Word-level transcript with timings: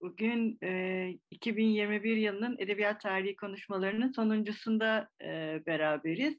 bugün 0.00 0.58
e, 0.62 1.10
2021 1.30 2.16
yılının 2.16 2.56
edebiyat 2.58 3.00
tarihi 3.00 3.36
konuşmalarının 3.36 4.12
sonuncusunda 4.12 5.08
e, 5.22 5.62
beraberiz. 5.66 6.38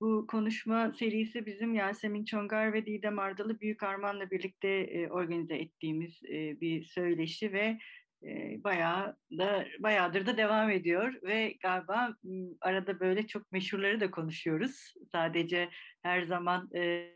Bu 0.00 0.26
konuşma 0.26 0.92
serisi 0.92 1.46
bizim 1.46 1.74
Yasemin 1.74 2.24
Çongar 2.24 2.72
ve 2.72 2.86
Didem 2.86 3.18
Ardalı 3.18 3.60
Büyük 3.60 3.82
Arman'la 3.82 4.30
birlikte 4.30 4.68
e, 4.68 5.08
organize 5.08 5.56
ettiğimiz 5.56 6.24
e, 6.24 6.60
bir 6.60 6.84
söyleşi 6.84 7.52
ve 7.52 7.78
e, 8.22 8.64
bayağı 8.64 9.16
da 9.38 9.66
bayağıdır 9.78 10.26
da 10.26 10.36
devam 10.36 10.70
ediyor 10.70 11.14
ve 11.22 11.56
galiba 11.62 12.16
arada 12.60 13.00
böyle 13.00 13.26
çok 13.26 13.52
meşhurları 13.52 14.00
da 14.00 14.10
konuşuyoruz. 14.10 14.94
Sadece 15.12 15.68
her 16.02 16.22
zaman 16.22 16.70
e, 16.74 17.14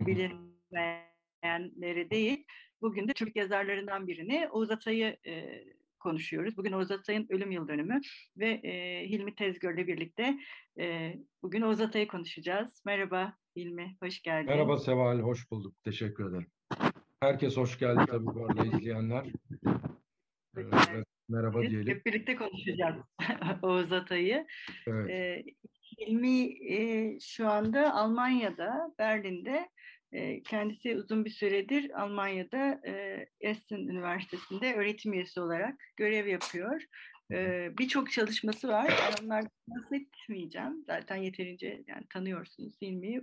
bilinmeyenleri 0.00 2.10
değil. 2.10 2.46
Bugün 2.82 3.08
de 3.08 3.12
Türk 3.12 3.36
yazarlarından 3.36 4.06
birini 4.06 4.48
Oğuz 4.52 4.70
Atay'ı 4.70 5.16
e, 5.26 5.64
konuşuyoruz. 5.98 6.56
Bugün 6.56 6.72
Oğuz 6.72 6.90
Atay'ın 6.90 7.26
ölüm 7.30 7.50
yıl 7.50 7.68
dönümü 7.68 8.00
ve 8.36 8.48
e, 8.48 9.04
Hilmi 9.08 9.34
Tezgör'le 9.34 9.86
birlikte 9.86 10.38
e, 10.78 11.14
bugün 11.42 11.62
Oğuz 11.62 11.80
Atay'ı 11.80 12.08
konuşacağız. 12.08 12.82
Merhaba 12.84 13.36
Hilmi, 13.56 13.96
hoş 14.02 14.22
geldin. 14.22 14.50
Merhaba 14.50 14.78
Seval, 14.78 15.18
hoş 15.18 15.50
bulduk. 15.50 15.74
Teşekkür 15.84 16.30
ederim. 16.30 16.46
Herkes 17.20 17.56
hoş 17.56 17.78
geldi 17.78 18.00
tabii 18.06 18.26
bu 18.26 18.46
arada 18.46 18.64
izleyenler. 18.64 19.26
Evet, 20.56 21.06
merhaba 21.28 21.62
diyelim. 21.62 21.94
Hep 21.94 22.06
birlikte 22.06 22.36
konuşacağız 22.36 22.96
Oğuz 23.62 23.92
Atay'ı. 23.92 24.46
Evet. 24.86 25.10
Ee, 25.10 25.44
Hilmi 25.98 26.72
e, 26.72 27.18
şu 27.20 27.48
anda 27.48 27.94
Almanya'da, 27.94 28.94
Berlin'de 28.98 29.68
Kendisi 30.44 30.96
uzun 30.96 31.24
bir 31.24 31.30
süredir 31.30 32.02
Almanya'da 32.02 32.80
Essen 33.40 33.78
Üniversitesi'nde 33.78 34.74
öğretim 34.74 35.12
üyesi 35.12 35.40
olarak 35.40 35.80
görev 35.96 36.26
yapıyor. 36.26 36.82
Birçok 37.78 38.10
çalışması 38.10 38.68
var. 38.68 39.14
Onlardan 39.22 39.50
bahsetmeyeceğim. 39.68 40.84
Zaten 40.86 41.16
yeterince 41.16 41.82
yani 41.86 42.04
tanıyorsunuz 42.10 42.82
Hilmi'yi. 42.82 43.22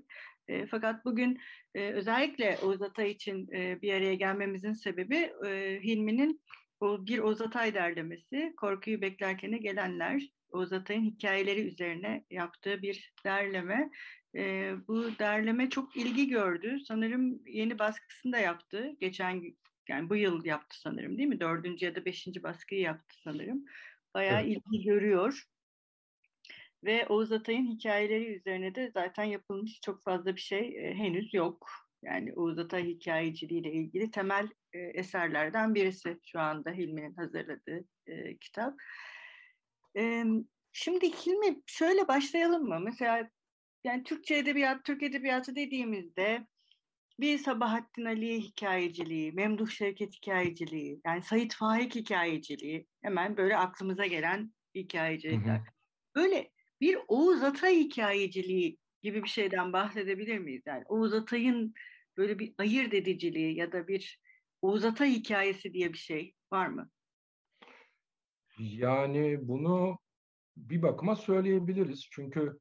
Fakat 0.71 1.05
bugün 1.05 1.39
özellikle 1.75 2.57
Oğuz 2.63 2.81
Atay 2.81 3.11
için 3.11 3.47
bir 3.51 3.93
araya 3.93 4.13
gelmemizin 4.13 4.73
sebebi 4.73 5.31
Hilmi'nin 5.83 6.41
bir 6.81 7.19
Oğuz 7.19 7.41
Atay 7.41 7.73
derlemesi, 7.73 8.53
Korkuyu 8.57 9.01
Beklerken'e 9.01 9.57
gelenler, 9.57 10.21
Oğuz 10.51 10.73
Atay'ın 10.73 11.05
hikayeleri 11.05 11.61
üzerine 11.61 12.23
yaptığı 12.29 12.81
bir 12.81 13.13
derleme. 13.25 13.89
E, 14.35 14.73
bu 14.87 15.19
derleme 15.19 15.69
çok 15.69 15.97
ilgi 15.97 16.27
gördü. 16.27 16.79
Sanırım 16.87 17.47
yeni 17.47 17.79
baskısını 17.79 18.33
da 18.33 18.37
yaptı. 18.37 18.95
Geçen 18.99 19.43
yani 19.89 20.09
bu 20.09 20.15
yıl 20.15 20.45
yaptı 20.45 20.79
sanırım 20.79 21.17
değil 21.17 21.29
mi? 21.29 21.39
Dördüncü 21.39 21.85
ya 21.85 21.95
da 21.95 22.05
beşinci 22.05 22.43
baskıyı 22.43 22.81
yaptı 22.81 23.15
sanırım. 23.23 23.65
Bayağı 24.13 24.41
evet. 24.41 24.57
ilgi 24.57 24.83
görüyor. 24.83 25.43
Ve 26.83 27.07
Oğuz 27.07 27.31
Atay'ın 27.31 27.67
hikayeleri 27.67 28.35
üzerine 28.35 28.75
de 28.75 28.91
zaten 28.93 29.23
yapılmış 29.23 29.79
çok 29.81 30.03
fazla 30.03 30.35
bir 30.35 30.41
şey 30.41 30.89
e, 30.89 30.93
henüz 30.93 31.33
yok. 31.33 31.69
Yani 32.03 32.33
Oğuz 32.33 32.59
Atay 32.59 32.87
hikayeciliği 32.87 33.61
ile 33.61 33.71
ilgili 33.71 34.11
temel 34.11 34.49
e, 34.73 34.79
eserlerden 34.79 35.75
birisi 35.75 36.19
şu 36.25 36.39
anda 36.39 36.71
Hilmi'nin 36.71 37.15
hazırladığı 37.15 37.85
e, 38.07 38.37
kitap. 38.37 38.73
E, 39.97 40.23
şimdi 40.71 41.11
Hilmi 41.11 41.61
şöyle 41.65 42.07
başlayalım 42.07 42.67
mı? 42.67 42.79
Mesela 42.79 43.29
yani 43.83 44.03
Türkçe 44.03 44.35
edebiyat, 44.35 44.85
Türk 44.85 45.03
edebiyatı 45.03 45.55
dediğimizde 45.55 46.47
bir 47.19 47.37
Sabahattin 47.37 48.05
Ali 48.05 48.41
hikayeciliği, 48.41 49.31
Memduh 49.31 49.69
Şevket 49.69 50.13
hikayeciliği, 50.13 51.01
yani 51.05 51.23
Sait 51.23 51.55
Faik 51.55 51.95
hikayeciliği 51.95 52.87
hemen 53.01 53.37
böyle 53.37 53.57
aklımıza 53.57 54.05
gelen 54.05 54.53
hikayecilikler. 54.75 55.61
Böyle 56.15 56.51
bir 56.81 56.97
Oğuz 57.07 57.43
Atay 57.43 57.75
hikayeciliği 57.79 58.77
gibi 59.01 59.23
bir 59.23 59.29
şeyden 59.29 59.73
bahsedebilir 59.73 60.37
miyiz? 60.39 60.63
Yani 60.65 60.83
Oğuz 60.87 61.13
Atay'ın 61.13 61.73
böyle 62.17 62.39
bir 62.39 62.53
ayırt 62.57 62.93
ediciliği 62.93 63.55
ya 63.55 63.71
da 63.71 63.87
bir 63.87 64.19
Oğuz 64.61 64.85
Atay 64.85 65.11
hikayesi 65.11 65.73
diye 65.73 65.93
bir 65.93 65.97
şey 65.97 66.33
var 66.51 66.67
mı? 66.67 66.89
Yani 68.59 69.37
bunu 69.41 69.99
bir 70.57 70.81
bakıma 70.81 71.15
söyleyebiliriz. 71.15 72.07
Çünkü 72.11 72.59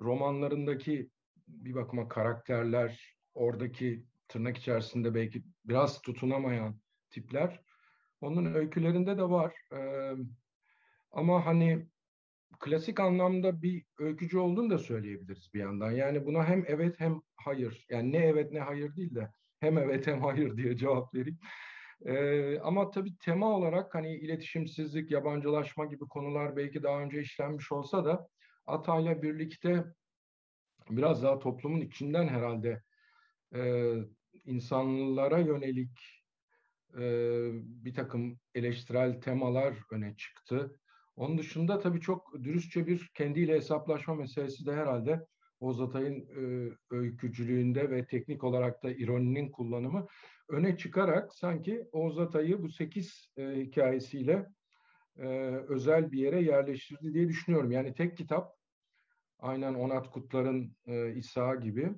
romanlarındaki 0.00 1.10
bir 1.48 1.74
bakıma 1.74 2.08
karakterler, 2.08 3.16
oradaki 3.34 4.04
tırnak 4.28 4.56
içerisinde 4.56 5.14
belki 5.14 5.42
biraz 5.64 6.02
tutunamayan 6.02 6.80
tipler 7.10 7.60
onun 8.20 8.54
öykülerinde 8.54 9.18
de 9.18 9.22
var. 9.22 9.54
Ee, 9.72 10.12
ama 11.10 11.46
hani 11.46 11.86
klasik 12.60 13.00
anlamda 13.00 13.62
bir 13.62 13.84
öykücü 13.98 14.38
olduğunu 14.38 14.70
da 14.70 14.78
söyleyebiliriz 14.78 15.50
bir 15.54 15.60
yandan. 15.60 15.90
Yani 15.90 16.26
buna 16.26 16.48
hem 16.48 16.64
evet 16.66 17.00
hem 17.00 17.20
hayır. 17.36 17.86
Yani 17.90 18.12
ne 18.12 18.18
evet 18.18 18.52
ne 18.52 18.60
hayır 18.60 18.96
değil 18.96 19.14
de 19.14 19.32
hem 19.60 19.78
evet 19.78 20.06
hem 20.06 20.20
hayır 20.20 20.56
diye 20.56 20.76
cevap 20.76 21.14
vereyim. 21.14 21.38
Ee, 22.06 22.58
ama 22.58 22.90
tabii 22.90 23.18
tema 23.18 23.46
olarak 23.56 23.94
hani 23.94 24.16
iletişimsizlik, 24.16 25.10
yabancılaşma 25.10 25.84
gibi 25.86 26.04
konular 26.04 26.56
belki 26.56 26.82
daha 26.82 27.00
önce 27.00 27.20
işlenmiş 27.20 27.72
olsa 27.72 28.04
da 28.04 28.28
Atay'la 28.68 29.22
birlikte 29.22 29.84
biraz 30.90 31.22
daha 31.22 31.38
toplumun 31.38 31.80
içinden 31.80 32.28
herhalde 32.28 32.82
e, 33.54 33.92
insanlara 34.44 35.38
yönelik 35.38 36.00
e, 36.94 37.02
bir 37.62 37.94
takım 37.94 38.38
eleştirel 38.54 39.20
temalar 39.20 39.74
öne 39.90 40.16
çıktı. 40.16 40.80
Onun 41.16 41.38
dışında 41.38 41.78
tabii 41.78 42.00
çok 42.00 42.34
dürüstçe 42.42 42.86
bir 42.86 43.10
kendiyle 43.14 43.54
hesaplaşma 43.54 44.14
meselesi 44.14 44.66
de 44.66 44.72
herhalde 44.72 45.26
Oğuz 45.60 45.80
Atay'ın 45.80 46.20
e, 46.20 46.72
öykücülüğünde 46.90 47.90
ve 47.90 48.06
teknik 48.06 48.44
olarak 48.44 48.82
da 48.82 48.90
ironinin 48.90 49.50
kullanımı 49.50 50.06
öne 50.48 50.76
çıkarak 50.76 51.34
sanki 51.34 51.84
Oğuz 51.92 52.18
Atay'ı 52.18 52.62
bu 52.62 52.68
sekiz 52.68 53.32
e, 53.36 53.42
hikayesiyle 53.42 54.46
e, 55.16 55.26
özel 55.68 56.12
bir 56.12 56.18
yere 56.18 56.42
yerleştirdi 56.42 57.14
diye 57.14 57.28
düşünüyorum. 57.28 57.70
Yani 57.70 57.94
tek 57.94 58.16
kitap 58.16 58.57
aynen 59.38 59.74
Onat 59.74 60.10
Kutlar'ın 60.10 60.76
e, 60.86 61.14
İsa 61.14 61.54
gibi. 61.54 61.90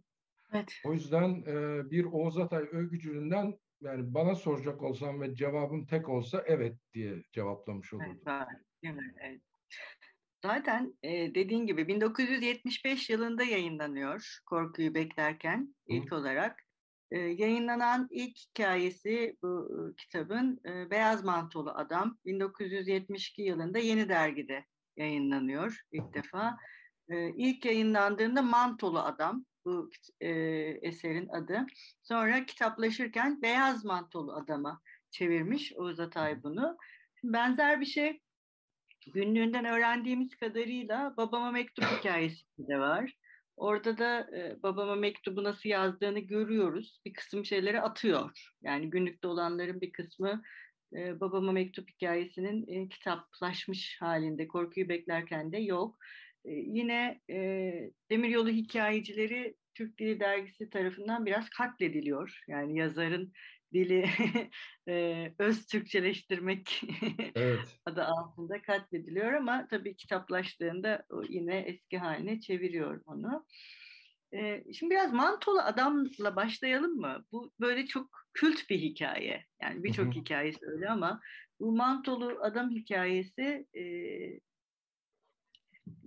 Evet. 0.53 0.73
O 0.85 0.93
yüzden 0.93 1.43
e, 1.47 1.91
bir 1.91 2.05
Oğuz 2.05 2.39
Atay 2.39 2.63
övgücülüğünden 2.63 3.59
yani 3.81 4.15
bana 4.15 4.35
soracak 4.35 4.83
olsam 4.83 5.21
ve 5.21 5.35
cevabım 5.35 5.87
tek 5.87 6.09
olsa 6.09 6.45
evet 6.47 6.77
diye 6.95 7.23
cevaplamış 7.33 7.93
olurdum. 7.93 8.21
Evet, 8.83 8.97
evet. 9.21 9.41
Zaten 10.43 10.95
e, 11.03 11.35
dediğin 11.35 11.67
gibi 11.67 11.89
1975 11.89 13.11
yılında 13.11 13.45
yayınlanıyor 13.45 14.39
Korkuyu 14.47 14.95
Beklerken 14.95 15.75
ilk 15.87 16.11
Hı. 16.11 16.17
olarak. 16.17 16.61
E, 17.11 17.19
yayınlanan 17.19 18.09
ilk 18.11 18.37
hikayesi 18.39 19.37
bu 19.43 19.69
e, 19.71 19.79
kitabın 19.97 20.61
e, 20.69 20.91
Beyaz 20.91 21.25
Mantolu 21.25 21.71
Adam 21.71 22.19
1972 22.27 23.43
yılında 23.43 23.79
Yeni 23.79 24.09
Dergi'de 24.09 24.65
yayınlanıyor 24.97 25.81
ilk 25.93 26.15
defa. 26.15 26.57
E, 27.11 27.29
ilk 27.37 27.65
yayınlandığında 27.65 28.43
Mantolu 28.43 28.99
Adam 28.99 29.45
bu 29.65 29.91
e, 30.21 30.29
eserin 30.83 31.29
adı. 31.29 31.67
Sonra 32.03 32.47
kitaplaşırken 32.47 33.43
Beyaz 33.43 33.85
Mantolu 33.85 34.33
Adam'a 34.33 34.81
çevirmiş 35.11 35.73
Oğuz 35.77 36.01
Atay 36.01 36.43
bunu. 36.43 36.77
Benzer 37.25 37.81
bir 37.81 37.87
şey 37.87 38.21
günlüğünden 39.15 39.65
öğrendiğimiz 39.65 40.37
kadarıyla 40.37 41.15
babama 41.17 41.51
mektup 41.51 41.85
hikayesi 41.99 42.45
de 42.59 42.79
var. 42.79 43.15
Orada 43.57 43.99
da 43.99 44.37
e, 44.37 44.63
babama 44.63 44.95
mektubu 44.95 45.45
nasıl 45.45 45.69
yazdığını 45.69 46.19
görüyoruz. 46.19 47.01
Bir 47.07 47.13
kısım 47.13 47.45
şeyleri 47.45 47.81
atıyor. 47.81 48.51
Yani 48.63 48.91
günlükte 48.91 49.29
olanların 49.29 49.81
bir 49.81 49.93
kısmı 49.93 50.43
e, 50.93 51.21
babama 51.21 51.53
mektup 51.53 51.91
hikayesinin 51.91 52.67
e, 52.67 52.89
kitaplaşmış 52.89 53.97
halinde. 54.01 54.49
Korkuyu 54.49 54.89
beklerken 54.89 55.53
de 55.53 55.59
yok. 55.59 55.99
E, 56.45 56.53
yine 56.53 57.21
e, 57.31 57.37
Demiryolu 58.11 58.49
hikayecileri 58.49 59.57
Türk 59.75 59.99
Dili 59.99 60.21
Dergisi 60.21 60.71
tarafından 60.71 61.27
biraz 61.27 61.49
katlediliyor. 61.49 62.41
Yani 62.49 62.79
yazarın 62.79 63.33
dili 63.73 64.09
öz 65.39 65.67
Türkçeleştirmek 65.67 66.83
evet. 67.35 67.81
adı 67.87 68.05
altında 68.05 68.63
katlediliyor 68.63 69.33
ama 69.33 69.67
tabii 69.71 69.97
kitaplaştığında 69.97 71.05
o 71.11 71.23
yine 71.29 71.59
eski 71.59 71.99
haline 71.99 72.41
çeviriyor 72.41 73.03
onu. 73.07 73.47
Şimdi 74.73 74.91
biraz 74.91 75.13
mantolu 75.13 75.61
adamla 75.61 76.37
başlayalım 76.37 76.97
mı? 76.97 77.25
Bu 77.33 77.53
böyle 77.61 77.87
çok 77.87 78.11
kült 78.35 78.71
bir 78.71 78.79
hikaye. 78.79 79.45
Yani 79.63 79.85
birçok 79.85 80.15
hikayesi 80.15 80.67
öyle 80.67 80.89
ama 80.89 81.21
bu 81.61 81.73
mantolu 81.73 82.39
adam 82.43 82.71
hikayesi 82.71 83.67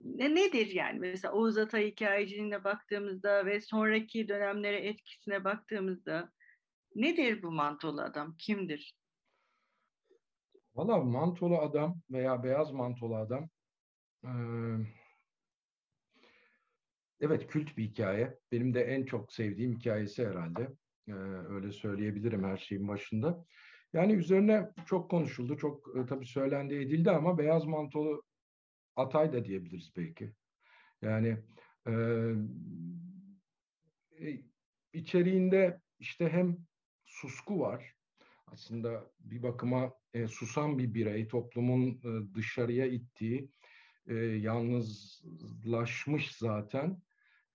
ne 0.04 0.36
nedir 0.36 0.68
yani? 0.68 1.00
Mesela 1.00 1.34
Oğuz 1.34 1.58
Atay 1.58 1.92
hikayeciliğine 1.92 2.64
baktığımızda 2.64 3.46
ve 3.46 3.62
sonraki 3.62 4.28
dönemlere 4.28 4.88
etkisine 4.88 5.44
baktığımızda 5.44 6.32
nedir 6.96 7.44
bu 7.44 7.52
mantolu 7.52 8.02
adam? 8.02 8.36
Kimdir? 8.38 8.94
Valla 10.76 10.98
mantolu 10.98 11.58
adam 11.58 12.02
veya 12.12 12.44
beyaz 12.44 12.72
mantolu 12.72 13.16
adam 13.16 13.50
e, 14.24 14.32
evet 17.20 17.48
kült 17.48 17.78
bir 17.78 17.84
hikaye. 17.84 18.40
Benim 18.52 18.74
de 18.74 18.82
en 18.82 19.06
çok 19.06 19.34
sevdiğim 19.34 19.74
hikayesi 19.74 20.28
herhalde. 20.28 20.70
E, 21.08 21.14
öyle 21.50 21.72
söyleyebilirim 21.72 22.44
her 22.44 22.58
şeyin 22.58 22.88
başında. 22.88 23.46
Yani 23.94 24.14
üzerine 24.14 24.70
çok 24.86 25.12
konuşuldu, 25.12 25.58
çok 25.58 25.98
e, 25.98 26.06
tabii 26.06 26.26
söylendi 26.26 26.76
edildi 26.76 27.12
ama 27.12 27.38
beyaz 27.38 27.66
mantolu 27.66 28.24
Atay 28.96 29.34
da 29.34 29.46
diyebiliriz 29.46 29.92
belki. 29.98 30.34
Yani 31.02 31.38
e, 31.88 31.94
içeriğinde 34.94 35.82
işte 36.00 36.30
hem 36.30 36.58
susku 37.06 37.60
var. 37.60 37.96
Aslında 38.48 39.12
bir 39.20 39.44
bakıma 39.44 39.94
e, 40.14 40.28
susan 40.28 40.80
bir 40.80 40.94
birey, 40.94 41.28
toplumun 41.28 41.90
e, 41.90 42.36
dışarıya 42.36 42.86
ittiği, 42.86 43.52
e, 44.08 44.16
yalnızlaşmış 44.16 46.38
zaten 46.38 47.02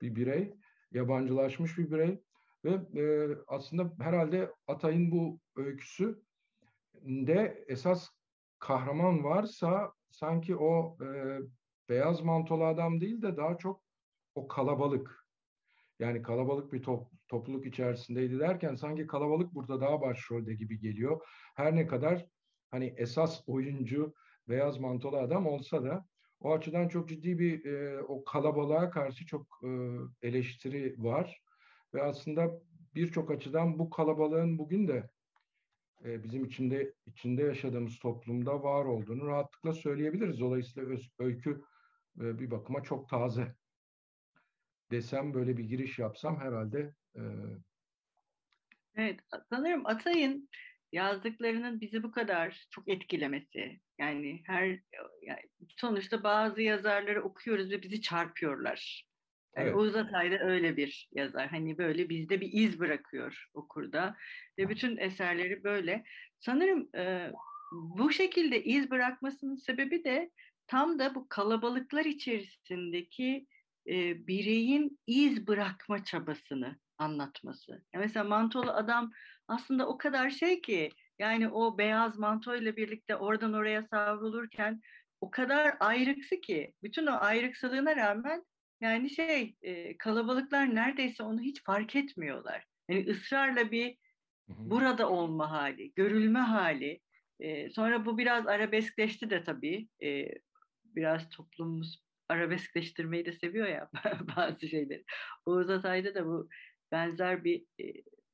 bir 0.02 0.16
birey, 0.16 0.54
yabancılaşmış 0.92 1.78
bir 1.78 1.90
birey 1.90 2.20
ve 2.64 3.00
e, 3.02 3.36
aslında 3.46 4.04
herhalde 4.04 4.52
Atay'ın 4.66 5.10
bu 5.10 5.40
öyküsü 5.56 6.22
de 7.02 7.64
esas 7.68 8.08
kahraman 8.58 9.24
varsa 9.24 9.92
sanki 10.10 10.56
o 10.56 10.98
e, 11.04 11.38
beyaz 11.88 12.20
mantolu 12.20 12.64
adam 12.64 13.00
değil 13.00 13.22
de 13.22 13.36
daha 13.36 13.58
çok 13.58 13.82
o 14.34 14.48
kalabalık. 14.48 15.26
Yani 15.98 16.22
kalabalık 16.22 16.72
bir 16.72 16.82
top, 16.82 17.08
topluluk 17.28 17.66
içerisindeydi 17.66 18.38
derken 18.38 18.74
sanki 18.74 19.06
kalabalık 19.06 19.54
burada 19.54 19.80
daha 19.80 20.00
başrolde 20.00 20.54
gibi 20.54 20.80
geliyor. 20.80 21.20
Her 21.54 21.76
ne 21.76 21.86
kadar 21.86 22.26
hani 22.70 22.94
esas 22.96 23.42
oyuncu 23.46 24.14
beyaz 24.48 24.78
mantolu 24.78 25.16
adam 25.16 25.46
olsa 25.46 25.84
da 25.84 26.06
o 26.40 26.52
açıdan 26.52 26.88
çok 26.88 27.08
ciddi 27.08 27.38
bir 27.38 27.64
e, 27.64 28.02
o 28.02 28.24
kalabalığa 28.24 28.90
karşı 28.90 29.26
çok 29.26 29.60
e, 29.64 29.68
eleştiri 30.22 30.94
var. 30.98 31.42
Ve 31.94 32.02
aslında 32.02 32.50
birçok 32.94 33.30
açıdan 33.30 33.78
bu 33.78 33.90
kalabalığın 33.90 34.58
bugün 34.58 34.88
de 34.88 35.10
e, 36.04 36.22
bizim 36.22 36.44
içinde 36.44 36.94
içinde 37.06 37.42
yaşadığımız 37.42 37.98
toplumda 37.98 38.62
var 38.62 38.84
olduğunu 38.84 39.26
rahatlıkla 39.26 39.72
söyleyebiliriz. 39.72 40.40
Dolayısıyla 40.40 40.88
öz, 40.88 41.10
öykü 41.18 41.62
e, 42.20 42.38
bir 42.38 42.50
bakıma 42.50 42.82
çok 42.82 43.08
taze. 43.08 43.54
Desem 44.90 45.34
böyle 45.34 45.56
bir 45.56 45.64
giriş 45.64 45.98
yapsam 45.98 46.40
herhalde. 46.40 46.94
E... 47.16 47.22
Evet, 48.94 49.20
sanırım 49.50 49.86
Atay'ın 49.86 50.48
yazdıklarının 50.92 51.80
bizi 51.80 52.02
bu 52.02 52.10
kadar 52.10 52.66
çok 52.70 52.88
etkilemesi. 52.88 53.80
Yani 53.98 54.42
her 54.46 54.66
yani 55.22 55.40
sonuçta 55.68 56.22
bazı 56.22 56.62
yazarları 56.62 57.22
okuyoruz 57.22 57.70
ve 57.70 57.82
bizi 57.82 58.00
çarpıyorlar. 58.00 59.07
Yani 59.58 59.68
evet. 59.68 59.76
Oğuz 59.76 59.96
Atay 59.96 60.30
da 60.30 60.38
öyle 60.38 60.76
bir 60.76 61.08
yazar. 61.12 61.48
Hani 61.48 61.78
böyle 61.78 62.08
bizde 62.08 62.40
bir 62.40 62.50
iz 62.52 62.80
bırakıyor 62.80 63.46
okurda. 63.54 64.16
Ve 64.58 64.68
bütün 64.68 64.96
eserleri 64.96 65.64
böyle. 65.64 66.04
Sanırım 66.38 66.88
e, 66.96 67.32
bu 67.72 68.12
şekilde 68.12 68.64
iz 68.64 68.90
bırakmasının 68.90 69.56
sebebi 69.56 70.04
de 70.04 70.30
tam 70.66 70.98
da 70.98 71.14
bu 71.14 71.28
kalabalıklar 71.28 72.04
içerisindeki 72.04 73.46
e, 73.88 74.26
bireyin 74.26 75.00
iz 75.06 75.46
bırakma 75.46 76.04
çabasını 76.04 76.76
anlatması. 76.98 77.72
Yani 77.72 78.02
mesela 78.02 78.24
mantolu 78.24 78.70
adam 78.70 79.12
aslında 79.48 79.88
o 79.88 79.98
kadar 79.98 80.30
şey 80.30 80.60
ki 80.60 80.90
yani 81.18 81.48
o 81.48 81.78
beyaz 81.78 82.18
manto 82.18 82.56
ile 82.56 82.76
birlikte 82.76 83.16
oradan 83.16 83.52
oraya 83.52 83.82
savrulurken 83.82 84.80
o 85.20 85.30
kadar 85.30 85.76
ayrıksı 85.80 86.40
ki 86.40 86.72
bütün 86.82 87.06
o 87.06 87.12
ayrıksılığına 87.20 87.96
rağmen 87.96 88.44
yani 88.80 89.10
şey 89.10 89.56
e, 89.62 89.98
kalabalıklar 89.98 90.74
neredeyse 90.74 91.22
onu 91.22 91.40
hiç 91.40 91.64
fark 91.64 91.96
etmiyorlar. 91.96 92.64
Yani 92.88 93.10
ısrarla 93.10 93.70
bir 93.70 93.98
burada 94.48 95.08
olma 95.10 95.50
hali, 95.50 95.92
görülme 95.94 96.38
hali. 96.38 97.00
E, 97.40 97.70
sonra 97.70 98.06
bu 98.06 98.18
biraz 98.18 98.46
arabeskleşti 98.46 99.30
de 99.30 99.44
tabii. 99.44 99.88
E, 100.02 100.28
biraz 100.84 101.28
toplumumuz 101.28 102.02
arabeskleştirmeyi 102.28 103.26
de 103.26 103.32
seviyor 103.32 103.66
ya 103.66 103.90
bazı 104.36 104.68
şeyleri. 104.68 105.04
Oğuz 105.46 105.70
Atay'da 105.70 106.14
da 106.14 106.26
bu 106.26 106.48
benzer 106.92 107.44
bir 107.44 107.64
e, 107.80 107.84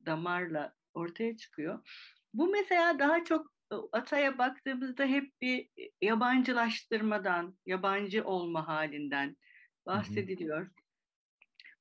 damarla 0.06 0.74
ortaya 0.94 1.36
çıkıyor. 1.36 1.88
Bu 2.34 2.48
mesela 2.48 2.98
daha 2.98 3.24
çok 3.24 3.54
Atay'a 3.92 4.38
baktığımızda 4.38 5.04
hep 5.04 5.40
bir 5.40 5.68
yabancılaştırmadan, 6.02 7.58
yabancı 7.66 8.24
olma 8.24 8.68
halinden, 8.68 9.36
bahsediliyor. 9.86 10.70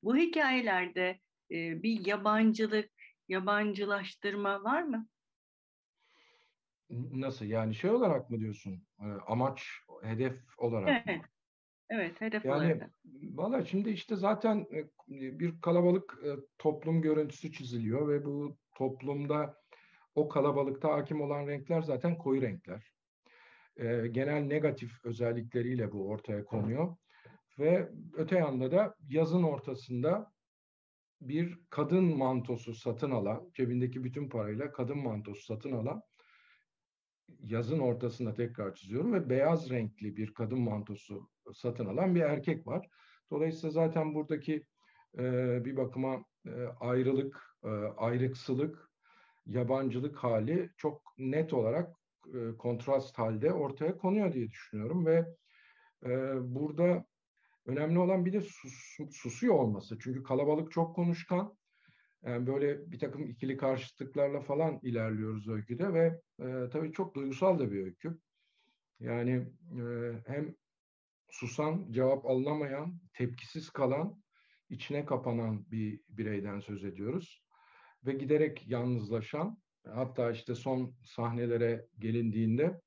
Bu 0.03 0.17
hikayelerde 0.17 1.19
e, 1.51 1.83
bir 1.83 2.05
yabancılık, 2.05 2.91
yabancılaştırma 3.27 4.63
var 4.63 4.83
mı? 4.83 5.07
Nasıl? 6.89 7.45
Yani 7.45 7.75
şey 7.75 7.89
olarak 7.89 8.29
mı 8.29 8.39
diyorsun? 8.39 8.87
E, 8.99 9.05
amaç, 9.27 9.67
hedef 10.03 10.37
olarak 10.57 10.89
evet. 11.07 11.21
mı? 11.21 11.27
Evet, 11.89 12.21
hedef 12.21 12.45
yani, 12.45 12.57
olarak. 12.57 12.91
Valla 13.21 13.65
şimdi 13.65 13.89
işte 13.89 14.15
zaten 14.15 14.67
e, 14.71 14.89
bir 15.39 15.61
kalabalık 15.61 16.19
e, 16.25 16.29
toplum 16.57 17.01
görüntüsü 17.01 17.51
çiziliyor 17.51 18.07
ve 18.07 18.25
bu 18.25 18.57
toplumda 18.75 19.57
o 20.15 20.29
kalabalıkta 20.29 20.93
hakim 20.93 21.21
olan 21.21 21.47
renkler 21.47 21.81
zaten 21.81 22.17
koyu 22.17 22.41
renkler. 22.41 22.93
Genel 24.11 24.41
negatif 24.41 25.05
özellikleriyle 25.05 25.91
bu 25.91 26.09
ortaya 26.09 26.45
konuyor. 26.45 26.95
Ve 27.59 27.89
öte 28.13 28.37
yanda 28.37 28.71
da 28.71 28.95
yazın 29.07 29.43
ortasında 29.43 30.33
bir 31.21 31.59
kadın 31.69 32.17
mantosu 32.17 32.73
satın 32.73 33.11
alan, 33.11 33.49
cebindeki 33.53 34.03
bütün 34.03 34.29
parayla 34.29 34.71
kadın 34.71 34.97
mantosu 34.97 35.45
satın 35.45 35.71
alan, 35.71 36.01
yazın 37.39 37.79
ortasında 37.79 38.33
tekrar 38.33 38.75
çiziyorum 38.75 39.13
ve 39.13 39.29
beyaz 39.29 39.69
renkli 39.69 40.17
bir 40.17 40.33
kadın 40.33 40.59
mantosu 40.59 41.29
satın 41.53 41.85
alan 41.85 42.15
bir 42.15 42.21
erkek 42.21 42.67
var. 42.67 42.87
Dolayısıyla 43.31 43.71
zaten 43.71 44.13
buradaki 44.13 44.65
e, 45.17 45.21
bir 45.65 45.77
bakıma 45.77 46.25
e, 46.45 46.51
ayrılık, 46.79 47.57
e, 47.63 47.69
ayrıksılık, 47.97 48.89
yabancılık 49.45 50.17
hali 50.17 50.69
çok 50.77 51.01
net 51.17 51.53
olarak 51.53 51.95
e, 52.33 52.57
kontrast 52.57 53.19
halde 53.19 53.53
ortaya 53.53 53.97
konuyor 53.97 54.33
diye 54.33 54.49
düşünüyorum 54.49 55.05
ve 55.05 55.25
e, 56.05 56.35
burada 56.55 57.05
Önemli 57.65 57.99
olan 57.99 58.25
bir 58.25 58.33
de 58.33 58.41
sus, 58.41 58.97
susuyor 59.11 59.55
olması. 59.55 59.97
Çünkü 59.99 60.23
kalabalık 60.23 60.71
çok 60.71 60.95
konuşkan. 60.95 61.57
Yani 62.25 62.47
böyle 62.47 62.91
bir 62.91 62.99
takım 62.99 63.29
ikili 63.29 63.57
karşıtlıklarla 63.57 64.41
falan 64.41 64.79
ilerliyoruz 64.83 65.49
öyküde 65.49 65.93
ve 65.93 66.21
e, 66.39 66.69
tabii 66.69 66.91
çok 66.91 67.15
duygusal 67.15 67.59
da 67.59 67.71
bir 67.71 67.83
öykü. 67.83 68.19
Yani 68.99 69.47
e, 69.79 69.83
hem 70.27 70.55
susan, 71.29 71.91
cevap 71.91 72.25
alınamayan, 72.25 72.99
tepkisiz 73.13 73.69
kalan, 73.69 74.23
içine 74.69 75.05
kapanan 75.05 75.71
bir 75.71 76.01
bireyden 76.09 76.59
söz 76.59 76.83
ediyoruz. 76.83 77.43
Ve 78.05 78.13
giderek 78.13 78.67
yalnızlaşan, 78.67 79.57
hatta 79.85 80.31
işte 80.31 80.55
son 80.55 80.95
sahnelere 81.05 81.87
gelindiğinde 81.99 82.81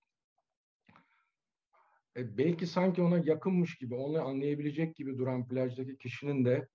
e, 2.16 2.38
belki 2.38 2.66
sanki 2.66 3.02
ona 3.02 3.18
yakınmış 3.18 3.76
gibi, 3.76 3.94
onu 3.94 4.23
anlayabilecek 4.23 4.96
gibi 4.96 5.18
duran 5.18 5.49
plajdaki 5.49 5.99
kişinin 5.99 6.44
de 6.44 6.68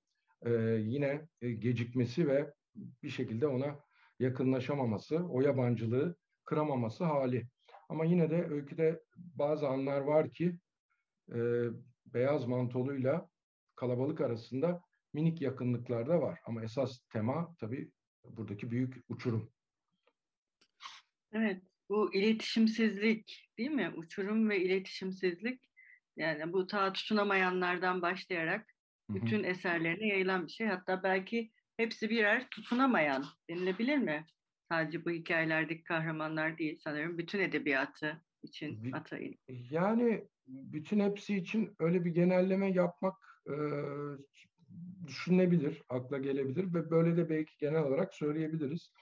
e, 0.45 0.51
yine 0.79 1.27
e, 1.41 1.51
gecikmesi 1.51 2.27
ve 2.27 2.53
bir 2.75 3.09
şekilde 3.09 3.47
ona 3.47 3.79
yakınlaşamaması, 4.19 5.25
o 5.29 5.41
yabancılığı 5.41 6.15
kıramaması 6.45 7.03
hali. 7.03 7.47
Ama 7.89 8.05
yine 8.05 8.29
de 8.29 8.45
öyküde 8.45 9.03
bazı 9.17 9.67
anlar 9.67 10.01
var 10.01 10.31
ki 10.31 10.57
e, 11.33 11.39
beyaz 12.05 12.45
mantoluyla 12.47 13.29
kalabalık 13.75 14.21
arasında 14.21 14.81
minik 15.13 15.41
yakınlıklar 15.41 16.07
da 16.07 16.21
var. 16.21 16.39
Ama 16.45 16.63
esas 16.63 16.99
tema 16.99 17.55
tabii 17.59 17.91
buradaki 18.23 18.71
büyük 18.71 18.95
uçurum. 19.09 19.51
Evet, 21.33 21.70
bu 21.91 22.13
iletişimsizlik 22.13 23.49
değil 23.57 23.71
mi? 23.71 23.93
Uçurum 23.95 24.49
ve 24.49 24.59
iletişimsizlik 24.59 25.69
yani 26.17 26.53
bu 26.53 26.67
ta 26.67 26.93
tutunamayanlardan 26.93 28.01
başlayarak 28.01 28.73
bütün 29.09 29.43
eserlerine 29.43 30.07
yayılan 30.07 30.47
bir 30.47 30.51
şey. 30.51 30.67
Hatta 30.67 31.03
belki 31.03 31.51
hepsi 31.77 32.09
birer 32.09 32.49
tutunamayan 32.49 33.25
denilebilir 33.49 33.97
mi? 33.97 34.25
Sadece 34.69 35.05
bu 35.05 35.09
hikayelerdeki 35.09 35.83
kahramanlar 35.83 36.57
değil 36.57 36.79
sanırım. 36.83 37.17
Bütün 37.17 37.39
edebiyatı 37.39 38.21
için 38.43 38.91
Atay'ın. 38.91 39.35
Yani 39.69 40.27
bütün 40.47 40.99
hepsi 40.99 41.35
için 41.37 41.75
öyle 41.79 42.05
bir 42.05 42.11
genelleme 42.11 42.71
yapmak 42.71 43.15
e, 43.47 43.55
düşünülebilir, 45.07 45.81
akla 45.89 46.17
gelebilir 46.17 46.73
ve 46.73 46.91
böyle 46.91 47.17
de 47.17 47.29
belki 47.29 47.57
genel 47.59 47.83
olarak 47.83 48.13
söyleyebiliriz. 48.13 48.93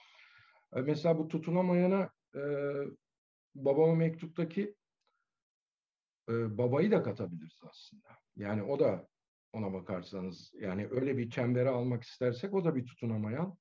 E, 0.76 0.80
mesela 0.80 1.18
bu 1.18 1.28
tutunamayana 1.28 2.10
e, 2.34 2.40
babama 3.54 3.94
mektuptaki 3.94 4.74
e, 6.28 6.58
babayı 6.58 6.90
da 6.90 7.02
katabiliriz 7.02 7.60
aslında. 7.62 8.08
Yani 8.36 8.62
o 8.62 8.78
da 8.78 9.08
ona 9.52 9.72
bakarsanız 9.72 10.52
yani 10.54 10.88
öyle 10.90 11.18
bir 11.18 11.30
çembere 11.30 11.68
almak 11.68 12.02
istersek 12.02 12.54
o 12.54 12.64
da 12.64 12.74
bir 12.74 12.86
tutunamayan. 12.86 13.56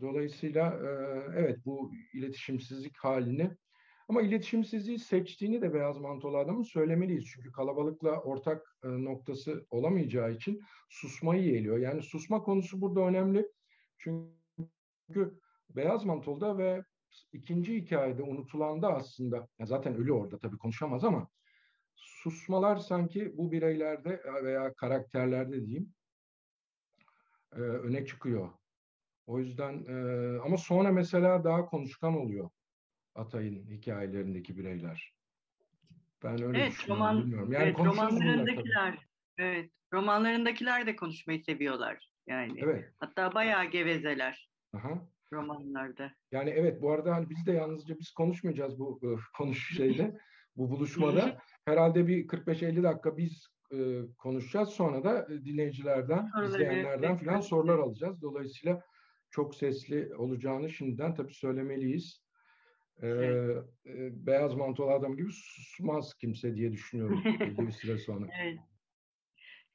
Dolayısıyla 0.00 0.68
e, 0.68 0.88
evet 1.36 1.58
bu 1.64 1.92
iletişimsizlik 2.14 2.96
halini 2.98 3.56
ama 4.08 4.22
iletişimsizliği 4.22 4.98
seçtiğini 4.98 5.62
de 5.62 5.74
beyaz 5.74 5.98
mantolu 5.98 6.38
adamın 6.38 6.62
söylemeliyiz. 6.62 7.24
Çünkü 7.34 7.52
kalabalıkla 7.52 8.20
ortak 8.20 8.76
e, 8.84 8.88
noktası 8.88 9.66
olamayacağı 9.70 10.32
için 10.32 10.60
susmayı 10.90 11.44
yeğliyor. 11.44 11.78
Yani 11.78 12.02
susma 12.02 12.42
konusu 12.42 12.80
burada 12.80 13.00
önemli. 13.00 13.48
Çünkü 13.98 15.38
beyaz 15.70 16.04
mantolda 16.04 16.58
ve 16.58 16.84
ikinci 17.32 17.74
hikayede 17.74 18.22
unutulanda 18.22 18.94
aslında 18.94 19.48
zaten 19.60 19.94
ölü 19.94 20.12
orada 20.12 20.38
tabii 20.38 20.58
konuşamaz 20.58 21.04
ama 21.04 21.28
susmalar 21.94 22.76
sanki 22.76 23.36
bu 23.36 23.52
bireylerde 23.52 24.22
veya 24.44 24.74
karakterlerde 24.74 25.66
diyeyim 25.66 25.94
e, 27.52 27.60
öne 27.60 28.06
çıkıyor. 28.06 28.50
O 29.26 29.38
yüzden 29.38 29.84
e, 29.88 29.94
ama 30.40 30.56
sonra 30.56 30.92
mesela 30.92 31.44
daha 31.44 31.66
konuşkan 31.66 32.16
oluyor 32.16 32.50
Atay'ın 33.14 33.66
hikayelerindeki 33.66 34.58
bireyler. 34.58 35.14
Ben 36.24 36.42
öyle 36.42 36.58
evet, 36.58 36.88
roman, 36.88 37.22
bilmiyorum. 37.22 37.52
Yani 37.52 37.64
evet, 37.64 37.78
romanlarındakiler, 37.78 38.98
evet, 39.38 39.70
romanlarındakiler 39.92 40.86
de 40.86 40.96
konuşmayı 40.96 41.44
seviyorlar. 41.44 42.08
Yani 42.26 42.60
evet. 42.60 42.92
hatta 42.98 43.34
bayağı 43.34 43.64
gevezeler. 43.64 44.50
Aha. 44.76 45.08
Romanlarda. 45.32 46.12
Yani 46.32 46.50
evet 46.50 46.82
bu 46.82 46.92
arada 46.92 47.14
hani 47.14 47.30
biz 47.30 47.46
de 47.46 47.52
yalnızca 47.52 47.98
biz 47.98 48.10
konuşmayacağız 48.10 48.78
bu 48.78 49.00
e, 49.02 49.08
konuş 49.38 49.76
şeyde 49.76 50.18
bu 50.56 50.70
buluşmada. 50.70 51.38
Herhalde 51.64 52.06
bir 52.06 52.28
45-50 52.28 52.82
dakika 52.82 53.16
biz 53.16 53.46
e, 53.72 54.00
konuşacağız. 54.18 54.68
Sonra 54.68 55.04
da 55.04 55.26
e, 55.32 55.44
dinleyicilerden, 55.44 56.30
izleyenlerden 56.44 57.16
falan 57.16 57.40
sorular 57.40 57.78
alacağız. 57.78 58.22
Dolayısıyla 58.22 58.82
çok 59.30 59.54
sesli 59.54 60.14
olacağını 60.16 60.70
şimdiden 60.70 61.14
tabii 61.14 61.34
söylemeliyiz. 61.34 62.22
Ee, 63.02 63.08
e, 63.86 64.26
beyaz 64.26 64.54
mantolu 64.54 64.90
adam 64.90 65.16
gibi 65.16 65.32
susmaz 65.32 66.14
kimse 66.14 66.54
diye 66.54 66.72
düşünüyorum 66.72 67.22
bir 67.68 67.72
süre 67.72 67.98
sonra. 67.98 68.26
Evet. 68.42 68.58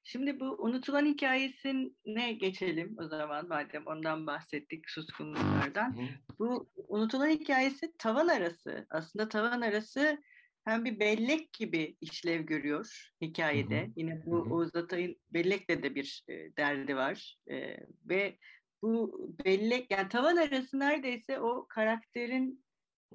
Şimdi 0.08 0.40
bu 0.40 0.46
unutulan 0.46 1.06
hikayesine 1.06 2.34
geçelim 2.34 2.96
o 3.00 3.08
zaman 3.08 3.48
madem 3.48 3.88
ondan 3.88 4.28
bahsettik 4.28 4.90
suskunluklardan. 4.90 5.98
Hı. 5.98 6.02
Bu 6.40 6.70
unutulan 6.88 7.28
hikayesi 7.28 7.98
tavan 7.98 8.28
arası. 8.28 8.88
Aslında 8.90 9.30
tavan 9.30 9.62
arası 9.62 10.24
hem 10.66 10.86
bir 10.86 11.00
bellek 11.00 11.54
gibi 11.54 11.98
işlev 12.02 12.42
görüyor 12.42 13.12
hikayede. 13.22 13.82
Hı 13.82 13.86
hı. 13.86 13.92
Yine 13.96 14.26
bu 14.26 14.46
hı 14.46 14.50
hı. 14.50 14.54
Oğuz 14.54 14.76
Atay'ın 14.76 15.16
bellekle 15.30 15.84
de 15.84 15.96
bir 15.96 16.24
e, 16.30 16.34
derdi 16.58 16.96
var. 16.96 17.38
E, 17.52 17.78
ve 18.06 18.38
bu 18.82 19.22
bellek 19.46 19.92
yani 19.92 20.10
tavan 20.10 20.38
arası 20.38 20.80
neredeyse 20.80 21.40
o 21.40 21.68
karakterin 21.70 22.66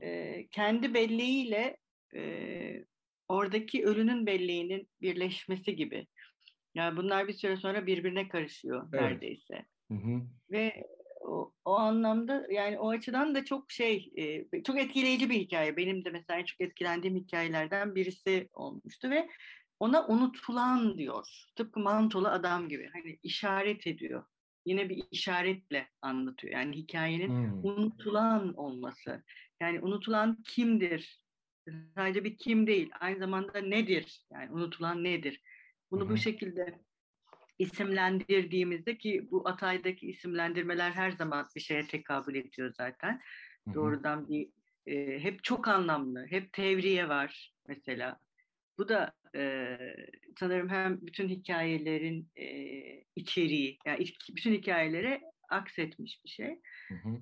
e, 0.01 0.47
kendi 0.51 0.95
belleğiyle 0.95 1.77
e, 2.15 2.85
oradaki 3.29 3.85
ölünün 3.85 4.27
belleğinin 4.27 4.89
birleşmesi 5.01 5.77
gibi. 5.77 6.07
Yani 6.75 6.97
bunlar 6.97 7.29
bir 7.29 7.33
süre 7.33 7.57
sonra 7.57 7.87
birbirine 7.87 8.29
karışıyor 8.29 8.89
evet. 8.93 9.03
neredeyse. 9.03 9.65
Hı 9.91 9.95
hı. 9.95 10.23
Ve 10.51 10.87
o, 11.21 11.53
o 11.65 11.73
anlamda 11.73 12.47
yani 12.51 12.79
o 12.79 12.91
açıdan 12.91 13.35
da 13.35 13.45
çok 13.45 13.71
şey 13.71 14.13
e, 14.17 14.63
çok 14.63 14.79
etkileyici 14.79 15.31
bir 15.31 15.41
hikaye. 15.41 15.77
Benim 15.77 16.05
de 16.05 16.11
mesela 16.11 16.45
çok 16.45 16.61
etkilendiğim 16.61 17.17
hikayelerden 17.17 17.95
birisi 17.95 18.49
olmuştu 18.53 19.11
ve 19.11 19.29
ona 19.81 20.07
unutulan 20.07 20.99
diyor. 20.99 21.47
Tıpkı 21.57 21.81
mantolu 21.81 22.29
adam 22.29 22.69
gibi. 22.69 22.91
Hani 22.93 23.19
işaret 23.23 23.87
ediyor. 23.87 24.25
Yine 24.67 24.89
bir 24.89 25.05
işaretle 25.11 25.89
anlatıyor. 26.03 26.55
Yani 26.55 26.77
hikayenin 26.77 27.29
hmm. 27.29 27.65
unutulan 27.65 28.55
olması. 28.55 29.25
Yani 29.61 29.81
unutulan 29.81 30.43
kimdir? 30.43 31.23
Sadece 31.95 32.25
bir 32.25 32.39
kim 32.39 32.67
değil. 32.67 32.91
Aynı 33.01 33.19
zamanda 33.19 33.61
nedir? 33.61 34.27
Yani 34.33 34.51
unutulan 34.51 35.05
nedir? 35.05 35.41
Bunu 35.93 36.05
hmm. 36.05 36.11
bu 36.11 36.17
şekilde 36.17 36.79
isimlendirdiğimizde 37.59 38.99
ki 38.99 39.29
bu 39.31 39.49
Atay'daki 39.49 40.07
isimlendirmeler 40.07 40.91
her 40.91 41.11
zaman 41.11 41.47
bir 41.57 41.61
şeye 41.61 41.87
tekabül 41.87 42.35
ediyor 42.35 42.75
zaten. 42.77 43.21
Hı-hı. 43.65 43.75
Doğrudan 43.75 44.29
bir 44.29 44.49
e, 44.87 45.19
hep 45.19 45.45
çok 45.45 45.69
anlamlı, 45.69 46.27
hep 46.31 46.53
tevriye 46.53 47.09
var 47.09 47.53
mesela. 47.69 48.21
Bu 48.79 48.89
da 48.89 49.13
e, 49.37 49.77
sanırım 50.39 50.69
hem 50.69 50.99
bütün 51.03 51.29
hikayelerin 51.29 52.29
e, 52.37 52.47
içeriği, 53.17 53.79
yani 53.87 54.07
bütün 54.31 54.53
hikayelere 54.53 55.21
aksetmiş 55.49 56.25
bir 56.25 56.31
şey. 56.31 56.61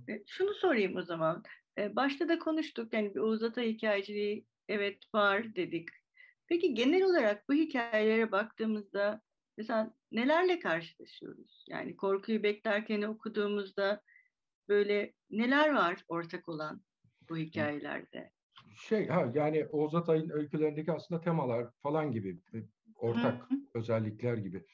E, 0.09 0.23
şunu 0.27 0.55
sorayım 0.55 0.97
o 0.97 1.03
zaman. 1.03 1.43
E, 1.79 1.97
başta 1.97 2.29
da 2.29 2.39
konuştuk, 2.39 2.93
yani 2.95 3.15
bir 3.15 3.21
Oğuz 3.21 3.43
Atay 3.43 3.69
hikayeciliği 3.69 4.45
evet 4.69 4.99
var 5.15 5.57
dedik. 5.57 5.89
Peki 6.51 6.75
genel 6.75 7.03
olarak 7.03 7.49
bu 7.49 7.55
hikayelere 7.55 8.33
baktığımızda 8.33 9.23
mesela 9.57 9.95
nelerle 10.13 10.59
karşılaşıyoruz? 10.59 11.65
Yani 11.69 11.97
korkuyu 11.97 12.43
beklerken 12.43 13.03
okuduğumuzda 13.03 14.03
böyle 14.69 15.15
neler 15.31 15.75
var 15.75 16.05
ortak 16.09 16.49
olan 16.49 16.83
bu 17.29 17.37
hikayelerde? 17.37 18.33
Şey 18.75 19.09
ha 19.09 19.33
yani 19.35 19.67
Oğuz 19.67 19.95
Atay'ın 19.95 20.31
öykülerindeki 20.31 20.93
aslında 20.93 21.21
temalar 21.21 21.71
falan 21.83 22.13
gibi 22.13 22.41
ortak 22.95 23.51
Hı-hı. 23.51 23.59
özellikler 23.75 24.37
gibi. 24.37 24.67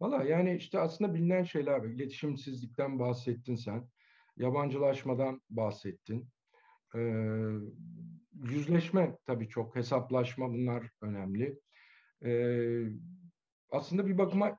Valla 0.00 0.24
yani 0.24 0.56
işte 0.56 0.78
aslında 0.78 1.14
bilinen 1.14 1.42
şeyler. 1.42 1.84
İletişimsizlikten 1.84 2.98
bahsettin 2.98 3.54
sen. 3.54 3.88
Yabancılaşmadan 4.36 5.42
bahsettin. 5.50 6.28
Ee, 6.94 6.98
yüzleşme 8.34 9.16
tabii 9.26 9.48
çok. 9.48 9.76
Hesaplaşma 9.76 10.52
bunlar 10.52 10.90
önemli. 11.00 11.60
Ee, 12.24 12.84
aslında 13.70 14.06
bir 14.06 14.18
bakıma 14.18 14.58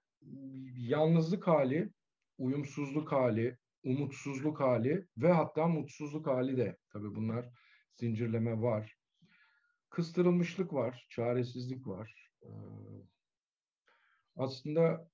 yalnızlık 0.77 1.47
hali, 1.47 1.89
uyumsuzluk 2.37 3.11
hali, 3.11 3.57
umutsuzluk 3.83 4.59
hali 4.59 5.07
ve 5.17 5.31
hatta 5.31 5.67
mutsuzluk 5.67 6.27
hali 6.27 6.57
de 6.57 6.77
tabii 6.89 7.15
bunlar 7.15 7.49
zincirleme 7.95 8.61
var. 8.61 8.95
Kıstırılmışlık 9.89 10.73
var, 10.73 11.07
çaresizlik 11.09 11.87
var. 11.87 12.29
Ee, 12.43 12.49
aslında 14.35 15.09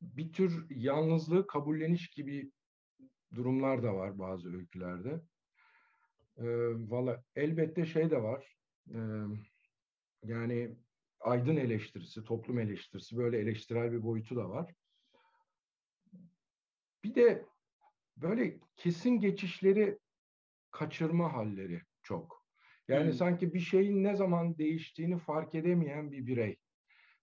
bir 0.00 0.32
tür 0.32 0.66
yalnızlığı 0.70 1.46
kabulleniş 1.46 2.10
gibi 2.10 2.52
durumlar 3.34 3.82
da 3.82 3.94
var 3.94 4.18
bazı 4.18 4.56
öykülerde. 4.56 5.20
Valla 6.90 7.24
elbette 7.36 7.86
şey 7.86 8.10
de 8.10 8.22
var. 8.22 8.56
Ee, 8.94 8.98
yani 10.24 10.76
aydın 11.20 11.56
eleştirisi, 11.56 12.24
toplum 12.24 12.58
eleştirisi 12.58 13.16
böyle 13.16 13.38
eleştirel 13.38 13.92
bir 13.92 14.02
boyutu 14.02 14.36
da 14.36 14.48
var. 14.48 14.74
Bir 17.04 17.14
de 17.14 17.46
böyle 18.16 18.58
kesin 18.76 19.10
geçişleri 19.10 19.98
kaçırma 20.70 21.32
halleri 21.32 21.82
çok. 22.02 22.46
Yani 22.88 23.06
hmm. 23.06 23.12
sanki 23.12 23.54
bir 23.54 23.60
şeyin 23.60 24.04
ne 24.04 24.16
zaman 24.16 24.58
değiştiğini 24.58 25.18
fark 25.18 25.54
edemeyen 25.54 26.12
bir 26.12 26.26
birey. 26.26 26.56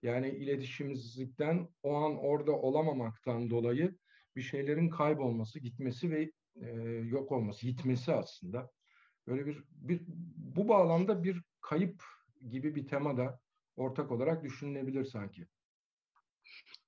Yani 0.01 0.29
iletişimsizlikten 0.29 1.69
o 1.83 1.95
an 1.95 2.17
orada 2.17 2.51
olamamaktan 2.51 3.49
dolayı 3.49 3.95
bir 4.35 4.41
şeylerin 4.41 4.89
kaybolması, 4.89 5.59
gitmesi 5.59 6.11
ve 6.11 6.31
e, 6.61 6.69
yok 6.87 7.31
olması, 7.31 7.67
gitmesi 7.67 8.13
aslında. 8.13 8.71
Böyle 9.27 9.45
bir, 9.45 9.63
bir 9.71 10.01
bu 10.37 10.67
bağlamda 10.67 11.23
bir 11.23 11.41
kayıp 11.61 12.03
gibi 12.49 12.75
bir 12.75 12.87
tema 12.87 13.17
da 13.17 13.39
ortak 13.75 14.11
olarak 14.11 14.43
düşünülebilir 14.43 15.05
sanki. 15.05 15.47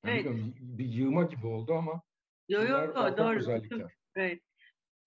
Yani 0.06 0.20
evet. 0.20 0.56
Bir 0.60 0.86
yığma 0.86 1.24
gibi 1.24 1.48
oldu 1.48 1.74
ama 1.74 2.02
yo, 2.50 2.64
yo, 2.64 2.96
doğru. 3.18 3.40
özellikler. 3.40 3.92
Evet. 4.16 4.42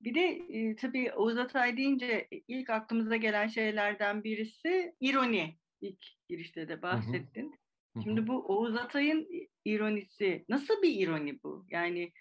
bir 0.01 0.15
de 0.15 0.21
e, 0.49 0.77
tabii 0.77 1.13
Oğuz 1.13 1.39
Atay 1.39 1.77
deyince 1.77 2.29
ilk 2.49 2.71
aklımıza 2.71 3.17
gelen 3.17 3.47
şeylerden 3.47 4.25
birisi 4.25 4.97
ironi. 5.01 5.59
İlk 5.81 6.05
girişte 6.29 6.69
de 6.69 6.83
bahsettin. 6.83 7.51
Hı 7.93 7.99
hı. 7.99 8.03
Şimdi 8.03 8.27
bu 8.27 8.47
Oğuz 8.47 8.77
Atay'ın 8.77 9.29
ironisi 9.65 10.45
nasıl 10.49 10.83
bir 10.83 11.07
ironi 11.07 11.43
bu? 11.43 11.67
Yani 11.71 12.13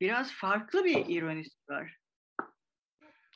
biraz 0.00 0.32
farklı 0.32 0.84
bir 0.84 1.04
ironisi 1.08 1.58
var. 1.68 1.99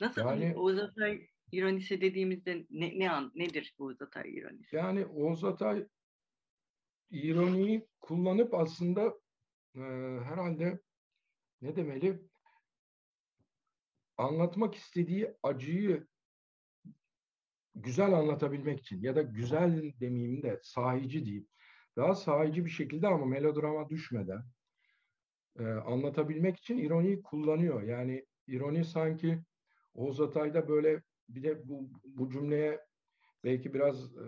Nasıl 0.01 0.21
yani, 0.21 0.55
Oğuz 0.55 0.79
Atay 0.79 1.27
ironisi 1.51 2.01
dediğimizde 2.01 2.65
ne, 2.69 2.99
ne 2.99 3.11
an, 3.11 3.31
nedir 3.35 3.75
Oğuz 3.77 4.01
Atay 4.01 4.35
ironisi? 4.35 4.75
Yani 4.75 5.05
Oğuz 5.05 5.43
Atay 5.43 5.87
ironiyi 7.11 7.87
kullanıp 7.99 8.53
aslında 8.53 9.13
e, 9.75 9.81
herhalde 10.23 10.79
ne 11.61 11.75
demeli 11.75 12.21
anlatmak 14.17 14.75
istediği 14.75 15.33
acıyı 15.43 16.07
güzel 17.75 18.13
anlatabilmek 18.13 18.79
için 18.79 19.01
ya 19.01 19.15
da 19.15 19.21
güzel 19.21 19.93
demeyeyim 19.99 20.43
de 20.43 20.59
sahici 20.63 21.25
diyeyim. 21.25 21.47
Daha 21.95 22.15
sahici 22.15 22.65
bir 22.65 22.69
şekilde 22.69 23.07
ama 23.07 23.25
melodrama 23.25 23.89
düşmeden 23.89 24.43
e, 25.59 25.63
anlatabilmek 25.63 26.57
için 26.57 26.77
ironiyi 26.77 27.21
kullanıyor. 27.21 27.83
Yani 27.83 28.25
ironi 28.47 28.85
sanki 28.85 29.39
Oğuz 29.95 30.21
Atay'da 30.21 30.67
böyle 30.67 31.01
bir 31.29 31.43
de 31.43 31.69
bu, 31.69 31.89
bu 32.03 32.29
cümleye 32.29 32.79
belki 33.43 33.73
biraz 33.73 34.17
e, 34.17 34.25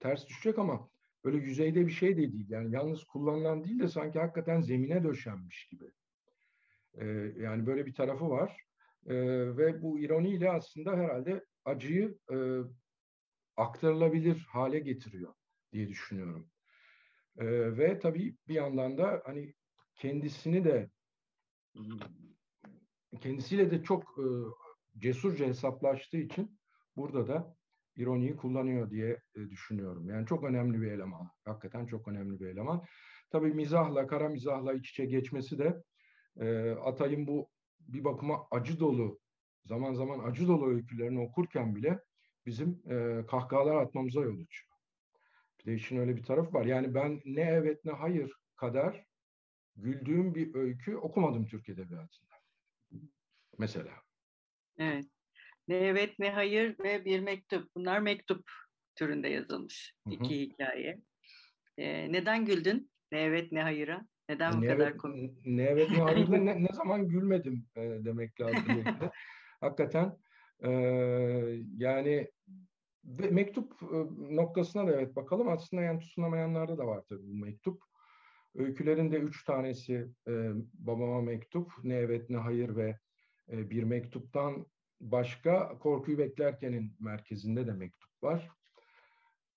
ters 0.00 0.26
düşecek 0.26 0.58
ama 0.58 0.90
böyle 1.24 1.36
yüzeyde 1.36 1.86
bir 1.86 1.92
şey 1.92 2.16
de 2.16 2.32
değil. 2.32 2.50
Yani 2.50 2.74
yalnız 2.74 3.04
kullanılan 3.04 3.64
değil 3.64 3.78
de 3.78 3.88
sanki 3.88 4.18
hakikaten 4.18 4.60
zemine 4.60 5.04
döşenmiş 5.04 5.68
gibi. 5.68 5.84
E, 6.94 7.06
yani 7.36 7.66
böyle 7.66 7.86
bir 7.86 7.94
tarafı 7.94 8.30
var. 8.30 8.62
E, 9.06 9.14
ve 9.56 9.82
bu 9.82 9.98
ironiyle 10.00 10.50
aslında 10.50 10.92
herhalde 10.96 11.44
acıyı 11.64 12.18
e, 12.32 12.36
aktarılabilir 13.56 14.46
hale 14.50 14.78
getiriyor 14.78 15.34
diye 15.72 15.88
düşünüyorum. 15.88 16.50
E, 17.38 17.46
ve 17.78 17.98
tabii 17.98 18.36
bir 18.48 18.54
yandan 18.54 18.98
da 18.98 19.22
hani 19.24 19.54
kendisini 19.94 20.64
de 20.64 20.90
kendisiyle 23.20 23.70
de 23.70 23.82
çok 23.82 24.02
e, 24.02 24.26
cesurca 24.98 25.46
hesaplaştığı 25.46 26.16
için 26.16 26.58
burada 26.96 27.28
da 27.28 27.56
ironiyi 27.96 28.36
kullanıyor 28.36 28.90
diye 28.90 29.20
e, 29.34 29.50
düşünüyorum. 29.50 30.08
Yani 30.08 30.26
çok 30.26 30.44
önemli 30.44 30.80
bir 30.80 30.92
eleman. 30.92 31.30
Hakikaten 31.44 31.86
çok 31.86 32.08
önemli 32.08 32.40
bir 32.40 32.46
eleman. 32.46 32.84
Tabii 33.30 33.54
mizahla, 33.54 34.06
kara 34.06 34.28
mizahla 34.28 34.74
iç 34.74 34.90
içe 34.90 35.04
geçmesi 35.04 35.58
de 35.58 35.82
e, 36.40 36.70
Atay'ın 36.70 37.26
bu 37.26 37.50
bir 37.80 38.04
bakıma 38.04 38.46
acı 38.50 38.80
dolu, 38.80 39.20
zaman 39.64 39.94
zaman 39.94 40.18
acı 40.18 40.48
dolu 40.48 40.68
öykülerini 40.68 41.20
okurken 41.20 41.76
bile 41.76 42.00
bizim 42.46 42.82
e, 42.90 43.26
kahkahalar 43.26 43.76
atmamıza 43.76 44.20
yol 44.20 44.34
açıyor. 44.34 44.70
Bir 45.60 45.64
de 45.64 45.74
işin 45.74 45.96
öyle 45.96 46.16
bir 46.16 46.22
tarafı 46.22 46.52
var. 46.52 46.64
Yani 46.64 46.94
ben 46.94 47.20
ne 47.24 47.40
evet 47.42 47.84
ne 47.84 47.92
hayır 47.92 48.32
kadar 48.56 49.06
güldüğüm 49.76 50.34
bir 50.34 50.54
öykü 50.54 50.96
okumadım 50.96 51.46
Türk 51.46 51.68
Edebiyatı'nda. 51.68 52.36
Mesela. 53.58 54.05
Evet. 54.78 55.04
Ne 55.68 55.76
evet 55.76 56.18
ne 56.18 56.30
hayır 56.30 56.76
ve 56.78 57.04
bir 57.04 57.20
mektup. 57.20 57.68
Bunlar 57.76 57.98
mektup 57.98 58.50
türünde 58.94 59.28
yazılmış 59.28 59.94
iki 60.10 60.40
hikaye. 60.40 61.00
Ee, 61.78 62.12
neden 62.12 62.44
güldün? 62.44 62.90
Ne 63.12 63.20
evet 63.20 63.52
ne 63.52 63.62
hayıra? 63.62 64.06
Neden 64.28 64.52
bu 64.52 64.60
ne 64.60 64.66
kadar 64.66 64.86
evet, 64.86 64.96
komik? 64.96 65.46
Ne 65.46 65.62
evet 65.62 65.90
ne 65.90 65.98
hayırda 65.98 66.36
ne, 66.36 66.62
ne 66.62 66.68
zaman 66.72 67.08
gülmedim 67.08 67.66
e, 67.76 67.80
demek 67.80 68.40
lazım. 68.40 68.84
Hakikaten 69.60 70.16
e, 70.64 70.70
yani 71.76 72.30
ve 73.04 73.30
mektup 73.30 73.72
e, 73.82 73.96
noktasına 74.36 74.86
da 74.86 74.92
evet 74.92 75.16
bakalım. 75.16 75.48
Aslında 75.48 75.82
yani 75.82 76.00
tutunamayanlarda 76.00 76.78
da 76.78 76.86
var 76.86 77.02
tabii 77.08 77.26
bu 77.28 77.34
mektup. 77.34 77.82
Öykülerinde 78.54 79.16
üç 79.16 79.44
tanesi 79.44 80.06
e, 80.28 80.50
babama 80.74 81.22
mektup, 81.22 81.72
ne 81.82 81.94
evet 81.94 82.30
ne 82.30 82.36
hayır 82.36 82.76
ve 82.76 82.98
e, 83.52 83.70
bir 83.70 83.82
mektuptan 83.82 84.66
başka 85.00 85.78
Korkuyu 85.78 86.18
Beklerken'in 86.18 86.96
merkezinde 87.00 87.66
de 87.66 87.72
mektup 87.72 88.22
var. 88.22 88.50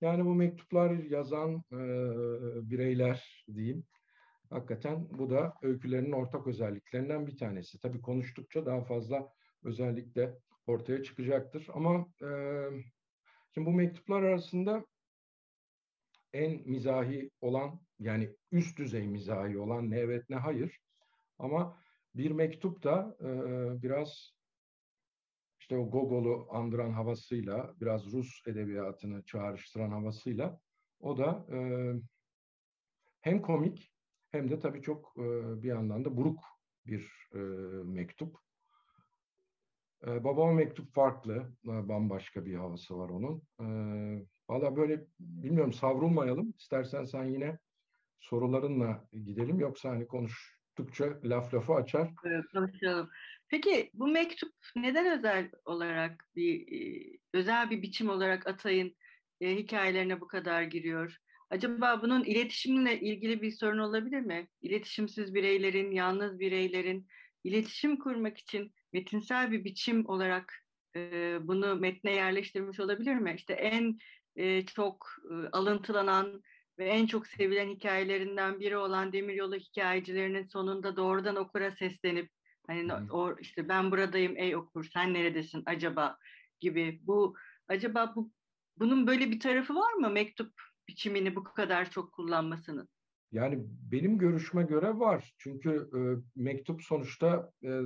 Yani 0.01 0.25
bu 0.25 0.35
mektuplar 0.35 0.91
yazan 0.91 1.63
e, 1.71 1.79
bireyler 2.69 3.45
diyeyim. 3.53 3.83
Hakikaten 4.49 5.07
bu 5.09 5.29
da 5.29 5.53
öykülerinin 5.61 6.11
ortak 6.11 6.47
özelliklerinden 6.47 7.27
bir 7.27 7.37
tanesi. 7.37 7.79
Tabii 7.79 8.01
konuştukça 8.01 8.65
daha 8.65 8.81
fazla 8.81 9.33
özellik 9.63 10.15
de 10.15 10.39
ortaya 10.67 11.03
çıkacaktır. 11.03 11.67
Ama 11.73 12.07
e, 12.21 12.29
şimdi 13.53 13.67
bu 13.67 13.71
mektuplar 13.71 14.23
arasında 14.23 14.85
en 16.33 16.69
mizahi 16.69 17.29
olan 17.41 17.79
yani 17.99 18.35
üst 18.51 18.77
düzey 18.77 19.07
mizahi 19.07 19.57
olan 19.57 19.91
ne 19.91 19.97
evet 19.97 20.29
ne 20.29 20.35
hayır. 20.35 20.79
Ama 21.37 21.77
bir 22.15 22.31
mektup 22.31 22.83
da 22.83 23.17
e, 23.21 23.29
biraz 23.81 24.39
işte 25.59 25.77
o 25.77 25.89
Gogol'u 25.89 26.47
andıran 26.51 26.91
havasıyla, 26.91 27.75
biraz 27.81 28.13
Rus 28.13 28.41
edebiyatını 28.47 29.25
çağrıştıran 29.25 29.91
havasıyla 29.91 30.59
o 30.99 31.17
da 31.17 31.45
e, 31.51 31.57
hem 33.21 33.41
komik 33.41 33.93
hem 34.31 34.49
de 34.49 34.59
tabii 34.59 34.81
çok 34.81 35.13
e, 35.17 35.21
bir 35.63 35.67
yandan 35.67 36.05
da 36.05 36.17
buruk 36.17 36.39
bir 36.85 37.29
e, 37.33 37.37
mektup. 37.83 38.37
E, 40.07 40.23
babama 40.23 40.53
mektup 40.53 40.93
farklı, 40.93 41.53
e, 41.65 41.89
bambaşka 41.89 42.45
bir 42.45 42.55
havası 42.55 42.97
var 42.97 43.09
onun. 43.09 43.43
E, 43.59 43.65
Valla 44.49 44.75
böyle 44.75 45.07
bilmiyorum 45.19 45.73
savrulmayalım. 45.73 46.53
İstersen 46.57 47.03
sen 47.03 47.23
yine 47.23 47.59
sorularınla 48.19 49.07
gidelim 49.11 49.59
yoksa 49.59 49.89
hani 49.89 50.07
konuştukça 50.79 51.29
laf 51.29 51.53
lafı 51.53 51.73
açar. 51.73 52.09
Evet, 52.25 52.45
konuşalım. 52.53 53.09
Peki 53.47 53.89
bu 53.93 54.07
mektup 54.07 54.53
neden 54.75 55.19
özel 55.19 55.51
olarak 55.65 56.25
bir 56.35 56.65
özel 57.33 57.69
bir 57.69 57.81
biçim 57.81 58.09
olarak 58.09 58.47
Atay'ın 58.47 58.95
e, 59.41 59.55
hikayelerine 59.55 60.21
bu 60.21 60.27
kadar 60.27 60.63
giriyor? 60.63 61.17
Acaba 61.49 62.01
bunun 62.01 62.23
iletişimle 62.23 62.99
ilgili 62.99 63.41
bir 63.41 63.51
sorun 63.51 63.77
olabilir 63.77 64.21
mi? 64.21 64.47
İletişimsiz 64.61 65.33
bireylerin, 65.33 65.91
yalnız 65.91 66.39
bireylerin 66.39 67.07
iletişim 67.43 67.99
kurmak 67.99 68.37
için 68.37 68.73
metinsel 68.93 69.51
bir 69.51 69.63
biçim 69.63 70.09
olarak 70.09 70.53
e, 70.95 71.37
bunu 71.41 71.75
metne 71.75 72.11
yerleştirmiş 72.11 72.79
olabilir 72.79 73.15
mi? 73.15 73.33
İşte 73.37 73.53
en 73.53 73.97
e, 74.35 74.65
çok 74.65 75.07
e, 75.31 75.33
alıntılanan 75.51 76.41
ve 76.79 76.85
en 76.85 77.05
çok 77.05 77.27
sevilen 77.27 77.69
hikayelerinden 77.69 78.59
biri 78.59 78.77
olan 78.77 79.13
Demiryolu 79.13 79.55
hikayecilerinin 79.55 80.43
sonunda 80.43 80.95
doğrudan 80.95 81.35
okura 81.35 81.71
seslenip 81.71 82.29
hani 82.67 82.93
hmm. 82.93 83.09
o 83.11 83.35
işte 83.39 83.69
ben 83.69 83.91
buradayım 83.91 84.37
ey 84.37 84.55
okur 84.55 84.83
sen 84.93 85.13
neredesin 85.13 85.63
acaba 85.65 86.17
gibi 86.59 86.99
bu 87.03 87.35
acaba 87.67 88.13
bu 88.15 88.31
bunun 88.77 89.07
böyle 89.07 89.31
bir 89.31 89.39
tarafı 89.39 89.75
var 89.75 89.93
mı 89.93 90.09
mektup 90.09 90.53
biçimini 90.87 91.35
bu 91.35 91.43
kadar 91.43 91.91
çok 91.91 92.11
kullanmasının? 92.11 92.89
Yani 93.31 93.59
benim 93.91 94.17
görüşme 94.17 94.63
göre 94.63 94.99
var. 94.99 95.33
Çünkü 95.37 95.89
e, 95.95 95.99
mektup 96.35 96.83
sonuçta 96.83 97.51
e, 97.63 97.81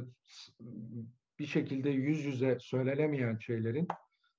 bir 1.39 1.45
şekilde 1.45 1.89
yüz 1.89 2.25
yüze 2.25 2.57
söylenemeyen 2.59 3.37
şeylerin, 3.37 3.87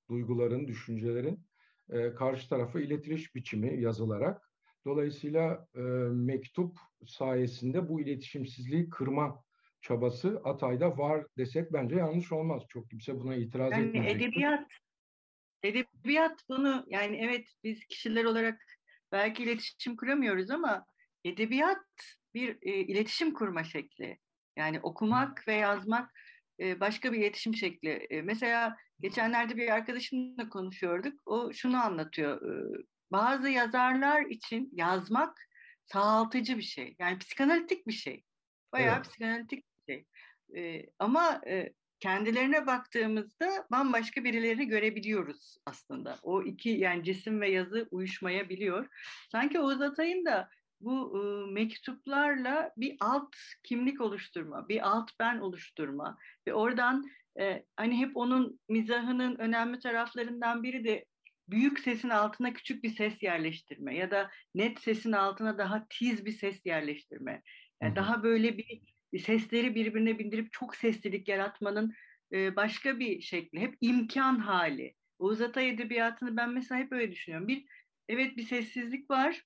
duyguların, 0.09 0.67
düşüncelerin 0.67 1.45
e, 1.89 2.13
karşı 2.13 2.49
tarafa 2.49 2.79
iletiliş 2.79 3.35
biçimi 3.35 3.81
yazılarak. 3.81 4.44
Dolayısıyla 4.85 5.67
e, 5.75 5.79
mektup 6.11 6.77
sayesinde 7.07 7.89
bu 7.89 8.01
iletişimsizliği 8.01 8.89
kırma 8.89 9.43
çabası 9.81 10.41
Atay'da 10.43 10.97
var 10.97 11.25
desek 11.37 11.73
bence 11.73 11.95
yanlış 11.95 12.31
olmaz. 12.31 12.63
Çok 12.69 12.89
kimse 12.89 13.19
buna 13.19 13.35
itiraz 13.35 13.71
yani 13.71 13.87
etmeyecektir. 13.87 14.27
Edebiyat, 14.27 14.67
edebiyat 15.63 16.39
bunu 16.49 16.85
yani 16.87 17.17
evet 17.17 17.47
biz 17.63 17.85
kişiler 17.85 18.23
olarak 18.23 18.61
belki 19.11 19.43
iletişim 19.43 19.97
kuramıyoruz 19.97 20.49
ama 20.49 20.85
edebiyat 21.23 21.85
bir 22.33 22.57
e, 22.61 22.73
iletişim 22.73 23.33
kurma 23.33 23.63
şekli. 23.63 24.19
Yani 24.57 24.79
okumak 24.79 25.47
ve 25.47 25.53
yazmak 25.53 26.11
e, 26.59 26.79
başka 26.79 27.13
bir 27.13 27.17
iletişim 27.17 27.55
şekli. 27.55 27.89
E, 27.89 28.21
mesela 28.21 28.77
geçenlerde 28.99 29.57
bir 29.57 29.69
arkadaşımla 29.69 30.49
konuşuyorduk. 30.49 31.21
O 31.25 31.53
şunu 31.53 31.77
anlatıyor. 31.77 32.41
E, 32.41 32.83
bazı 33.15 33.49
yazarlar 33.49 34.21
için 34.25 34.69
yazmak 34.73 35.47
sağaltıcı 35.85 36.57
bir 36.57 36.63
şey. 36.63 36.95
Yani 36.99 37.17
psikanalitik 37.17 37.87
bir 37.87 37.93
şey. 37.93 38.23
Bayağı 38.73 38.95
evet. 38.95 39.05
psikanalitik 39.05 39.63
bir 39.65 39.93
şey. 39.93 40.05
E, 40.55 40.85
ama 40.99 41.41
e, 41.47 41.73
kendilerine 41.99 42.67
baktığımızda 42.67 43.67
bambaşka 43.71 44.23
birileri 44.23 44.67
görebiliyoruz 44.67 45.57
aslında. 45.65 46.17
O 46.23 46.43
iki 46.43 46.69
yani 46.69 47.03
cisim 47.03 47.41
ve 47.41 47.51
yazı 47.51 47.87
uyuşmayabiliyor. 47.91 48.87
Sanki 49.31 49.59
Oğuz 49.59 49.81
Atay'ın 49.81 50.25
da 50.25 50.49
bu 50.81 51.19
e, 51.19 51.51
mektuplarla 51.51 52.71
bir 52.77 52.97
alt 52.99 53.35
kimlik 53.63 54.01
oluşturma, 54.01 54.69
bir 54.69 54.87
alt 54.89 55.11
ben 55.19 55.37
oluşturma 55.37 56.17
ve 56.47 56.53
oradan 56.53 57.05
e, 57.39 57.65
hani 57.75 57.97
hep 57.99 58.17
onun 58.17 58.59
mizahının 58.69 59.35
önemli 59.35 59.79
taraflarından 59.79 60.63
biri 60.63 60.83
de 60.83 61.05
büyük 61.47 61.79
sesin 61.79 62.09
altına 62.09 62.53
küçük 62.53 62.83
bir 62.83 62.89
ses 62.89 63.23
yerleştirme 63.23 63.95
ya 63.95 64.11
da 64.11 64.31
net 64.55 64.79
sesin 64.79 65.11
altına 65.11 65.57
daha 65.57 65.85
tiz 65.89 66.25
bir 66.25 66.31
ses 66.31 66.65
yerleştirme. 66.65 67.41
Yani 67.81 67.95
daha 67.95 68.23
böyle 68.23 68.57
bir 68.57 68.95
sesleri 69.19 69.75
birbirine 69.75 70.19
bindirip 70.19 70.53
çok 70.53 70.75
seslilik 70.75 71.27
yaratmanın 71.27 71.93
e, 72.33 72.55
başka 72.55 72.99
bir 72.99 73.21
şekli. 73.21 73.59
Hep 73.59 73.77
imkan 73.81 74.39
hali. 74.39 74.93
Oğuz 75.19 75.41
Atay 75.41 75.69
Edebiyatı'nı 75.69 76.37
ben 76.37 76.49
mesela 76.49 76.81
hep 76.81 76.91
öyle 76.91 77.11
düşünüyorum. 77.11 77.47
Bir 77.47 77.65
evet 78.09 78.37
bir 78.37 78.43
sessizlik 78.43 79.09
var 79.09 79.41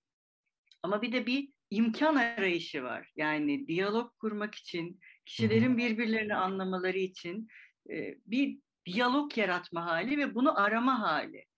ama 0.83 1.01
bir 1.01 1.11
de 1.11 1.25
bir 1.25 1.49
imkan 1.69 2.15
arayışı 2.15 2.83
var. 2.83 3.11
Yani 3.15 3.67
diyalog 3.67 4.17
kurmak 4.19 4.55
için, 4.55 4.99
kişilerin 5.25 5.77
birbirlerini 5.77 6.35
anlamaları 6.35 6.97
için 6.97 7.47
e, 7.91 8.15
bir 8.25 8.59
diyalog 8.85 9.37
yaratma 9.37 9.85
hali 9.85 10.17
ve 10.17 10.35
bunu 10.35 10.59
arama 10.59 10.99
hali. 10.99 11.48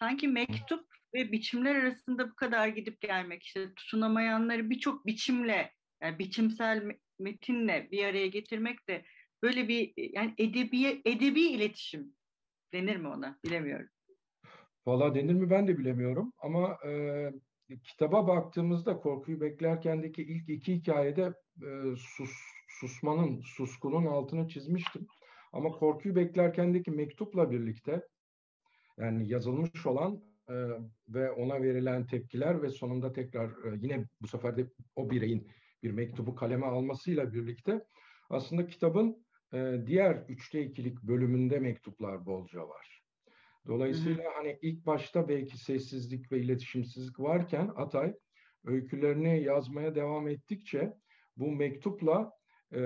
Sanki 0.00 0.28
mektup 0.28 0.86
ve 1.14 1.32
biçimler 1.32 1.74
arasında 1.74 2.30
bu 2.30 2.34
kadar 2.34 2.68
gidip 2.68 3.00
gelmek, 3.00 3.42
işte 3.42 3.74
tutunamayanları 3.74 4.70
birçok 4.70 5.06
biçimle, 5.06 5.72
yani 6.02 6.18
biçimsel 6.18 6.98
metinle 7.18 7.88
bir 7.90 8.04
araya 8.04 8.26
getirmek 8.26 8.88
de 8.88 9.04
böyle 9.42 9.68
bir 9.68 9.92
yani 9.96 10.34
edebi 10.38 11.02
edebi 11.04 11.40
iletişim 11.40 12.14
denir 12.72 12.96
mi 12.96 13.08
ona 13.08 13.38
bilemiyorum. 13.44 13.88
Valla 14.86 15.14
denir 15.14 15.34
mi 15.34 15.50
ben 15.50 15.68
de 15.68 15.78
bilemiyorum 15.78 16.32
ama 16.38 16.78
e, 16.86 17.30
kitaba 17.84 18.28
baktığımızda 18.28 18.96
korkuyu 18.96 19.40
beklerkendeki 19.40 20.22
ilk 20.22 20.48
iki 20.48 20.74
hikayede 20.74 21.34
e, 21.62 21.96
sus, 21.96 22.30
susmanın, 22.68 23.40
suskunun 23.40 24.06
altını 24.06 24.48
çizmiştim. 24.48 25.06
Ama 25.52 25.70
korkuyu 25.70 26.16
beklerkendeki 26.16 26.90
mektupla 26.90 27.50
birlikte 27.50 28.02
yani 28.98 29.28
yazılmış 29.28 29.86
olan 29.86 30.22
e, 30.48 30.54
ve 31.08 31.30
ona 31.30 31.62
verilen 31.62 32.06
tepkiler 32.06 32.62
ve 32.62 32.68
sonunda 32.68 33.12
tekrar 33.12 33.48
e, 33.48 33.78
yine 33.80 34.04
bu 34.20 34.26
sefer 34.28 34.56
de 34.56 34.66
o 34.96 35.10
bireyin 35.10 35.50
bir 35.82 35.90
mektubu 35.90 36.34
kaleme 36.34 36.66
almasıyla 36.66 37.32
birlikte 37.32 37.84
aslında 38.30 38.66
kitabın 38.66 39.26
e, 39.54 39.82
diğer 39.86 40.24
üçte 40.28 40.62
ikilik 40.62 41.02
bölümünde 41.02 41.58
mektuplar 41.58 42.26
bolca 42.26 42.68
var. 42.68 43.04
Dolayısıyla 43.66 44.24
Hı-hı. 44.24 44.34
hani 44.34 44.58
ilk 44.62 44.86
başta 44.86 45.28
belki 45.28 45.58
sessizlik 45.58 46.32
ve 46.32 46.38
iletişimsizlik 46.38 47.20
varken 47.20 47.70
Atay 47.76 48.14
öykülerini 48.64 49.42
yazmaya 49.42 49.94
devam 49.94 50.28
ettikçe 50.28 50.94
bu 51.36 51.52
mektupla 51.52 52.32
e, 52.72 52.80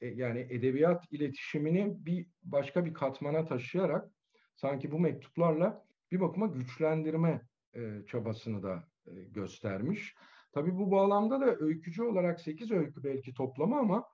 e, 0.00 0.06
yani 0.06 0.46
edebiyat 0.50 1.04
iletişimini 1.12 2.06
bir 2.06 2.26
başka 2.42 2.84
bir 2.84 2.94
katmana 2.94 3.44
taşıyarak 3.44 4.10
sanki 4.54 4.90
bu 4.90 4.98
mektuplarla 4.98 5.84
bir 6.12 6.20
bakıma 6.20 6.46
güçlendirme 6.46 7.42
e, 7.74 8.06
çabasını 8.06 8.62
da 8.62 8.84
e, 9.06 9.10
göstermiş. 9.22 10.14
Tabii 10.52 10.78
bu 10.78 10.90
bağlamda 10.90 11.40
da 11.40 11.56
öykücü 11.56 12.02
olarak 12.02 12.40
8 12.40 12.70
öykü 12.70 13.04
belki 13.04 13.34
toplama 13.34 13.78
ama 13.78 14.08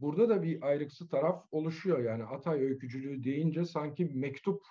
burada 0.00 0.28
da 0.28 0.42
bir 0.42 0.62
ayrıksı 0.62 1.08
taraf 1.08 1.44
oluşuyor. 1.50 1.98
Yani 1.98 2.24
Atay 2.24 2.60
öykücülüğü 2.60 3.24
deyince 3.24 3.64
sanki 3.64 4.04
mektup 4.04 4.62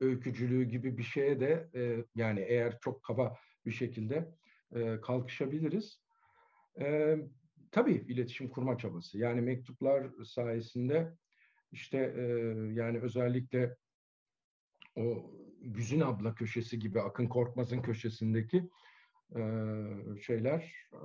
öykücülüğü 0.00 0.64
gibi 0.64 0.98
bir 0.98 1.02
şeye 1.02 1.40
de 1.40 1.70
e, 1.74 2.04
yani 2.14 2.40
eğer 2.40 2.78
çok 2.80 3.02
kaba 3.02 3.36
bir 3.66 3.70
şekilde 3.70 4.34
e, 4.74 5.00
kalkışabiliriz. 5.00 6.00
E, 6.80 7.16
tabii 7.70 8.04
iletişim 8.08 8.48
kurma 8.48 8.78
çabası. 8.78 9.18
Yani 9.18 9.40
mektuplar 9.40 10.10
sayesinde 10.24 11.16
işte 11.72 11.98
e, 11.98 12.22
yani 12.72 13.00
özellikle 13.00 13.76
o 14.96 15.30
Güzin 15.60 16.00
abla 16.00 16.34
köşesi 16.34 16.78
gibi 16.78 17.00
Akın 17.00 17.26
Korkmaz'ın 17.26 17.82
köşesindeki 17.82 18.70
e, 19.36 19.40
şeyler 20.20 20.74
e, 20.92 21.00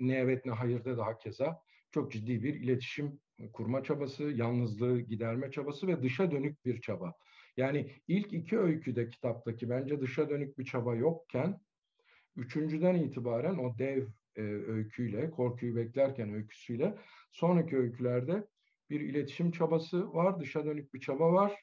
ne 0.00 0.14
evet 0.14 0.46
ne 0.46 0.52
hayırda 0.52 0.98
daha 0.98 1.18
keza 1.18 1.62
çok 1.90 2.12
ciddi 2.12 2.42
bir 2.42 2.54
iletişim 2.54 3.20
kurma 3.52 3.82
çabası, 3.82 4.24
yalnızlığı 4.24 5.00
giderme 5.00 5.50
çabası 5.50 5.86
ve 5.86 6.02
dışa 6.02 6.30
dönük 6.30 6.64
bir 6.64 6.80
çaba. 6.80 7.14
Yani 7.56 7.90
ilk 8.08 8.32
iki 8.32 8.58
öyküde 8.58 9.08
kitaptaki 9.08 9.70
bence 9.70 10.00
dışa 10.00 10.28
dönük 10.28 10.58
bir 10.58 10.64
çaba 10.64 10.94
yokken 10.94 11.60
üçüncüden 12.36 12.94
itibaren 12.94 13.58
o 13.58 13.78
dev 13.78 14.06
e, 14.36 14.42
öyküyle, 14.42 15.30
korkuyu 15.30 15.76
beklerken 15.76 16.34
öyküsüyle 16.34 16.98
sonraki 17.30 17.76
öykülerde 17.76 18.46
bir 18.90 19.00
iletişim 19.00 19.50
çabası 19.50 20.14
var, 20.14 20.40
dışa 20.40 20.64
dönük 20.64 20.94
bir 20.94 21.00
çaba 21.00 21.32
var. 21.32 21.62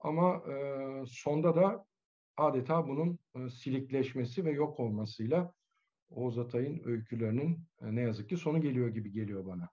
Ama 0.00 0.42
e, 0.52 1.04
sonda 1.06 1.56
da 1.56 1.86
adeta 2.36 2.88
bunun 2.88 3.18
e, 3.36 3.48
silikleşmesi 3.50 4.44
ve 4.44 4.50
yok 4.52 4.80
olmasıyla 4.80 5.54
Oğuz 6.10 6.38
Atay'ın 6.38 6.82
öykülerinin 6.84 7.68
e, 7.82 7.94
ne 7.94 8.00
yazık 8.00 8.28
ki 8.28 8.36
sonu 8.36 8.60
geliyor 8.60 8.88
gibi 8.88 9.12
geliyor 9.12 9.46
bana. 9.46 9.70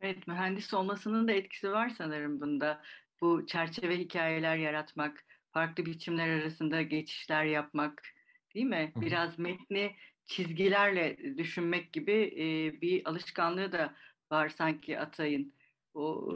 Evet, 0.00 0.26
mühendis 0.26 0.74
olmasının 0.74 1.28
da 1.28 1.32
etkisi 1.32 1.72
var 1.72 1.88
sanırım 1.88 2.40
bunda. 2.40 2.82
Bu 3.20 3.46
çerçeve 3.46 3.98
hikayeler 3.98 4.56
yaratmak, 4.56 5.24
farklı 5.52 5.86
biçimler 5.86 6.28
arasında 6.28 6.82
geçişler 6.82 7.44
yapmak, 7.44 8.02
değil 8.54 8.66
mi? 8.66 8.96
Biraz 9.00 9.38
metni 9.38 9.96
çizgilerle 10.24 11.18
düşünmek 11.38 11.92
gibi 11.92 12.12
e, 12.12 12.80
bir 12.80 13.08
alışkanlığı 13.08 13.72
da 13.72 13.94
var 14.32 14.48
sanki 14.48 15.00
Atay'ın. 15.00 15.57
O 15.98 16.34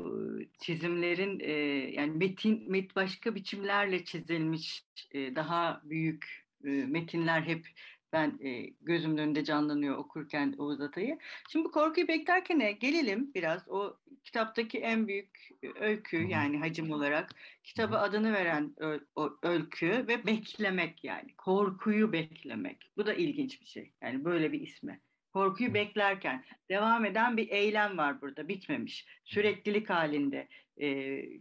çizimlerin 0.58 1.40
e, 1.40 1.52
yani 1.92 2.12
metin 2.12 2.70
met 2.70 2.96
başka 2.96 3.34
biçimlerle 3.34 4.04
çizilmiş 4.04 4.84
e, 5.10 5.36
daha 5.36 5.80
büyük 5.84 6.44
e, 6.64 6.70
metinler 6.70 7.42
hep 7.42 7.66
ben 8.12 8.38
e, 8.44 8.66
gözümün 8.80 9.18
önünde 9.18 9.44
canlanıyor 9.44 9.96
okurken 9.96 10.54
Oğuz 10.58 10.80
Atay'ı. 10.80 11.18
Şimdi 11.48 11.64
bu 11.64 11.70
korkuyu 11.70 12.08
beklerken 12.08 12.78
gelelim 12.80 13.30
biraz 13.34 13.68
o 13.68 13.96
kitaptaki 14.24 14.78
en 14.78 15.08
büyük 15.08 15.50
öykü 15.80 16.16
yani 16.16 16.58
hacim 16.58 16.90
olarak. 16.92 17.30
Kitaba 17.64 17.98
adını 17.98 18.32
veren 18.32 18.72
öl, 18.76 19.00
o 19.16 19.38
öykü 19.42 20.06
ve 20.08 20.26
beklemek 20.26 21.04
yani. 21.04 21.34
Korkuyu 21.36 22.12
beklemek. 22.12 22.90
Bu 22.96 23.06
da 23.06 23.14
ilginç 23.14 23.60
bir 23.60 23.66
şey. 23.66 23.92
Yani 24.02 24.24
böyle 24.24 24.52
bir 24.52 24.60
ismi. 24.60 25.00
Korkuyu 25.32 25.74
beklerken 25.74 26.44
devam 26.70 27.04
eden 27.04 27.36
bir 27.36 27.48
eylem 27.48 27.98
var 27.98 28.20
burada 28.20 28.48
bitmemiş. 28.48 29.06
Süreklilik 29.24 29.90
halinde 29.90 30.48
e, 30.76 30.88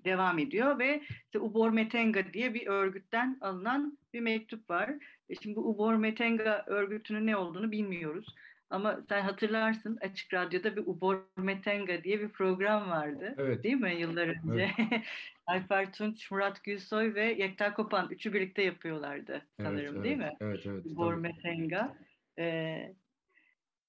devam 0.06 0.40
ediyor 0.40 0.80
ve 0.80 1.02
işte 1.26 1.40
Ubor 1.40 1.70
Metenga 1.70 2.34
diye 2.34 2.54
bir 2.54 2.68
örgütten 2.68 3.38
alınan 3.42 3.98
bir 4.14 4.20
mektup 4.20 4.70
var. 4.70 4.92
E 5.30 5.36
şimdi 5.36 5.56
bu 5.56 5.70
Ubor 5.70 5.94
Metenga 5.94 6.64
örgütünün 6.68 7.28
ne 7.28 7.38
olduğunu 7.38 7.72
bilmiyoruz. 7.72 8.36
Ama 8.70 9.00
sen 9.10 9.22
hatırlarsın 9.22 9.98
Açık 10.02 10.34
Radyo'da 10.34 10.76
bir 10.76 10.82
Ubor 10.82 11.18
Metenga 11.38 12.04
diye 12.04 12.22
bir 12.22 12.30
program 12.30 12.90
vardı. 12.90 13.36
Evet. 13.38 13.64
Değil 13.64 13.76
mi 13.76 13.96
yıllar 13.96 14.28
önce? 14.28 14.72
Evet. 14.92 15.04
Ayfer 15.48 15.94
Tunç, 15.94 16.32
Murat 16.32 16.64
Gülsoy 16.64 17.14
ve 17.14 17.26
Yekta 17.26 17.74
Kopan 17.74 18.08
üçü 18.10 18.34
birlikte 18.34 18.62
yapıyorlardı 18.62 19.46
sanırım 19.58 19.78
evet, 19.78 19.92
evet, 19.94 20.04
değil 20.04 20.18
mi? 20.18 20.32
Evet, 20.42 20.66
evet. 20.66 20.86
Ubor 20.86 21.14
Metenga. 21.14 21.98
Ee, 22.40 22.94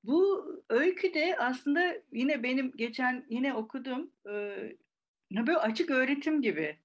bu 0.05 0.47
öykü 0.69 1.15
de 1.15 1.37
aslında 1.39 1.95
yine 2.13 2.43
benim 2.43 2.73
geçen 2.77 3.27
yine 3.29 3.55
okudum. 3.55 4.11
E, 4.27 4.33
böyle 5.31 5.57
açık 5.57 5.91
öğretim 5.91 6.43
gibi. 6.43 6.77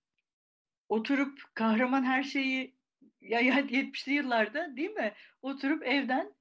Oturup 0.90 1.40
kahraman 1.54 2.04
her 2.04 2.24
şeyi 2.24 2.76
ya 3.22 3.42
70'li 3.42 4.14
yıllarda 4.14 4.76
değil 4.78 4.92
mi? 4.92 5.14
Oturup 5.42 5.88
evden 5.88 6.34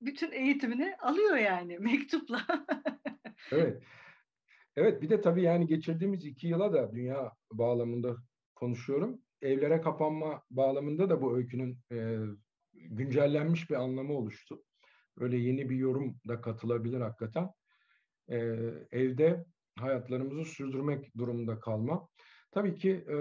bütün 0.00 0.32
eğitimini 0.32 0.96
alıyor 0.96 1.36
yani 1.36 1.78
mektupla. 1.78 2.46
evet. 3.52 3.82
Evet 4.76 5.02
bir 5.02 5.10
de 5.10 5.20
tabii 5.20 5.42
yani 5.42 5.66
geçirdiğimiz 5.66 6.24
iki 6.24 6.46
yıla 6.46 6.72
da 6.72 6.92
dünya 6.92 7.32
bağlamında 7.52 8.16
konuşuyorum. 8.54 9.20
Evlere 9.42 9.80
kapanma 9.80 10.42
bağlamında 10.50 11.10
da 11.10 11.22
bu 11.22 11.36
öykünün 11.36 11.78
e, 11.92 12.18
güncellenmiş 12.72 13.70
bir 13.70 13.74
anlamı 13.74 14.12
oluştu. 14.12 14.62
Öyle 15.18 15.36
yeni 15.36 15.70
bir 15.70 15.76
yorum 15.76 16.16
da 16.28 16.40
katılabilir 16.40 17.00
hakikaten. 17.00 17.48
E, 18.28 18.36
evde 18.92 19.44
hayatlarımızı 19.78 20.44
sürdürmek 20.44 21.16
durumunda 21.18 21.60
kalma. 21.60 22.08
Tabii 22.50 22.74
ki 22.74 22.90
e, 22.90 23.16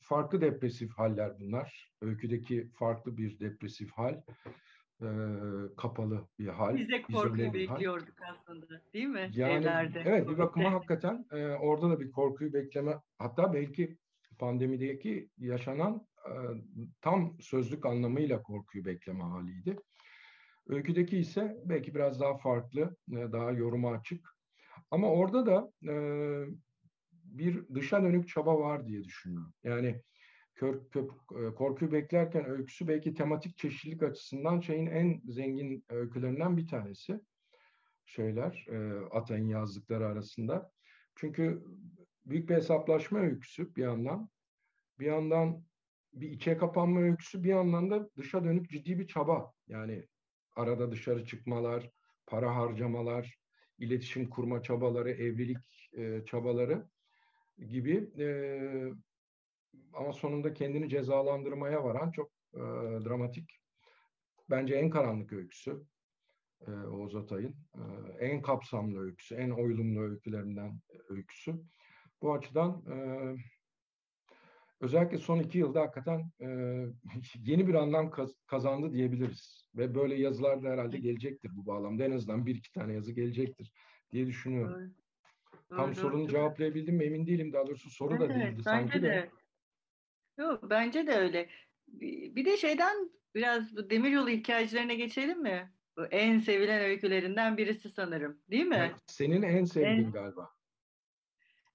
farklı 0.00 0.40
depresif 0.40 0.90
haller 0.92 1.40
bunlar. 1.40 1.92
Öyküdeki 2.02 2.70
farklı 2.78 3.16
bir 3.16 3.40
depresif 3.40 3.90
hal. 3.92 4.22
E, 5.02 5.08
kapalı 5.76 6.28
bir 6.38 6.48
hal. 6.48 6.76
Biz 6.76 6.88
de 6.88 7.02
korkuyu 7.02 7.54
bekliyorduk 7.54 8.14
aslında 8.32 8.66
değil 8.94 9.06
mi? 9.06 9.30
Yani, 9.32 9.52
Evlerde. 9.52 10.02
Evet 10.06 10.28
bir 10.28 10.38
bakıma 10.38 10.72
hakikaten 10.72 11.26
e, 11.32 11.46
orada 11.46 11.90
da 11.90 12.00
bir 12.00 12.10
korkuyu 12.10 12.52
bekleme 12.52 12.94
hatta 13.18 13.52
belki 13.52 13.96
pandemideki 14.38 15.28
yaşanan 15.38 16.06
e, 16.26 16.32
tam 17.00 17.36
sözlük 17.40 17.86
anlamıyla 17.86 18.42
korkuyu 18.42 18.84
bekleme 18.84 19.22
haliydi. 19.22 19.76
Öyküdeki 20.68 21.18
ise 21.18 21.56
belki 21.64 21.94
biraz 21.94 22.20
daha 22.20 22.38
farklı, 22.38 22.96
e, 23.12 23.32
daha 23.32 23.50
yoruma 23.50 23.92
açık. 23.92 24.28
Ama 24.90 25.10
orada 25.10 25.46
da 25.46 25.72
e, 25.92 25.94
bir 27.12 27.68
dışa 27.74 28.02
dönük 28.02 28.28
çaba 28.28 28.58
var 28.58 28.86
diye 28.86 29.04
düşünüyorum. 29.04 29.52
Yani 29.64 30.02
kör, 30.54 30.88
kör, 30.90 31.04
e, 31.04 31.54
korkuyu 31.54 31.92
beklerken 31.92 32.50
öyküsü 32.50 32.88
belki 32.88 33.14
tematik 33.14 33.56
çeşitlilik 33.56 34.02
açısından 34.02 34.60
şeyin 34.60 34.86
en 34.86 35.22
zengin 35.24 35.84
öykülerinden 35.88 36.56
bir 36.56 36.66
tanesi. 36.66 37.20
Şeyler, 38.04 38.66
e, 38.68 39.06
Atay'ın 39.10 39.48
yazdıkları 39.48 40.06
arasında. 40.06 40.70
Çünkü 41.16 41.64
büyük 42.26 42.48
bir 42.48 42.54
hesaplaşma 42.54 43.18
öyküsü 43.18 43.76
bir 43.76 43.82
yandan. 43.82 44.28
Bir 44.98 45.06
yandan 45.06 45.64
bir 46.12 46.30
içe 46.30 46.56
kapanma 46.56 47.00
öyküsü, 47.00 47.44
bir 47.44 47.48
yandan 47.48 47.90
da 47.90 48.10
dışa 48.16 48.44
dönük 48.44 48.70
ciddi 48.70 48.98
bir 48.98 49.06
çaba. 49.06 49.52
Yani 49.68 50.06
arada 50.58 50.92
dışarı 50.92 51.24
çıkmalar, 51.24 51.90
para 52.26 52.56
harcamalar, 52.56 53.38
iletişim 53.78 54.30
kurma 54.30 54.62
çabaları, 54.62 55.10
evlilik 55.10 55.90
e, 55.96 56.24
çabaları 56.26 56.88
gibi 57.58 58.10
e, 58.18 58.28
ama 59.92 60.12
sonunda 60.12 60.54
kendini 60.54 60.88
cezalandırmaya 60.88 61.84
varan 61.84 62.10
çok 62.10 62.30
e, 62.54 62.60
dramatik, 63.04 63.60
bence 64.50 64.74
en 64.74 64.90
karanlık 64.90 65.32
öyküsü 65.32 65.82
e, 66.66 66.70
Oğuz 66.70 67.16
Atay'ın. 67.16 67.56
E, 67.74 67.82
en 68.26 68.42
kapsamlı 68.42 69.00
öyküsü, 69.00 69.34
en 69.34 69.50
oylumlu 69.50 70.00
öykülerinden 70.00 70.80
öyküsü. 71.08 71.54
Bu 72.22 72.34
açıdan 72.34 72.84
e, 72.92 72.96
özellikle 74.80 75.18
son 75.18 75.38
iki 75.38 75.58
yılda 75.58 75.80
hakikaten 75.80 76.30
e, 76.40 76.46
yeni 77.44 77.68
bir 77.68 77.74
anlam 77.74 78.10
kaz, 78.10 78.30
kazandı 78.46 78.92
diyebiliriz. 78.92 79.68
Ve 79.74 79.94
böyle 79.94 80.14
yazılar 80.14 80.62
da 80.62 80.68
herhalde 80.68 80.98
gelecektir 80.98 81.50
bu 81.56 81.66
bağlamda. 81.66 82.04
En 82.04 82.12
azından 82.12 82.46
bir 82.46 82.54
iki 82.54 82.72
tane 82.72 82.94
yazı 82.94 83.12
gelecektir 83.12 83.72
diye 84.12 84.26
düşünüyorum. 84.26 84.74
Doğru. 84.74 84.90
Tam 85.76 85.86
doğru, 85.86 85.94
sorunu 85.94 86.22
doğru. 86.22 86.30
cevaplayabildim 86.30 86.96
mi 86.96 87.04
emin 87.04 87.26
değilim. 87.26 87.52
Daha 87.52 87.66
doğrusu 87.66 87.90
soru 87.90 88.16
evet, 88.16 88.20
da 88.20 88.34
değildi 88.34 88.50
evet, 88.54 88.62
sanki 88.64 89.02
de. 89.02 89.06
de. 89.06 89.30
Yok 90.38 90.70
bence 90.70 91.06
de 91.06 91.12
öyle. 91.12 91.48
Bir 92.36 92.44
de 92.44 92.56
şeyden 92.56 93.10
biraz 93.34 93.76
bu 93.76 93.90
demiryolu 93.90 94.28
hikayelerine 94.28 94.94
geçelim 94.94 95.42
mi? 95.42 95.72
Bu 95.96 96.06
en 96.06 96.38
sevilen 96.38 96.80
öykülerinden 96.80 97.56
birisi 97.56 97.90
sanırım. 97.90 98.38
Değil 98.50 98.66
mi? 98.66 98.76
Evet, 98.78 98.96
senin 99.06 99.42
en 99.42 99.64
sevdiğin 99.64 100.04
en... 100.04 100.12
galiba. 100.12 100.57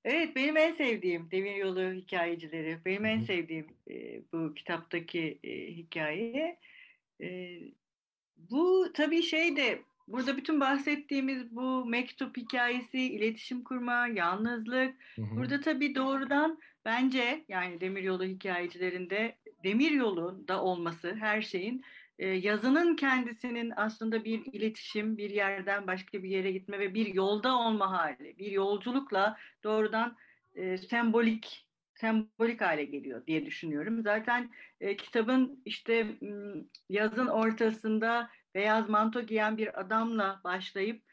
Evet 0.06 0.36
benim 0.36 0.58
en 0.58 0.72
sevdiğim 0.72 1.32
demiryolu 1.32 1.94
hikayecileri. 1.94 2.78
Benim 2.86 3.06
en 3.06 3.20
sevdiğim 3.20 3.68
e, 3.90 4.22
bu 4.34 4.54
kitaptaki 4.54 5.40
e, 5.44 5.68
hikaye. 5.68 6.60
E, 7.22 7.60
bu 8.38 8.88
tabii 8.94 9.24
şey 9.24 9.56
de 9.56 9.82
burada 10.08 10.38
bütün 10.38 10.60
bahsettiğimiz 10.60 11.56
bu 11.56 11.86
mektup 11.86 12.38
hikayesi, 12.38 13.00
iletişim 13.00 13.64
kurma, 13.64 14.08
yalnızlık. 14.08 14.96
Hı 15.16 15.22
hı. 15.22 15.36
Burada 15.38 15.62
tabii 15.62 15.96
doğrudan 15.96 16.60
bence 16.86 17.46
yani 17.48 17.82
demiryolu 17.82 18.24
hikayecilerinde 18.24 19.36
demiryolu 19.64 20.48
da 20.48 20.64
olması 20.64 21.16
her 21.16 21.42
şeyin 21.42 21.84
yazının 22.28 22.96
kendisinin 22.96 23.74
aslında 23.76 24.24
bir 24.24 24.46
iletişim, 24.54 25.18
bir 25.18 25.30
yerden 25.30 25.88
başka 25.88 26.24
bir 26.24 26.30
yere 26.30 26.52
gitme 26.52 26.80
ve 26.80 26.94
bir 26.94 27.14
yolda 27.14 27.58
olma 27.58 27.92
hali, 27.92 28.38
bir 28.38 28.52
yolculukla 28.52 29.38
doğrudan 29.64 30.18
e, 30.56 30.78
sembolik 30.78 31.68
sembolik 31.96 32.62
hale 32.62 32.86
geliyor 32.86 33.26
diye 33.28 33.46
düşünüyorum. 33.46 34.02
Zaten 34.04 34.52
e, 34.80 34.98
kitabın 34.98 35.62
işte 35.66 36.08
yazın 36.90 37.28
ortasında 37.28 38.30
beyaz 38.56 38.90
manto 38.90 39.22
giyen 39.22 39.58
bir 39.58 39.80
adamla 39.80 40.42
başlayıp 40.44 41.04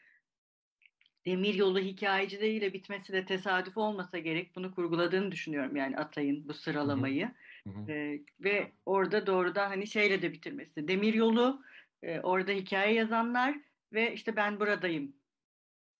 demir 1.25 1.55
yolu 1.55 1.79
hikayecileriyle 1.79 2.73
bitmesi 2.73 3.13
de 3.13 3.25
tesadüf 3.25 3.77
olmasa 3.77 4.19
gerek. 4.19 4.55
Bunu 4.55 4.75
kurguladığını 4.75 5.31
düşünüyorum 5.31 5.75
yani 5.75 5.97
Atay'ın 5.97 6.47
bu 6.47 6.53
sıralamayı. 6.53 7.31
Hı 7.63 7.69
hı. 7.69 7.91
E, 7.91 8.21
ve 8.39 8.71
orada 8.85 9.27
doğrudan 9.27 9.67
hani 9.67 9.87
şeyle 9.87 10.21
de 10.21 10.33
bitirmesi. 10.33 10.87
Demir 10.87 11.13
yolu, 11.13 11.63
e, 12.03 12.19
orada 12.19 12.51
hikaye 12.51 12.93
yazanlar 12.93 13.55
ve 13.93 14.13
işte 14.13 14.35
ben 14.35 14.59
buradayım. 14.59 15.15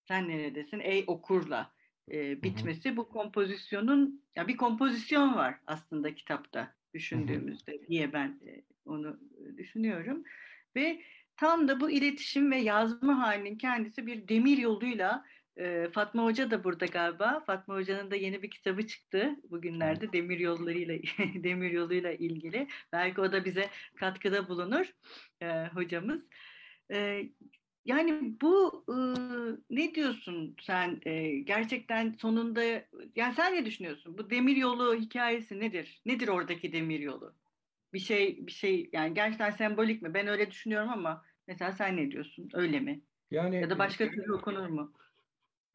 Sen 0.07 0.29
neredesin? 0.29 0.79
Ey 0.79 1.03
okurla 1.07 1.71
e, 2.11 2.43
bitmesi 2.43 2.89
hı 2.89 2.93
hı. 2.93 2.97
bu 2.97 3.09
kompozisyonun 3.09 4.23
ya 4.35 4.47
bir 4.47 4.57
kompozisyon 4.57 5.35
var 5.35 5.59
aslında 5.67 6.15
kitapta 6.15 6.75
düşündüğümüzde 6.93 7.71
hı 7.71 7.75
hı. 7.75 7.87
diye 7.87 8.13
ben 8.13 8.39
e, 8.47 8.63
onu 8.85 9.19
düşünüyorum 9.57 10.23
ve 10.75 11.01
tam 11.41 11.67
da 11.67 11.79
bu 11.79 11.91
iletişim 11.91 12.51
ve 12.51 12.57
yazma 12.57 13.19
halinin 13.19 13.57
kendisi 13.57 14.07
bir 14.07 14.27
demir 14.27 14.57
yoluyla 14.57 15.25
e, 15.57 15.89
Fatma 15.93 16.23
Hoca 16.23 16.51
da 16.51 16.63
burada 16.63 16.85
galiba. 16.85 17.43
Fatma 17.45 17.75
Hoca'nın 17.75 18.11
da 18.11 18.15
yeni 18.15 18.41
bir 18.41 18.49
kitabı 18.49 18.87
çıktı 18.87 19.35
bugünlerde 19.49 20.13
demir 20.13 20.39
yollarıyla 20.39 20.95
demir 21.43 21.71
yoluyla 21.71 22.11
ilgili. 22.11 22.67
Belki 22.91 23.21
o 23.21 23.31
da 23.31 23.45
bize 23.45 23.69
katkıda 23.95 24.49
bulunur 24.49 24.85
e, 25.41 25.67
hocamız. 25.67 26.27
E, 26.91 27.23
yani 27.85 28.41
bu 28.41 28.85
e, 28.89 28.95
ne 29.69 29.95
diyorsun 29.95 30.55
sen 30.61 31.01
e, 31.05 31.29
gerçekten 31.29 32.11
sonunda 32.11 32.63
yani 33.15 33.33
sen 33.35 33.53
ne 33.53 33.65
düşünüyorsun? 33.65 34.17
Bu 34.17 34.29
demir 34.29 34.55
yolu 34.55 34.95
hikayesi 34.95 35.59
nedir? 35.59 36.01
Nedir 36.05 36.27
oradaki 36.27 36.73
demir 36.73 36.99
yolu? 36.99 37.35
Bir 37.93 37.99
şey 37.99 38.47
bir 38.47 38.51
şey 38.51 38.89
yani 38.93 39.13
gerçekten 39.13 39.51
sembolik 39.51 40.01
mi? 40.01 40.13
Ben 40.13 40.27
öyle 40.27 40.51
düşünüyorum 40.51 40.89
ama 40.89 41.30
mesela 41.47 41.71
sen 41.71 41.97
ne 41.97 42.11
diyorsun? 42.11 42.49
Öyle 42.53 42.79
mi? 42.79 43.01
Yani 43.31 43.55
ya 43.55 43.69
da 43.69 43.79
başka 43.79 44.09
türlü 44.09 44.33
okunur 44.33 44.67
mu? 44.67 44.93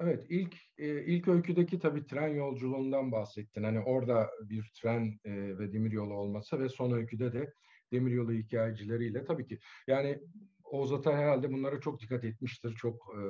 Evet, 0.00 0.26
ilk 0.28 0.54
e, 0.78 1.04
ilk 1.04 1.28
öyküdeki 1.28 1.78
tabii 1.78 2.06
tren 2.06 2.28
yolculuğundan 2.28 3.12
bahsettin. 3.12 3.62
Hani 3.62 3.80
orada 3.80 4.30
bir 4.42 4.70
tren 4.74 5.20
e, 5.24 5.58
ve 5.58 5.72
demiryolu 5.72 6.14
olması 6.14 6.60
ve 6.60 6.68
son 6.68 6.92
öyküde 6.92 7.32
de 7.32 7.52
demiryolu 7.92 8.32
hikayecileriyle 8.32 9.24
tabii 9.24 9.46
ki. 9.46 9.58
Yani 9.86 10.20
Oğuz 10.64 10.92
Atay 10.92 11.14
herhalde 11.14 11.52
bunlara 11.52 11.80
çok 11.80 12.00
dikkat 12.00 12.24
etmiştir, 12.24 12.74
çok 12.74 13.14
e, 13.14 13.20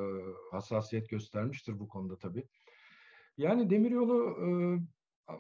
hassasiyet 0.50 1.08
göstermiştir 1.08 1.78
bu 1.78 1.88
konuda 1.88 2.18
tabii. 2.18 2.44
Yani 3.36 3.70
demiryolu 3.70 4.36
e, 4.40 4.46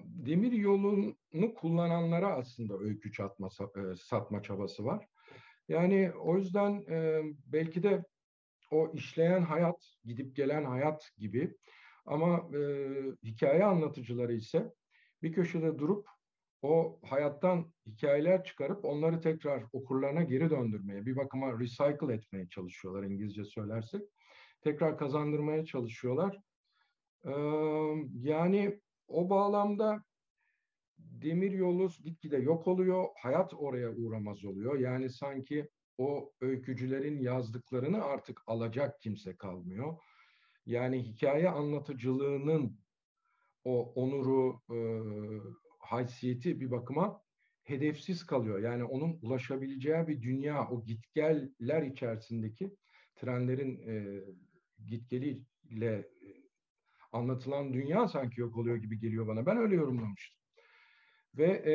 demir 0.04 0.52
yolunu 0.52 1.54
kullananlara 1.56 2.36
aslında 2.36 2.78
öykü 2.78 3.12
çatma, 3.12 3.48
satma 3.96 4.42
çabası 4.42 4.84
var. 4.84 5.08
Yani 5.68 6.12
o 6.12 6.36
yüzden 6.36 6.84
e, 6.90 7.22
belki 7.46 7.82
de 7.82 8.04
o 8.70 8.92
işleyen 8.94 9.42
hayat, 9.42 9.96
gidip 10.04 10.36
gelen 10.36 10.64
hayat 10.64 11.10
gibi 11.18 11.56
ama 12.06 12.50
e, 12.56 12.60
hikaye 13.24 13.64
anlatıcıları 13.64 14.32
ise 14.32 14.72
bir 15.22 15.32
köşede 15.32 15.78
durup 15.78 16.08
o 16.62 17.00
hayattan 17.02 17.72
hikayeler 17.86 18.44
çıkarıp 18.44 18.84
onları 18.84 19.20
tekrar 19.20 19.64
okurlarına 19.72 20.22
geri 20.22 20.50
döndürmeye, 20.50 21.06
bir 21.06 21.16
bakıma 21.16 21.58
recycle 21.60 22.14
etmeye 22.14 22.48
çalışıyorlar 22.48 23.02
İngilizce 23.02 23.44
söylersek. 23.44 24.02
Tekrar 24.60 24.98
kazandırmaya 24.98 25.64
çalışıyorlar. 25.64 26.38
Ee, 27.24 27.30
yani 28.14 28.80
o 29.08 29.30
bağlamda 29.30 30.04
demir 31.22 31.52
yolu 31.52 31.90
gitgide 32.04 32.36
yok 32.36 32.66
oluyor, 32.66 33.04
hayat 33.22 33.54
oraya 33.54 33.90
uğramaz 33.90 34.44
oluyor. 34.44 34.78
Yani 34.78 35.10
sanki 35.10 35.68
o 35.98 36.32
öykücülerin 36.40 37.18
yazdıklarını 37.20 38.04
artık 38.04 38.42
alacak 38.46 39.00
kimse 39.00 39.36
kalmıyor. 39.36 39.96
Yani 40.66 41.02
hikaye 41.02 41.48
anlatıcılığının 41.48 42.78
o 43.64 43.92
onuru, 43.92 44.60
e, 44.70 44.78
haysiyeti 45.78 46.60
bir 46.60 46.70
bakıma 46.70 47.22
hedefsiz 47.62 48.26
kalıyor. 48.26 48.58
Yani 48.58 48.84
onun 48.84 49.18
ulaşabileceği 49.22 50.08
bir 50.08 50.22
dünya, 50.22 50.68
o 50.68 50.84
gitgeller 50.84 51.82
içerisindeki 51.82 52.76
trenlerin 53.16 53.88
e, 53.88 54.24
gitgeliyle 54.86 55.94
e, 55.96 56.28
anlatılan 57.12 57.74
dünya 57.74 58.08
sanki 58.08 58.40
yok 58.40 58.56
oluyor 58.56 58.76
gibi 58.76 58.98
geliyor 58.98 59.26
bana. 59.26 59.46
Ben 59.46 59.56
öyle 59.56 59.74
yorumlamıştım. 59.74 60.45
Ve 61.36 61.46
e, 61.46 61.74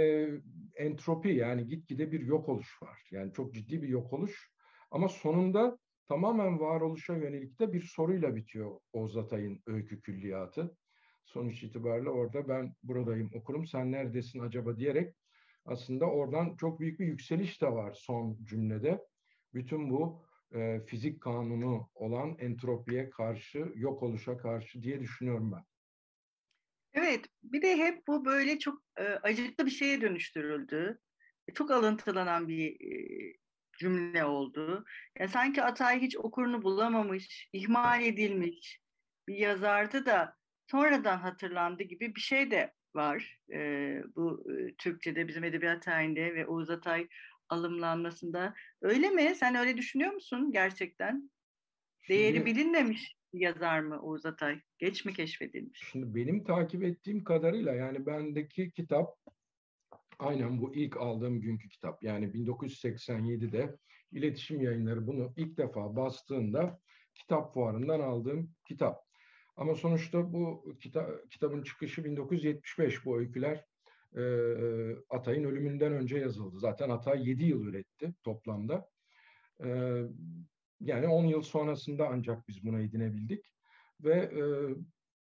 entropi 0.84 1.30
yani 1.30 1.68
gitgide 1.68 2.12
bir 2.12 2.20
yok 2.20 2.50
oluş 2.50 2.82
var. 2.84 3.00
Yani 3.12 3.34
çok 3.34 3.54
ciddi 3.54 3.82
bir 3.82 3.88
yok 3.88 4.14
oluş. 4.14 4.52
Ama 4.92 5.10
sonunda 5.10 5.78
tamamen 6.08 6.60
varoluşa 6.60 7.16
yönelik 7.16 7.60
de 7.60 7.74
bir 7.74 7.82
soruyla 7.82 8.36
bitiyor 8.36 8.80
Oğuz 8.94 9.18
Atay'ın 9.18 9.64
öykü 9.68 10.02
külliyatı. 10.02 10.78
Sonuç 11.26 11.64
itibariyle 11.64 12.10
orada 12.10 12.48
ben 12.48 12.74
buradayım 12.84 13.30
okurum 13.34 13.66
sen 13.68 13.92
neredesin 13.92 14.40
acaba 14.40 14.78
diyerek 14.78 15.16
aslında 15.66 16.06
oradan 16.06 16.56
çok 16.56 16.80
büyük 16.80 17.00
bir 17.00 17.06
yükseliş 17.06 17.62
de 17.62 17.72
var 17.72 17.94
son 17.94 18.38
cümlede. 18.44 19.06
Bütün 19.54 19.90
bu 19.90 20.26
e, 20.54 20.80
fizik 20.86 21.22
kanunu 21.22 21.90
olan 21.96 22.36
entropiye 22.40 23.10
karşı, 23.10 23.72
yok 23.76 24.04
oluşa 24.04 24.38
karşı 24.38 24.84
diye 24.84 25.00
düşünüyorum 25.00 25.52
ben. 25.52 25.71
Evet, 26.94 27.26
bir 27.44 27.62
de 27.62 27.78
hep 27.78 28.08
bu 28.08 28.26
böyle 28.26 28.60
çok 28.60 28.84
e, 28.98 29.04
acıklı 29.04 29.66
bir 29.66 29.72
şeye 29.72 30.02
dönüştürüldü. 30.02 31.00
Çok 31.54 31.72
alıntılanan 31.72 32.48
bir 32.48 32.72
e, 32.72 33.34
cümle 33.80 34.26
oldu. 34.26 34.86
Yani 35.20 35.30
sanki 35.30 35.64
Atay 35.64 36.02
hiç 36.02 36.18
okurunu 36.18 36.62
bulamamış, 36.62 37.50
ihmal 37.54 38.04
edilmiş 38.04 38.80
bir 39.28 39.36
yazardı 39.36 40.06
da 40.06 40.36
sonradan 40.72 41.18
hatırlandı 41.18 41.84
gibi 41.84 42.16
bir 42.16 42.22
şey 42.22 42.52
de 42.52 42.74
var. 42.96 43.40
E, 43.54 43.58
bu 44.16 44.52
e, 44.52 44.76
Türkçe'de 44.76 45.28
bizim 45.28 45.44
edebiyat 45.44 45.84
tarihinde 45.84 46.36
ve 46.36 46.48
Oğuz 46.48 46.70
Atay 46.70 47.08
alımlanmasında. 47.50 48.54
Öyle 48.82 49.10
mi? 49.10 49.36
Sen 49.36 49.56
öyle 49.56 49.78
düşünüyor 49.78 50.12
musun 50.12 50.52
gerçekten? 50.52 51.32
Değeri 52.10 52.36
Şimdi, 52.36 52.46
bilinmemiş 52.46 53.16
yazar 53.34 53.80
mı 53.80 54.02
Oğuz 54.02 54.26
Atay? 54.26 54.62
Geç 54.78 55.06
mi 55.06 55.14
keşfedilmiş? 55.14 55.82
Şimdi 55.92 56.16
benim 56.16 56.44
takip 56.44 56.84
ettiğim 56.84 57.24
kadarıyla 57.24 57.74
yani 57.74 58.06
bendeki 58.06 58.72
kitap 58.72 59.18
aynen 60.20 60.62
bu 60.62 60.76
ilk 60.76 60.98
aldığım 60.98 61.42
günkü 61.42 61.70
kitap. 61.70 62.04
Yani 62.04 62.26
1987'de 62.26 63.76
iletişim 64.12 64.62
yayınları 64.62 65.08
bunu 65.08 65.34
ilk 65.38 65.58
defa 65.58 65.96
bastığında 65.96 66.80
kitap 67.16 67.54
fuarından 67.54 68.00
aldığım 68.00 68.52
kitap. 68.68 69.12
Ama 69.56 69.76
sonuçta 69.76 70.34
bu 70.34 70.76
kita 70.82 71.10
kitabın 71.30 71.64
çıkışı 71.64 72.06
1975 72.06 73.06
bu 73.06 73.20
öyküler 73.20 73.66
e, 74.16 74.24
Atay'ın 75.10 75.44
ölümünden 75.44 75.94
önce 75.94 76.18
yazıldı. 76.18 76.60
Zaten 76.60 76.90
Atay 76.90 77.30
7 77.30 77.46
yıl 77.46 77.66
üretti 77.66 78.14
toplamda. 78.24 78.90
E, 79.64 80.02
yani 80.82 81.08
10 81.08 81.26
yıl 81.26 81.42
sonrasında 81.42 82.10
ancak 82.10 82.48
biz 82.48 82.66
buna 82.66 82.80
edinebildik. 82.80 83.46
Ve 84.00 84.14
e, 84.14 84.44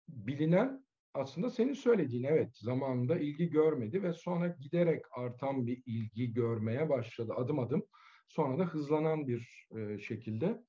bilinen 0.07 0.85
aslında 1.13 1.49
senin 1.49 1.73
söylediğin 1.73 2.23
evet 2.23 2.57
zamanında 2.57 3.19
ilgi 3.19 3.49
görmedi 3.49 4.03
ve 4.03 4.13
sonra 4.13 4.47
giderek 4.47 5.05
artan 5.11 5.67
bir 5.67 5.83
ilgi 5.85 6.33
görmeye 6.33 6.89
başladı 6.89 7.33
adım 7.35 7.59
adım. 7.59 7.85
Sonra 8.27 8.59
da 8.59 8.63
hızlanan 8.63 9.27
bir 9.27 9.67
e, 9.77 9.99
şekilde. 9.99 10.63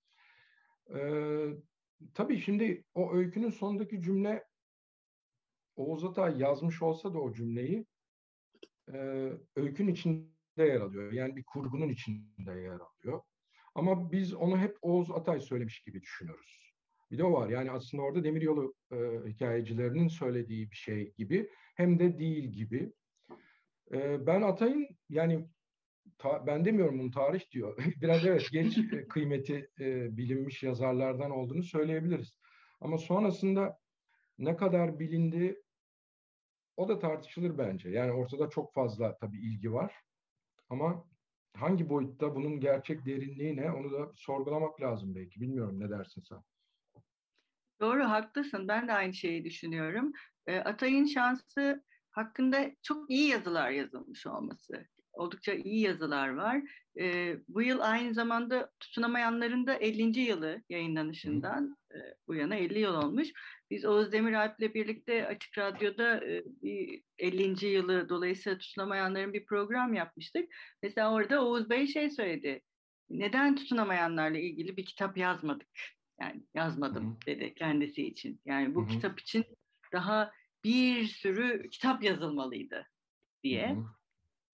E, 0.94 1.00
tabii 2.14 2.38
şimdi 2.38 2.84
o 2.94 3.14
öykünün 3.14 3.50
sonundaki 3.50 4.02
cümle 4.02 4.44
Oğuz 5.76 6.04
Atay 6.04 6.38
yazmış 6.38 6.82
olsa 6.82 7.14
da 7.14 7.18
o 7.18 7.32
cümleyi 7.32 7.86
e, 8.92 8.96
öykün 9.56 9.88
içinde 9.88 10.30
yer 10.58 10.80
alıyor. 10.80 11.12
Yani 11.12 11.36
bir 11.36 11.44
kurgunun 11.44 11.88
içinde 11.88 12.52
yer 12.52 12.78
alıyor. 12.80 13.20
Ama 13.76 14.12
biz 14.12 14.34
onu 14.34 14.58
hep 14.58 14.78
Oğuz 14.82 15.10
Atay 15.10 15.40
söylemiş 15.40 15.80
gibi 15.80 16.02
düşünüyoruz. 16.02 16.74
Bir 17.10 17.18
de 17.18 17.24
o 17.24 17.32
var. 17.32 17.48
Yani 17.48 17.70
aslında 17.70 18.02
orada 18.02 18.24
demiryolu 18.24 18.74
e, 18.92 18.96
hikayecilerinin 19.26 20.08
söylediği 20.08 20.70
bir 20.70 20.76
şey 20.76 21.12
gibi 21.14 21.50
hem 21.74 21.98
de 21.98 22.18
değil 22.18 22.44
gibi. 22.44 22.92
E, 23.92 24.26
ben 24.26 24.42
Atay'ın 24.42 24.88
yani 25.08 25.48
ta, 26.18 26.46
ben 26.46 26.64
demiyorum 26.64 26.98
bunu 26.98 27.10
tarih 27.10 27.50
diyor. 27.50 27.76
Biraz 28.02 28.26
evet 28.26 28.48
geç 28.52 28.78
e, 28.78 29.08
kıymeti 29.08 29.70
e, 29.80 30.16
bilinmiş 30.16 30.62
yazarlardan 30.62 31.30
olduğunu 31.30 31.62
söyleyebiliriz. 31.62 32.38
Ama 32.80 32.98
sonrasında 32.98 33.78
ne 34.38 34.56
kadar 34.56 34.98
bilindi 34.98 35.62
o 36.76 36.88
da 36.88 36.98
tartışılır 36.98 37.58
bence. 37.58 37.90
Yani 37.90 38.12
ortada 38.12 38.48
çok 38.50 38.74
fazla 38.74 39.16
tabii 39.16 39.38
ilgi 39.38 39.72
var. 39.72 39.94
Ama 40.68 41.04
hangi 41.56 41.88
boyutta 41.88 42.34
bunun 42.34 42.60
gerçek 42.60 43.06
derinliği 43.06 43.56
ne 43.56 43.72
onu 43.72 43.92
da 43.92 44.12
sorgulamak 44.14 44.80
lazım 44.80 45.14
belki. 45.14 45.40
Bilmiyorum 45.40 45.80
ne 45.80 45.90
dersin 45.90 46.22
sen? 46.28 46.38
Doğru 47.80 48.04
haklısın. 48.04 48.68
Ben 48.68 48.88
de 48.88 48.92
aynı 48.92 49.14
şeyi 49.14 49.44
düşünüyorum. 49.44 50.12
E, 50.46 50.58
Atay'ın 50.58 51.04
şansı 51.04 51.84
hakkında 52.10 52.70
çok 52.82 53.10
iyi 53.10 53.28
yazılar 53.28 53.70
yazılmış 53.70 54.26
olması 54.26 54.86
oldukça 55.16 55.54
iyi 55.54 55.80
yazılar 55.80 56.28
var. 56.28 56.62
E, 57.00 57.36
bu 57.48 57.62
yıl 57.62 57.80
aynı 57.80 58.14
zamanda 58.14 58.70
tutunamayanların 58.80 59.66
da 59.66 59.74
50. 59.74 60.20
yılı 60.20 60.62
yayınlanışından 60.68 61.76
bu 62.28 62.34
yana 62.34 62.54
50 62.54 62.78
yıl 62.78 62.94
olmuş. 62.94 63.28
Biz 63.70 63.84
Oğuz 63.84 64.12
Demiralp'le 64.12 64.74
birlikte 64.74 65.26
Açık 65.26 65.58
Radyo'da 65.58 66.24
e, 66.24 66.42
bir 66.62 67.02
50. 67.18 67.66
yılı 67.66 68.08
dolayısıyla 68.08 68.58
tutunamayanların 68.58 69.32
bir 69.32 69.46
program 69.46 69.94
yapmıştık. 69.94 70.54
Mesela 70.82 71.12
orada 71.12 71.44
Oğuz 71.44 71.70
Bey 71.70 71.86
şey 71.86 72.10
söyledi. 72.10 72.62
Neden 73.10 73.56
tutunamayanlarla 73.56 74.38
ilgili 74.38 74.76
bir 74.76 74.84
kitap 74.84 75.16
yazmadık? 75.16 75.68
Yani 76.20 76.42
yazmadım 76.54 77.06
Hı-hı. 77.06 77.26
dedi 77.26 77.54
kendisi 77.54 78.06
için. 78.06 78.40
Yani 78.44 78.74
bu 78.74 78.82
Hı-hı. 78.82 78.88
kitap 78.88 79.20
için 79.20 79.44
daha 79.92 80.32
bir 80.64 81.04
sürü 81.04 81.70
kitap 81.70 82.02
yazılmalıydı 82.02 82.86
diye. 83.44 83.70
Hı-hı. 83.70 83.84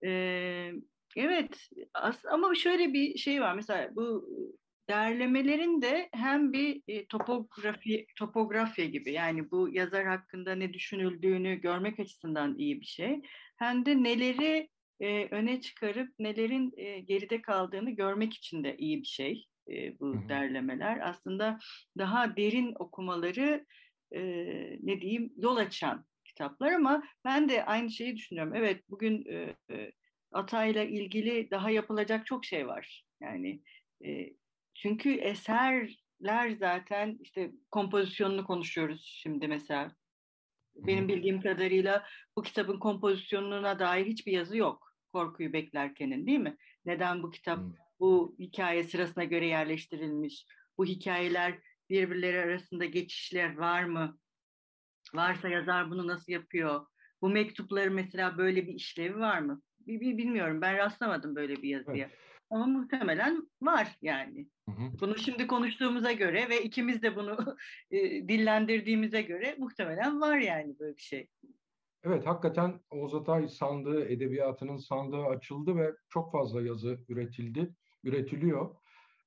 Ee, 0.08 0.72
evet 1.16 1.68
as 1.94 2.24
ama 2.24 2.54
şöyle 2.54 2.92
bir 2.92 3.18
şey 3.18 3.40
var 3.40 3.54
mesela 3.54 3.96
bu 3.96 4.28
derlemelerin 4.88 5.82
de 5.82 6.08
hem 6.12 6.52
bir 6.52 6.82
e, 6.88 7.06
topografi 7.06 8.06
topografya 8.16 8.84
gibi 8.84 9.12
yani 9.12 9.50
bu 9.50 9.68
yazar 9.72 10.06
hakkında 10.06 10.54
ne 10.54 10.72
düşünüldüğünü 10.72 11.54
görmek 11.54 12.00
açısından 12.00 12.58
iyi 12.58 12.80
bir 12.80 12.86
şey. 12.86 13.20
Hem 13.56 13.86
de 13.86 14.02
neleri 14.02 14.68
e, 15.00 15.28
öne 15.30 15.60
çıkarıp 15.60 16.08
nelerin 16.18 16.72
e, 16.76 17.00
geride 17.00 17.42
kaldığını 17.42 17.90
görmek 17.90 18.34
için 18.34 18.64
de 18.64 18.76
iyi 18.76 19.00
bir 19.00 19.06
şey 19.06 19.46
e, 19.68 19.98
bu 20.00 20.14
Hı-hı. 20.14 20.28
derlemeler. 20.28 21.08
Aslında 21.08 21.58
daha 21.98 22.36
derin 22.36 22.74
okumaları 22.78 23.66
e, 24.14 24.20
ne 24.82 25.00
diyeyim 25.00 25.32
yol 25.36 25.56
açan 25.56 26.06
kitaplar 26.24 26.72
ama 26.72 27.02
ben 27.24 27.48
de 27.48 27.64
aynı 27.64 27.90
şeyi 27.90 28.16
düşünüyorum. 28.16 28.54
Evet 28.54 28.82
bugün 28.90 29.24
e, 29.26 29.56
e, 29.70 29.92
Atay'la 30.32 30.84
ilgili 30.84 31.50
daha 31.50 31.70
yapılacak 31.70 32.26
çok 32.26 32.44
şey 32.44 32.66
var. 32.66 33.04
Yani 33.20 33.62
e, 34.04 34.41
çünkü 34.82 35.14
eserler 35.14 36.50
zaten 36.58 37.18
işte 37.20 37.52
kompozisyonunu 37.70 38.44
konuşuyoruz 38.44 39.18
şimdi 39.22 39.48
mesela. 39.48 39.96
Benim 40.74 41.08
bildiğim 41.08 41.40
kadarıyla 41.40 42.06
bu 42.36 42.42
kitabın 42.42 42.78
kompozisyonuna 42.78 43.78
dair 43.78 44.06
hiçbir 44.06 44.32
yazı 44.32 44.56
yok. 44.56 44.92
Korkuyu 45.12 45.52
beklerkenin 45.52 46.26
değil 46.26 46.38
mi? 46.38 46.56
Neden 46.84 47.22
bu 47.22 47.30
kitap 47.30 47.60
bu 48.00 48.36
hikaye 48.38 48.84
sırasına 48.84 49.24
göre 49.24 49.46
yerleştirilmiş? 49.46 50.46
Bu 50.78 50.84
hikayeler 50.84 51.58
birbirleri 51.90 52.40
arasında 52.40 52.84
geçişler 52.84 53.56
var 53.56 53.84
mı? 53.84 54.18
Varsa 55.14 55.48
yazar 55.48 55.90
bunu 55.90 56.06
nasıl 56.06 56.32
yapıyor? 56.32 56.86
Bu 57.22 57.28
mektupları 57.28 57.90
mesela 57.90 58.38
böyle 58.38 58.66
bir 58.66 58.74
işlevi 58.74 59.18
var 59.18 59.38
mı? 59.38 59.62
Bilmiyorum 59.86 60.60
ben 60.60 60.76
rastlamadım 60.76 61.36
böyle 61.36 61.62
bir 61.62 61.68
yazıya. 61.68 62.06
Evet. 62.06 62.31
Ama 62.52 62.66
muhtemelen 62.66 63.48
var 63.62 63.98
yani. 64.02 64.48
Hı 64.68 64.72
hı. 64.72 65.00
Bunu 65.00 65.18
şimdi 65.18 65.46
konuştuğumuza 65.46 66.12
göre 66.12 66.48
ve 66.48 66.62
ikimiz 66.62 67.02
de 67.02 67.16
bunu 67.16 67.36
e, 67.90 67.98
dillendirdiğimize 68.28 69.22
göre 69.22 69.56
muhtemelen 69.58 70.20
var 70.20 70.38
yani 70.38 70.78
böyle 70.78 70.96
bir 70.96 71.02
şey. 71.02 71.28
Evet 72.04 72.26
hakikaten 72.26 72.80
Oğuz 72.90 73.14
Atay 73.14 73.48
sandığı, 73.48 74.04
edebiyatının 74.08 74.76
sandığı 74.76 75.24
açıldı 75.24 75.76
ve 75.76 75.92
çok 76.08 76.32
fazla 76.32 76.62
yazı 76.62 76.98
üretildi, 77.08 77.74
üretiliyor. 78.04 78.76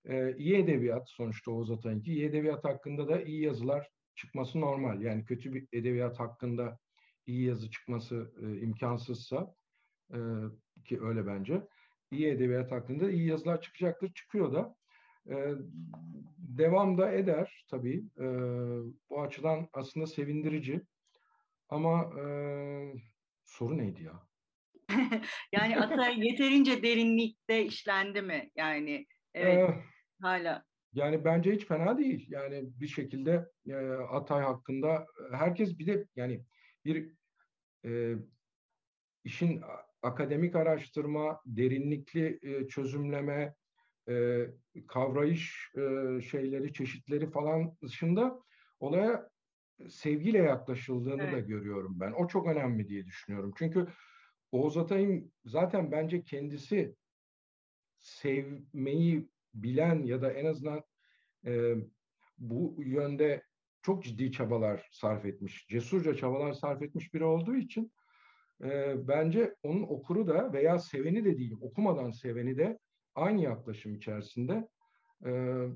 Ee, 0.06 0.36
iyi 0.38 0.56
edebiyat 0.56 1.10
sonuçta 1.10 1.52
Oğuz 1.52 1.72
Atay'ınki. 1.72 2.12
İyi 2.14 2.26
edebiyat 2.26 2.64
hakkında 2.64 3.08
da 3.08 3.22
iyi 3.22 3.42
yazılar 3.42 3.90
çıkması 4.16 4.62
normal. 4.62 5.02
Yani 5.02 5.26
kötü 5.26 5.54
bir 5.54 5.68
edebiyat 5.74 6.20
hakkında 6.20 6.80
iyi 7.26 7.46
yazı 7.46 7.70
çıkması 7.72 8.34
e, 8.42 8.62
imkansızsa 8.62 9.56
e, 10.14 10.20
ki 10.86 11.02
öyle 11.02 11.28
bence 11.28 11.62
iyi 12.12 12.28
edebiyat 12.28 12.72
hakkında 12.72 13.12
iyi 13.12 13.28
yazılar 13.28 13.62
çıkacaktır. 13.62 14.14
Çıkıyor 14.14 14.54
da. 14.54 14.76
E, 15.30 15.36
devam 16.38 16.98
da 16.98 17.12
eder 17.12 17.66
tabii. 17.70 18.04
E, 18.20 18.26
bu 19.10 19.22
açıdan 19.22 19.70
aslında 19.74 20.06
sevindirici. 20.06 20.82
Ama 21.70 22.20
e, 22.20 22.26
soru 23.44 23.78
neydi 23.78 24.04
ya? 24.04 24.28
yani 25.52 25.80
Atay 25.80 26.28
yeterince 26.28 26.84
derinlikte 26.84 27.66
işlendi 27.66 28.22
mi? 28.22 28.52
Yani 28.56 29.06
evet 29.34 29.70
ee, 29.70 29.84
hala. 30.22 30.64
Yani 30.94 31.26
bence 31.26 31.52
hiç 31.54 31.66
fena 31.66 31.98
değil. 31.98 32.26
Yani 32.30 32.64
bir 32.66 32.88
şekilde 32.88 33.46
e, 33.68 33.76
Atay 33.94 34.44
hakkında 34.44 35.06
herkes 35.32 35.80
bir 35.80 35.88
de 35.88 36.08
yani 36.16 36.46
bir 36.86 37.12
e, 37.86 38.16
işin 39.24 39.62
akademik 40.06 40.56
araştırma, 40.56 41.42
derinlikli 41.46 42.40
e, 42.42 42.68
çözümleme, 42.68 43.56
e, 44.10 44.46
kavrayış 44.88 45.72
e, 45.76 46.22
şeyleri, 46.22 46.74
çeşitleri 46.74 47.30
falan 47.32 47.78
dışında 47.84 48.40
olaya 48.80 49.30
sevgiyle 49.90 50.38
yaklaşıldığını 50.38 51.24
evet. 51.24 51.34
da 51.34 51.40
görüyorum 51.40 52.00
ben. 52.00 52.12
O 52.12 52.28
çok 52.28 52.48
önemli 52.48 52.90
diye 52.90 53.06
düşünüyorum. 53.06 53.54
Çünkü 53.58 53.88
Oğuz 54.52 54.78
Atay'ın 54.78 55.34
zaten 55.46 55.92
bence 55.92 56.24
kendisi 56.24 56.96
sevmeyi 58.00 59.30
bilen 59.54 60.04
ya 60.04 60.22
da 60.22 60.32
en 60.32 60.46
azından 60.46 60.84
e, 61.46 61.76
bu 62.38 62.76
yönde 62.86 63.44
çok 63.82 64.04
ciddi 64.04 64.32
çabalar 64.32 64.90
sarf 64.92 65.26
etmiş, 65.26 65.68
cesurca 65.68 66.16
çabalar 66.16 66.54
sarf 66.54 66.82
etmiş 66.82 67.14
biri 67.14 67.24
olduğu 67.24 67.56
için 67.56 67.92
e, 68.64 68.96
bence 69.08 69.56
onun 69.64 69.84
okuru 69.84 70.28
da 70.28 70.54
veya 70.54 70.80
seveni 70.80 71.26
de 71.26 71.38
değil, 71.38 71.54
okumadan 71.62 72.12
seveni 72.12 72.58
de 72.58 72.80
aynı 73.16 73.42
yaklaşım 73.42 73.96
içerisinde. 73.96 74.68
E, 75.26 75.32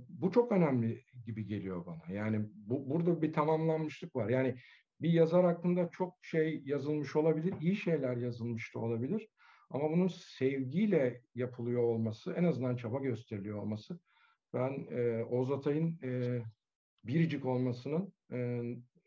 bu 0.10 0.32
çok 0.32 0.52
önemli 0.52 1.04
gibi 1.26 1.46
geliyor 1.46 1.86
bana. 1.86 2.14
Yani 2.14 2.46
bu, 2.56 2.90
burada 2.90 3.22
bir 3.22 3.34
tamamlanmışlık 3.34 4.16
var. 4.16 4.30
Yani 4.30 4.56
bir 5.02 5.10
yazar 5.10 5.46
hakkında 5.46 5.90
çok 5.92 6.18
şey 6.22 6.62
yazılmış 6.66 7.16
olabilir, 7.16 7.54
iyi 7.62 7.76
şeyler 7.76 8.18
yazılmış 8.18 8.76
da 8.76 8.80
olabilir. 8.80 9.30
Ama 9.70 9.92
bunun 9.92 10.08
sevgiyle 10.08 11.22
yapılıyor 11.36 11.84
olması, 11.84 12.34
en 12.34 12.44
azından 12.44 12.76
çaba 12.76 13.00
gösteriliyor 13.00 13.58
olması, 13.58 14.00
ben 14.54 14.88
e, 14.92 15.24
Oğuz 15.24 15.52
Atay'ın 15.52 16.00
e, 16.04 16.42
biricik 17.04 17.46
olmasının 17.46 18.14
e, 18.32 18.62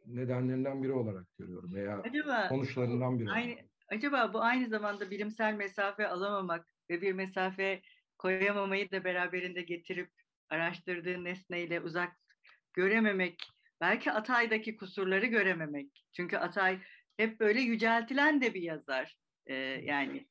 nedenlerinden 0.07 0.82
biri 0.82 0.92
olarak 0.92 1.26
görüyorum 1.38 1.74
veya 1.74 1.98
acaba, 1.98 2.48
sonuçlarından 2.48 3.20
biri. 3.20 3.30
Aynı, 3.30 3.55
acaba 3.88 4.32
bu 4.32 4.42
aynı 4.42 4.68
zamanda 4.68 5.11
bilimsel 5.11 5.55
mesafe 5.55 6.09
alamamak 6.09 6.66
ve 6.90 7.03
bir 7.03 7.12
mesafe 7.12 7.82
koyamamayı 8.18 8.90
da 8.90 9.05
beraberinde 9.05 9.62
getirip 9.62 10.11
araştırdığı 10.48 11.24
nesneyle 11.24 11.80
uzak 11.80 12.12
görememek, 12.72 13.48
belki 13.80 14.12
Atay'daki 14.12 14.76
kusurları 14.76 15.26
görememek. 15.26 16.05
Çünkü 16.12 16.36
Atay 16.36 16.78
hep 17.16 17.40
böyle 17.40 17.61
yüceltilen 17.61 18.40
de 18.40 18.55
bir 18.55 18.62
yazar. 18.62 19.16
Ee, 19.46 19.55
yani 19.82 20.26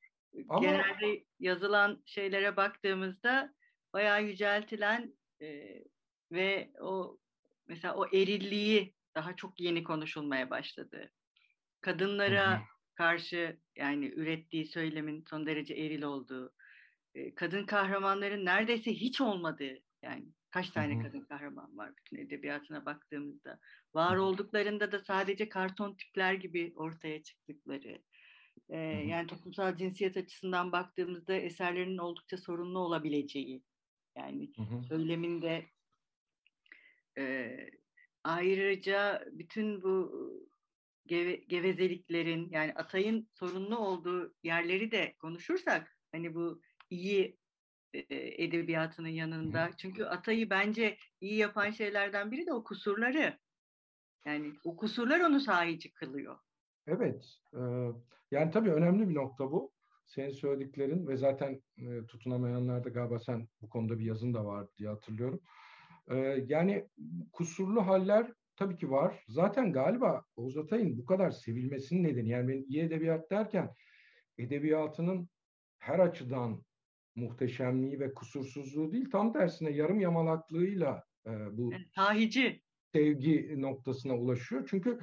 Ama... 0.49 0.59
genelde 0.59 1.24
yazılan 1.39 2.03
şeylere 2.05 2.55
baktığımızda 2.57 3.53
bayağı 3.93 4.24
yüceltilen 4.24 5.13
e, 5.41 5.78
ve 6.32 6.72
o 6.82 7.17
mesela 7.67 7.95
o 7.95 8.07
erilliği 8.07 8.93
daha 9.16 9.36
çok 9.36 9.59
yeni 9.59 9.84
konuşulmaya 9.84 10.49
başladı. 10.49 11.12
Kadınlara 11.82 12.62
karşı 12.95 13.59
yani 13.76 14.05
ürettiği 14.16 14.66
söylemin 14.66 15.24
son 15.30 15.45
derece 15.45 15.74
eril 15.74 16.01
olduğu, 16.01 16.53
kadın 17.36 17.66
kahramanların 17.66 18.45
neredeyse 18.45 18.93
hiç 18.93 19.22
olmadığı 19.22 19.78
yani 20.01 20.26
kaç 20.49 20.70
tane 20.70 21.03
kadın 21.03 21.22
kahraman 21.22 21.78
var 21.78 21.93
bütün 21.97 22.18
edebiyatına 22.18 22.86
baktığımızda. 22.86 23.59
Var 23.93 24.16
olduklarında 24.16 24.91
da 24.91 24.99
sadece 24.99 25.49
karton 25.49 25.93
tipler 25.93 26.34
gibi 26.34 26.74
ortaya 26.76 27.24
çıktıkları. 27.24 28.01
Yani 29.07 29.28
toplumsal 29.28 29.78
cinsiyet 29.78 30.18
açısından 30.18 30.72
baktığımızda 30.72 31.34
eserlerinin 31.34 31.97
oldukça 31.97 32.38
sorunlu 32.38 32.80
olabileceği. 32.80 33.64
Yani 34.18 34.51
söyleminde 34.88 35.66
e, 37.18 37.57
ayrıca 38.24 39.26
bütün 39.32 39.84
bu 39.84 40.11
geve, 41.05 41.36
gevezeliklerin 41.36 42.49
yani 42.51 42.74
Atay'ın 42.74 43.28
sorunlu 43.34 43.78
olduğu 43.78 44.36
yerleri 44.43 44.91
de 44.91 45.15
konuşursak 45.19 45.97
hani 46.11 46.36
bu 46.36 46.61
iyi 46.89 47.38
e, 47.93 48.43
edebiyatının 48.43 49.07
yanında. 49.07 49.69
Çünkü 49.78 50.03
Atay'ı 50.03 50.49
bence 50.49 50.97
iyi 51.22 51.36
yapan 51.36 51.72
şeylerden 51.72 52.32
biri 52.32 52.47
de 52.47 52.53
o 52.53 52.63
kusurları. 52.63 53.39
Yani 54.26 54.53
o 54.63 54.76
kusurlar 54.76 55.19
onu 55.19 55.39
sahici 55.39 55.93
kılıyor. 55.93 56.38
Evet. 56.88 57.26
E, 57.53 57.59
yani 58.32 58.51
tabii 58.51 58.72
önemli 58.72 59.09
bir 59.09 59.15
nokta 59.15 59.51
bu. 59.51 59.72
Senin 60.05 60.32
söylediklerin 60.32 61.07
ve 61.07 61.17
zaten 61.17 61.61
e, 61.78 62.05
tutunamayanlarda 62.07 62.89
galiba 62.89 63.19
sen 63.19 63.47
bu 63.61 63.69
konuda 63.69 63.99
bir 63.99 64.05
yazın 64.05 64.34
da 64.34 64.45
var 64.45 64.67
diye 64.78 64.89
hatırlıyorum. 64.89 65.41
E, 66.08 66.16
yani 66.47 66.88
kusurlu 67.32 67.88
haller 67.88 68.32
tabii 68.56 68.78
ki 68.78 68.91
var. 68.91 69.24
Zaten 69.28 69.74
galiba 69.74 70.24
Oğuz 70.36 70.58
Atay'ın 70.58 70.97
bu 70.97 71.06
kadar 71.06 71.32
sevilmesinin 71.32 72.04
nedeni 72.04 72.30
yani 72.30 72.47
ben 72.47 72.66
iyi 72.68 72.82
edebiyat 72.82 73.32
derken 73.32 73.76
edebiyatının 74.38 75.30
her 75.80 75.99
açıdan 75.99 76.64
muhteşemliği 77.16 77.99
ve 77.99 78.14
kusursuzluğu 78.14 78.91
değil 78.91 79.10
tam 79.12 79.34
tersine 79.34 79.72
yarım 79.72 79.99
yamalaklığıyla 79.99 81.04
e, 81.26 81.58
bu 81.58 81.74
tahici 81.95 82.62
sevgi 82.93 83.62
noktasına 83.62 84.18
ulaşıyor. 84.18 84.68
Çünkü 84.70 84.99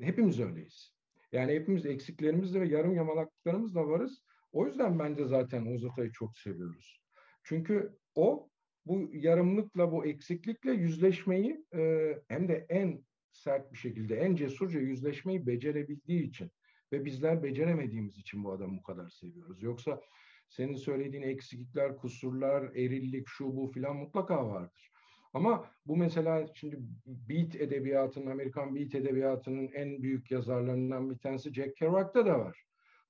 hepimiz 0.00 0.40
öyleyiz. 0.40 0.96
Yani 1.32 1.52
hepimiz 1.52 1.86
eksiklerimizle 1.86 2.60
ve 2.60 2.68
yarım 2.68 2.94
yamalaklıklarımızla 2.94 3.86
varız. 3.86 4.22
O 4.52 4.66
yüzden 4.66 4.98
bence 4.98 5.24
zaten 5.24 5.66
Oğuz 5.66 5.84
Atay'ı 5.84 6.12
çok 6.12 6.38
seviyoruz. 6.38 7.02
Çünkü 7.42 7.98
o 8.14 8.48
bu 8.86 9.10
yarımlıkla, 9.12 9.92
bu 9.92 10.06
eksiklikle 10.06 10.72
yüzleşmeyi 10.72 11.64
e, 11.74 12.12
hem 12.28 12.48
de 12.48 12.66
en 12.68 13.04
sert 13.32 13.72
bir 13.72 13.78
şekilde, 13.78 14.16
en 14.16 14.36
cesurca 14.36 14.80
yüzleşmeyi 14.80 15.46
becerebildiği 15.46 16.28
için 16.28 16.50
ve 16.92 17.04
bizler 17.04 17.42
beceremediğimiz 17.42 18.18
için 18.18 18.44
bu 18.44 18.52
adamı 18.52 18.78
bu 18.78 18.82
kadar 18.82 19.08
seviyoruz. 19.08 19.62
Yoksa 19.62 20.00
senin 20.48 20.74
söylediğin 20.74 21.22
eksiklikler, 21.22 21.96
kusurlar, 21.96 22.62
erillik, 22.62 23.28
şu 23.28 23.56
bu 23.56 23.66
filan 23.66 23.96
mutlaka 23.96 24.48
vardır. 24.48 24.90
Ama 25.32 25.70
bu 25.86 25.96
mesela 25.96 26.46
şimdi 26.54 26.76
beat 27.06 27.56
edebiyatının, 27.56 28.30
Amerikan 28.30 28.76
beat 28.76 28.94
edebiyatının 28.94 29.70
en 29.72 30.02
büyük 30.02 30.30
yazarlarından 30.30 31.10
bir 31.10 31.18
tanesi 31.18 31.54
Jack 31.54 31.76
Kerouac'ta 31.76 32.26
da 32.26 32.38
var. 32.38 32.62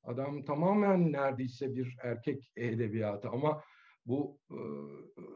Adam 0.02 0.44
tamamen 0.44 1.12
neredeyse 1.12 1.76
bir 1.76 1.96
erkek 2.02 2.52
edebiyatı 2.56 3.28
ama 3.28 3.62
bu 4.06 4.40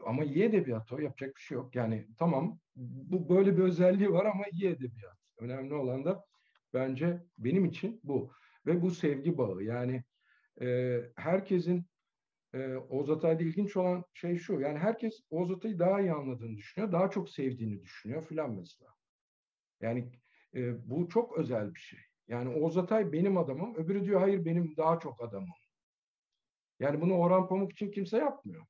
ama 0.05 0.23
iyi 0.23 0.43
edebiyat 0.43 0.91
o 0.91 0.99
yapacak 0.99 1.35
bir 1.35 1.41
şey 1.41 1.55
yok. 1.55 1.75
Yani 1.75 2.07
tamam 2.19 2.59
bu 2.75 3.29
böyle 3.29 3.57
bir 3.57 3.63
özelliği 3.63 4.11
var 4.11 4.25
ama 4.25 4.43
iyi 4.51 4.67
edebiyat. 4.67 5.17
Önemli 5.37 5.73
olan 5.73 6.05
da 6.05 6.25
bence 6.73 7.23
benim 7.37 7.65
için 7.65 7.99
bu. 8.03 8.31
Ve 8.65 8.81
bu 8.81 8.91
sevgi 8.91 9.37
bağı 9.37 9.63
yani 9.63 10.03
e, 10.61 10.99
herkesin 11.15 11.85
e, 12.53 12.75
Oğuz 12.75 13.09
Atay'da 13.09 13.43
ilginç 13.43 13.77
olan 13.77 14.03
şey 14.13 14.37
şu. 14.37 14.59
Yani 14.59 14.79
herkes 14.79 15.21
Oğuz 15.29 15.51
Atay'ı 15.51 15.79
daha 15.79 16.01
iyi 16.01 16.13
anladığını 16.13 16.57
düşünüyor. 16.57 16.91
Daha 16.91 17.09
çok 17.09 17.29
sevdiğini 17.29 17.81
düşünüyor 17.81 18.23
filan 18.23 18.51
mesela. 18.51 18.91
Yani 19.81 20.11
e, 20.55 20.89
bu 20.89 21.09
çok 21.09 21.37
özel 21.37 21.73
bir 21.73 21.79
şey. 21.79 21.99
Yani 22.27 22.49
Oğuz 22.49 22.77
Atay 22.77 23.11
benim 23.11 23.37
adamım. 23.37 23.75
Öbürü 23.75 24.05
diyor 24.05 24.21
hayır 24.21 24.45
benim 24.45 24.77
daha 24.77 24.99
çok 24.99 25.23
adamım. 25.23 25.49
Yani 26.81 27.01
bunu 27.01 27.17
Orhan 27.17 27.47
Pamuk 27.47 27.71
için 27.71 27.91
kimse 27.91 28.17
yapmıyor. 28.17 28.65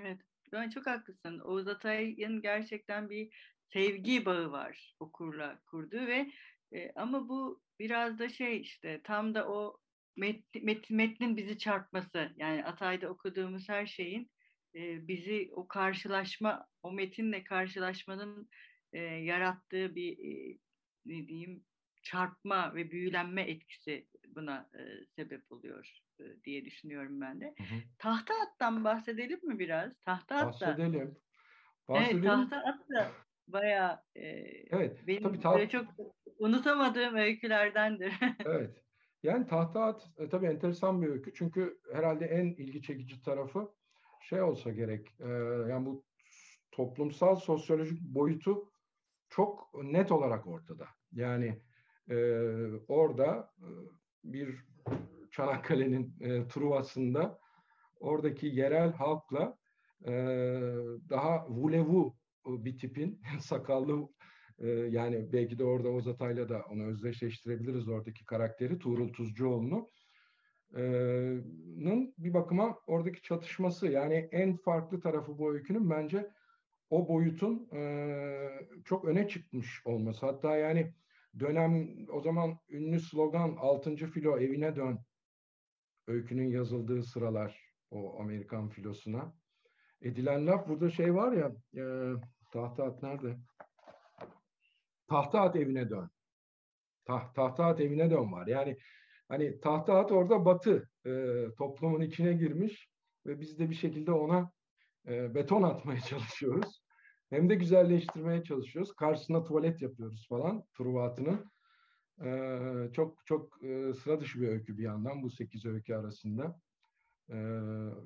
Evet. 0.00 0.18
Ben 0.52 0.70
çok 0.70 0.86
haklısın. 0.86 1.38
Oğuz 1.38 1.68
Atay'ın 1.68 2.42
gerçekten 2.42 3.10
bir 3.10 3.34
sevgi 3.72 4.26
bağı 4.26 4.52
var 4.52 4.96
okurla 5.00 5.60
kurduğu 5.66 6.06
ve 6.06 6.30
e, 6.72 6.92
ama 6.94 7.28
bu 7.28 7.62
biraz 7.78 8.18
da 8.18 8.28
şey 8.28 8.60
işte 8.60 9.00
tam 9.04 9.34
da 9.34 9.48
o 9.48 9.78
met, 10.16 10.44
met, 10.62 10.90
metnin 10.90 11.36
bizi 11.36 11.58
çarpması 11.58 12.32
yani 12.36 12.64
Atay'da 12.64 13.08
okuduğumuz 13.08 13.68
her 13.68 13.86
şeyin 13.86 14.30
e, 14.74 15.08
bizi 15.08 15.50
o 15.52 15.68
karşılaşma 15.68 16.66
o 16.82 16.92
metinle 16.92 17.44
karşılaşmanın 17.44 18.48
e, 18.92 18.98
yarattığı 19.02 19.94
bir 19.94 20.18
e, 20.18 20.58
ne 21.06 21.28
diyeyim 21.28 21.64
çarpma 22.02 22.74
ve 22.74 22.90
büyülenme 22.90 23.42
etkisi 23.42 24.08
buna 24.28 24.70
e, 24.74 24.80
sebep 25.16 25.52
oluyor 25.52 26.07
diye 26.44 26.64
düşünüyorum 26.64 27.20
ben 27.20 27.40
de. 27.40 27.54
Hı 27.58 27.62
hı. 27.64 27.78
Tahta 27.98 28.34
At'tan 28.34 28.84
bahsedelim 28.84 29.40
mi 29.42 29.58
biraz? 29.58 29.98
Tahta 30.00 30.36
At'ta. 30.36 30.66
Bahsedelim. 30.66 31.18
Bahsedelim. 31.88 32.18
Evet, 32.18 32.24
Tahta 32.24 32.56
At 32.56 32.88
da 32.90 33.10
bayağı 33.48 34.02
e, 34.14 34.26
evet, 34.70 35.06
benim 35.06 35.22
tabii, 35.22 35.40
ta- 35.40 35.68
çok 35.68 35.86
unutamadığım 36.38 37.14
öykülerdendir. 37.14 38.12
evet. 38.44 38.82
Yani 39.22 39.46
Tahta 39.46 39.84
At 39.84 40.10
e, 40.18 40.28
tabii 40.28 40.46
enteresan 40.46 41.02
bir 41.02 41.08
öykü. 41.08 41.34
Çünkü 41.34 41.80
herhalde 41.92 42.26
en 42.26 42.46
ilgi 42.46 42.82
çekici 42.82 43.22
tarafı 43.22 43.72
şey 44.20 44.42
olsa 44.42 44.70
gerek. 44.70 45.20
E, 45.20 45.28
yani 45.70 45.86
bu 45.86 46.04
toplumsal 46.70 47.36
sosyolojik 47.36 48.00
boyutu 48.00 48.72
çok 49.30 49.84
net 49.84 50.12
olarak 50.12 50.46
ortada. 50.46 50.88
Yani 51.12 51.62
e, 52.10 52.16
orada 52.88 53.54
e, 53.58 53.68
bir 54.24 54.64
Çanakkale'nin 55.38 56.14
e, 56.20 56.48
Truvası'nda 56.48 57.38
oradaki 58.00 58.46
yerel 58.46 58.92
halkla 58.92 59.58
e, 60.06 60.12
daha 61.10 61.48
vulevu 61.48 62.16
bir 62.46 62.78
tipin 62.78 63.22
sakallı 63.40 64.08
e, 64.58 64.68
yani 64.68 65.32
belki 65.32 65.58
de 65.58 65.64
orada 65.64 65.88
Oğuz 65.88 66.08
Atay'la 66.08 66.48
da 66.48 66.64
onu 66.70 66.86
özdeşleştirebiliriz 66.86 67.88
oradaki 67.88 68.24
karakteri 68.24 68.78
Tuğrul 68.78 69.12
Tuzcuoğlu'nu 69.12 69.90
nın 71.76 72.14
bir 72.18 72.34
bakıma 72.34 72.78
oradaki 72.86 73.22
çatışması 73.22 73.86
yani 73.86 74.28
en 74.32 74.56
farklı 74.56 75.00
tarafı 75.00 75.38
bu 75.38 75.52
öykünün 75.52 75.90
bence 75.90 76.30
o 76.90 77.08
boyutun 77.08 77.68
e, 77.74 78.48
çok 78.84 79.04
öne 79.04 79.28
çıkmış 79.28 79.86
olması. 79.86 80.26
Hatta 80.26 80.56
yani 80.56 80.94
dönem 81.38 81.88
o 82.12 82.20
zaman 82.20 82.58
ünlü 82.68 83.00
slogan 83.00 83.56
6. 83.58 83.96
filo 83.96 84.38
evine 84.38 84.76
dön 84.76 84.98
öykünün 86.08 86.50
yazıldığı 86.50 87.02
sıralar 87.02 87.72
o 87.90 88.20
Amerikan 88.20 88.68
filosuna 88.68 89.34
edilen 90.02 90.46
laf 90.46 90.68
burada 90.68 90.90
şey 90.90 91.14
var 91.14 91.32
ya 91.32 91.52
e, 91.76 92.12
tahta 92.52 92.84
at 92.84 93.02
nerede? 93.02 93.36
tahta 95.08 95.40
at 95.40 95.56
evine 95.56 95.90
dön. 95.90 96.10
Taht, 97.04 97.34
tahta 97.34 97.64
at 97.64 97.80
evine 97.80 98.10
dön 98.10 98.32
var. 98.32 98.46
Yani 98.46 98.76
hani 99.28 99.60
tahta 99.60 99.98
at 99.98 100.12
orada 100.12 100.44
batı 100.44 100.90
e, 101.06 101.44
toplumun 101.58 102.00
içine 102.00 102.32
girmiş 102.32 102.88
ve 103.26 103.40
biz 103.40 103.58
de 103.58 103.70
bir 103.70 103.74
şekilde 103.74 104.12
ona 104.12 104.52
e, 105.08 105.34
beton 105.34 105.62
atmaya 105.62 106.00
çalışıyoruz. 106.08 106.82
Hem 107.30 107.50
de 107.50 107.54
güzelleştirmeye 107.54 108.42
çalışıyoruz. 108.42 108.94
Karşısına 108.94 109.44
tuvalet 109.44 109.82
yapıyoruz 109.82 110.28
falan 110.28 110.64
Truvat'ının. 110.78 111.50
E, 112.24 112.90
çok 112.92 113.26
çok 113.26 113.64
e, 113.64 113.92
sıra 113.92 114.20
dışı 114.20 114.40
bir 114.40 114.48
öykü 114.48 114.78
bir 114.78 114.82
yandan 114.82 115.22
bu 115.22 115.30
sekiz 115.30 115.66
öykü 115.66 115.94
arasında. 115.94 116.60
E, 117.28 117.36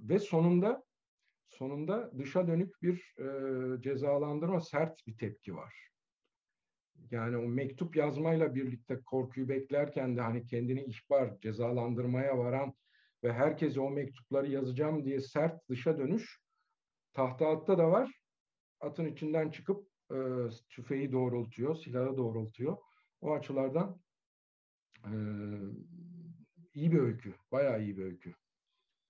ve 0.08 0.18
sonunda 0.18 0.82
sonunda 1.48 2.12
dışa 2.18 2.48
dönük 2.48 2.82
bir 2.82 3.14
e, 3.18 3.82
cezalandırma, 3.82 4.60
sert 4.60 5.06
bir 5.06 5.16
tepki 5.18 5.54
var. 5.54 5.88
Yani 7.10 7.36
o 7.36 7.48
mektup 7.48 7.96
yazmayla 7.96 8.54
birlikte 8.54 9.00
korkuyu 9.06 9.48
beklerken 9.48 10.16
de 10.16 10.20
hani 10.20 10.46
kendini 10.46 10.84
ihbar, 10.84 11.40
cezalandırmaya 11.40 12.38
varan 12.38 12.74
ve 13.24 13.32
herkese 13.32 13.80
o 13.80 13.90
mektupları 13.90 14.50
yazacağım 14.50 15.04
diye 15.04 15.20
sert 15.20 15.68
dışa 15.68 15.98
dönüş 15.98 16.40
tahta 17.14 17.48
atta 17.48 17.78
da 17.78 17.90
var. 17.90 18.10
Atın 18.80 19.06
içinden 19.06 19.50
çıkıp 19.50 19.88
e, 20.10 20.16
tüfeği 20.68 21.12
doğrultuyor, 21.12 21.74
silahı 21.74 22.16
doğrultuyor. 22.16 22.76
O 23.20 23.32
açılardan 23.32 24.01
e, 25.04 25.14
iyi 26.74 26.92
bir 26.92 26.98
öykü, 26.98 27.34
bayağı 27.52 27.82
iyi 27.82 27.96
bir 27.96 28.04
öykü. 28.04 28.34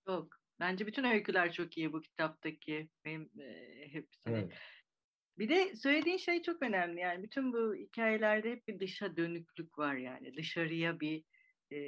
Çok. 0.07 0.43
Bence 0.61 0.87
bütün 0.87 1.05
öyküler 1.05 1.53
çok 1.53 1.79
iyi 1.79 1.93
bu 1.93 2.03
kitaptaki. 2.03 2.89
Benim 3.05 3.31
e, 3.41 3.89
hepsini. 3.93 4.35
Evet. 4.35 4.53
Bir 5.39 5.49
de 5.49 5.77
söylediğin 5.77 6.17
şey 6.17 6.43
çok 6.43 6.63
önemli. 6.63 7.01
Yani 7.01 7.23
bütün 7.23 7.53
bu 7.53 7.75
hikayelerde 7.75 8.51
hep 8.51 8.69
bir 8.69 8.81
dışa 8.81 9.17
dönüklük 9.17 9.79
var 9.79 9.95
yani. 9.95 10.37
Dışarıya 10.37 11.01
bir 11.01 11.25
e, 11.73 11.79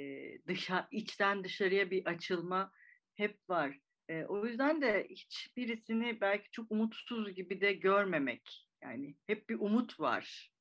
dışa 0.48 0.88
içten 0.90 1.44
dışarıya 1.44 1.90
bir 1.90 2.06
açılma 2.06 2.72
hep 3.14 3.48
var. 3.48 3.78
E, 4.08 4.24
o 4.24 4.46
yüzden 4.46 4.82
de 4.82 5.06
hiçbirisini 5.10 6.20
belki 6.20 6.50
çok 6.50 6.72
umutsuz 6.72 7.34
gibi 7.34 7.60
de 7.60 7.72
görmemek. 7.72 8.68
Yani 8.82 9.16
hep 9.26 9.48
bir 9.48 9.60
umut 9.60 10.00
var. 10.00 10.52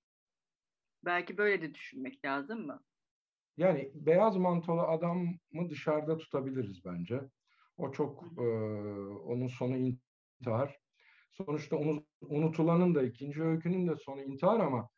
Belki 1.05 1.37
böyle 1.37 1.61
de 1.61 1.73
düşünmek 1.73 2.25
lazım 2.25 2.65
mı? 2.65 2.83
Yani 3.57 3.91
beyaz 3.95 4.37
mantolu 4.37 4.81
adamı 4.81 5.69
dışarıda 5.69 6.17
tutabiliriz 6.17 6.85
bence. 6.85 7.21
O 7.77 7.91
çok 7.91 8.23
e, 8.37 8.41
onun 9.25 9.47
sonu 9.47 9.77
intihar. 9.77 10.79
Sonuçta 11.31 11.77
unutulanın 12.21 12.95
da 12.95 13.03
ikinci 13.03 13.43
öykünün 13.43 13.87
de 13.87 13.95
sonu 13.95 14.21
intihar 14.21 14.59
ama 14.59 14.89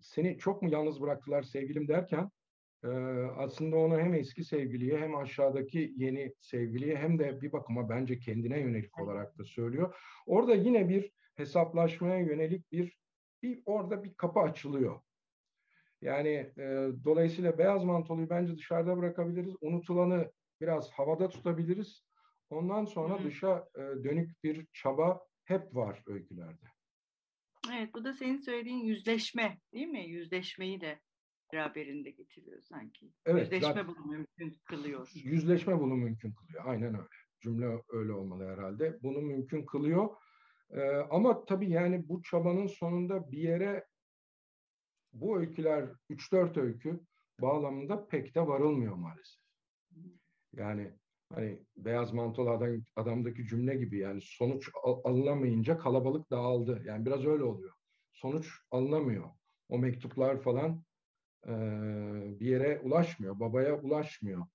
seni 0.00 0.38
çok 0.38 0.62
mu 0.62 0.70
yalnız 0.70 1.00
bıraktılar 1.00 1.42
sevgilim 1.42 1.88
derken 1.88 2.30
e, 2.84 2.88
aslında 3.36 3.76
onu 3.76 3.98
hem 3.98 4.14
eski 4.14 4.44
sevgiliye 4.44 4.98
hem 4.98 5.16
aşağıdaki 5.16 5.92
yeni 5.96 6.34
sevgiliye 6.40 6.96
hem 6.96 7.18
de 7.18 7.40
bir 7.40 7.52
bakıma 7.52 7.88
bence 7.88 8.18
kendine 8.18 8.60
yönelik 8.60 8.98
olarak 8.98 9.38
da 9.38 9.44
söylüyor. 9.44 9.96
Orada 10.26 10.54
yine 10.54 10.88
bir 10.88 11.12
hesaplaşmaya 11.34 12.18
yönelik 12.18 12.72
bir 12.72 13.02
bir 13.42 13.62
orada 13.66 14.04
bir 14.04 14.14
kapı 14.14 14.40
açılıyor. 14.40 15.00
Yani 16.02 16.52
e, 16.58 16.88
dolayısıyla 17.04 17.58
beyaz 17.58 17.84
mantoluyu 17.84 18.30
bence 18.30 18.56
dışarıda 18.56 18.96
bırakabiliriz. 18.96 19.54
Unutulanı 19.60 20.32
biraz 20.60 20.90
havada 20.90 21.28
tutabiliriz. 21.28 22.04
Ondan 22.50 22.84
sonra 22.84 23.18
Hı-hı. 23.18 23.24
dışa 23.24 23.68
e, 23.74 23.80
dönük 23.80 24.44
bir 24.44 24.66
çaba 24.72 25.20
hep 25.44 25.74
var 25.74 26.02
öykülerde. 26.06 26.66
Evet, 27.74 27.94
bu 27.94 28.04
da 28.04 28.12
senin 28.12 28.38
söylediğin 28.38 28.84
yüzleşme 28.84 29.58
değil 29.72 29.86
mi? 29.86 30.06
Yüzleşmeyi 30.06 30.80
de 30.80 31.00
beraberinde 31.52 32.10
getiriyor 32.10 32.62
sanki. 32.62 33.12
Evet, 33.26 33.42
yüzleşme 33.42 33.68
zaten, 33.68 33.88
bunu 33.88 34.06
mümkün 34.06 34.60
kılıyor. 34.64 35.10
Yüzleşme 35.14 35.80
bunu 35.80 35.96
mümkün 35.96 36.32
kılıyor. 36.32 36.64
Aynen 36.66 36.94
öyle. 36.94 37.08
Cümle 37.40 37.82
öyle 37.88 38.12
olmalı 38.12 38.48
herhalde. 38.48 38.98
Bunu 39.02 39.20
mümkün 39.20 39.66
kılıyor. 39.66 40.08
Ee, 40.70 40.80
ama 41.10 41.44
tabii 41.44 41.70
yani 41.70 42.08
bu 42.08 42.22
çabanın 42.22 42.66
sonunda 42.66 43.32
bir 43.32 43.38
yere 43.38 43.84
bu 45.12 45.38
öyküler 45.38 45.88
3-4 46.10 46.60
öykü 46.60 47.00
bağlamında 47.40 48.06
pek 48.06 48.34
de 48.34 48.46
varılmıyor 48.46 48.94
maalesef. 48.94 49.42
Yani 50.52 50.92
hani 51.34 51.62
beyaz 51.76 52.12
mantolu 52.12 52.50
adam, 52.50 52.84
adamdaki 52.96 53.46
cümle 53.46 53.74
gibi 53.74 53.98
yani 53.98 54.20
sonuç 54.22 54.70
al, 54.82 55.00
alınamayınca 55.04 55.78
kalabalık 55.78 56.30
dağıldı. 56.30 56.82
Yani 56.84 57.06
biraz 57.06 57.26
öyle 57.26 57.44
oluyor. 57.44 57.72
Sonuç 58.12 58.50
alınamıyor. 58.70 59.30
O 59.68 59.78
mektuplar 59.78 60.42
falan 60.42 60.84
e, 61.46 61.52
bir 62.40 62.46
yere 62.46 62.80
ulaşmıyor. 62.80 63.40
Babaya 63.40 63.80
ulaşmıyor. 63.80 64.46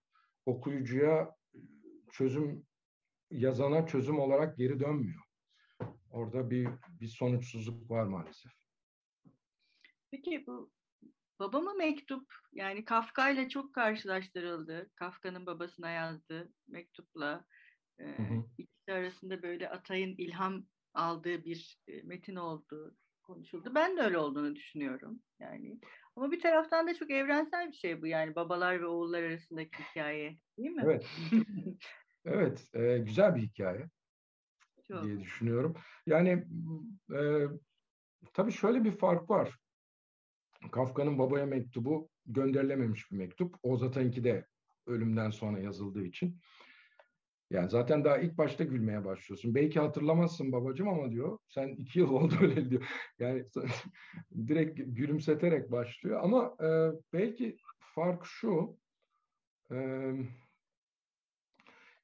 Okuyucuya 0.45 1.35
çözüm 2.11 2.65
yazana 3.31 3.87
çözüm 3.87 4.19
olarak 4.19 4.57
geri 4.57 4.79
dönmüyor. 4.79 5.21
Orada 6.09 6.49
bir 6.49 6.69
bir 6.89 7.07
sonuçsuzluk 7.07 7.89
var 7.89 8.03
maalesef. 8.03 8.56
Peki 10.11 10.47
bu 10.47 10.71
Babama 11.39 11.73
mektup 11.73 12.33
yani 12.53 12.85
Kafka 12.85 13.29
ile 13.29 13.49
çok 13.49 13.73
karşılaştırıldı. 13.73 14.91
Kafka'nın 14.95 15.45
babasına 15.45 15.89
yazdığı 15.89 16.51
mektupla 16.67 17.45
e, 17.99 18.03
hı 18.05 18.23
hı. 18.23 18.43
ikisi 18.57 18.93
arasında 18.93 19.41
böyle 19.43 19.69
Atay'ın 19.69 20.15
ilham 20.17 20.65
aldığı 20.93 21.43
bir 21.43 21.79
e, 21.87 22.01
metin 22.01 22.35
olduğu 22.35 22.95
konuşuldu. 23.23 23.71
Ben 23.75 23.97
de 23.97 24.01
öyle 24.01 24.17
olduğunu 24.17 24.55
düşünüyorum 24.55 25.21
yani. 25.39 25.79
Ama 26.15 26.31
bir 26.31 26.41
taraftan 26.41 26.87
da 26.87 26.93
çok 26.93 27.11
evrensel 27.11 27.67
bir 27.67 27.77
şey 27.77 28.01
bu 28.01 28.07
yani 28.07 28.35
babalar 28.35 28.81
ve 28.81 28.85
oğullar 28.85 29.23
arasındaki 29.23 29.83
hikaye 29.83 30.37
değil 30.57 30.71
mi? 30.71 30.83
Evet. 30.85 31.05
evet, 32.25 32.69
e, 32.73 32.97
güzel 32.97 33.35
bir 33.35 33.41
hikaye 33.41 33.89
çok. 34.87 35.03
diye 35.03 35.19
düşünüyorum. 35.19 35.75
Yani 36.05 36.47
e, 37.13 37.19
tabii 38.33 38.51
şöyle 38.51 38.83
bir 38.83 38.91
fark 38.91 39.29
var. 39.29 39.57
Kafka'nın 40.71 41.19
babaya 41.19 41.45
mektubu 41.45 42.09
gönderilememiş 42.25 43.11
bir 43.11 43.17
mektup. 43.17 43.55
Oğuz 43.63 43.83
Atay'ınki 43.83 44.23
de 44.23 44.45
ölümden 44.85 45.29
sonra 45.29 45.59
yazıldığı 45.59 46.03
için. 46.03 46.39
Yani 47.49 47.69
zaten 47.69 48.05
daha 48.05 48.17
ilk 48.17 48.37
başta 48.37 48.63
gülmeye 48.63 49.05
başlıyorsun. 49.05 49.55
Belki 49.55 49.79
hatırlamazsın 49.79 50.51
babacığım 50.51 50.89
ama 50.89 51.11
diyor 51.11 51.39
sen 51.47 51.67
iki 51.67 51.99
yıl 51.99 52.09
oldu 52.09 52.35
öyle 52.41 52.69
diyor. 52.69 52.83
Yani 53.19 53.45
direkt 54.47 54.79
gülümseterek 54.85 55.71
başlıyor. 55.71 56.19
Ama 56.23 56.55
e, 56.61 56.67
belki 57.13 57.57
fark 57.79 58.25
şu 58.25 58.77
e, 59.71 59.77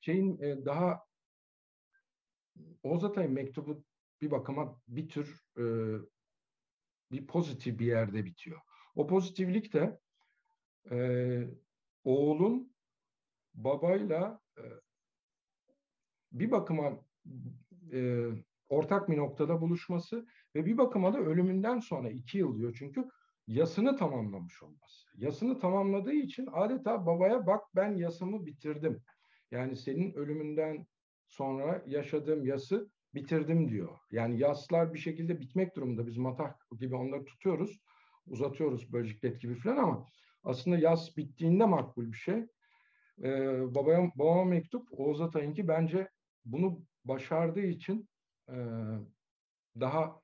şeyin 0.01 0.41
e, 0.41 0.66
daha 0.66 1.04
Oğuz 2.84 3.04
Atay'ın 3.04 3.34
mektubu 3.34 3.84
bir 4.22 4.32
bakıma 4.32 4.82
bir 4.88 5.10
tür 5.10 5.41
e, 5.58 5.64
bir 7.14 7.28
pozitif 7.28 7.80
bir 7.80 7.86
yerde 7.86 8.26
bitiyor. 8.26 8.61
O 8.95 9.07
pozitiflik 9.07 9.74
de 9.74 9.99
e, 10.91 10.97
oğlun 12.03 12.74
babayla 13.53 14.39
e, 14.57 14.64
bir 16.32 16.51
bakıma 16.51 16.99
e, 17.93 18.28
ortak 18.70 19.09
bir 19.09 19.18
noktada 19.18 19.61
buluşması 19.61 20.28
ve 20.55 20.66
bir 20.66 20.78
bakıma 20.78 21.14
da 21.14 21.20
ölümünden 21.20 21.80
sonra 21.80 22.09
iki 22.09 22.38
yıl 22.38 22.57
diyor 22.57 22.76
çünkü 22.80 23.09
yasını 23.47 23.97
tamamlamış 23.97 24.64
olması. 24.64 25.07
Yasını 25.16 25.59
tamamladığı 25.59 26.14
için 26.14 26.47
adeta 26.53 27.05
babaya 27.05 27.47
bak 27.47 27.64
ben 27.76 27.95
yasımı 27.95 28.45
bitirdim. 28.45 29.01
Yani 29.51 29.76
senin 29.76 30.14
ölümünden 30.14 30.88
sonra 31.28 31.84
yaşadığım 31.88 32.45
yası 32.45 32.89
bitirdim 33.16 33.70
diyor. 33.70 33.97
Yani 34.11 34.39
yaslar 34.39 34.93
bir 34.93 34.99
şekilde 34.99 35.39
bitmek 35.39 35.76
durumunda. 35.76 36.07
Biz 36.07 36.18
matah 36.18 36.53
gibi 36.80 36.95
onları 36.95 37.26
tutuyoruz, 37.26 37.80
uzatıyoruz 38.28 38.93
bölcüklet 38.93 39.41
gibi 39.41 39.55
falan 39.55 39.78
ama 39.78 40.07
aslında 40.43 40.78
yas 40.78 41.18
bittiğinde 41.18 41.66
makbul 41.66 42.11
bir 42.11 42.18
şey. 42.18 42.45
Ee, 43.24 43.76
babaya, 43.76 44.11
babama 44.16 44.45
mektup 44.45 44.88
Oğuz 44.91 45.22
Atay'ınki 45.22 45.68
bence 45.68 46.09
bunu 46.45 46.86
başardığı 47.05 47.66
için 47.66 48.09
e, 48.49 48.55
daha 49.80 50.22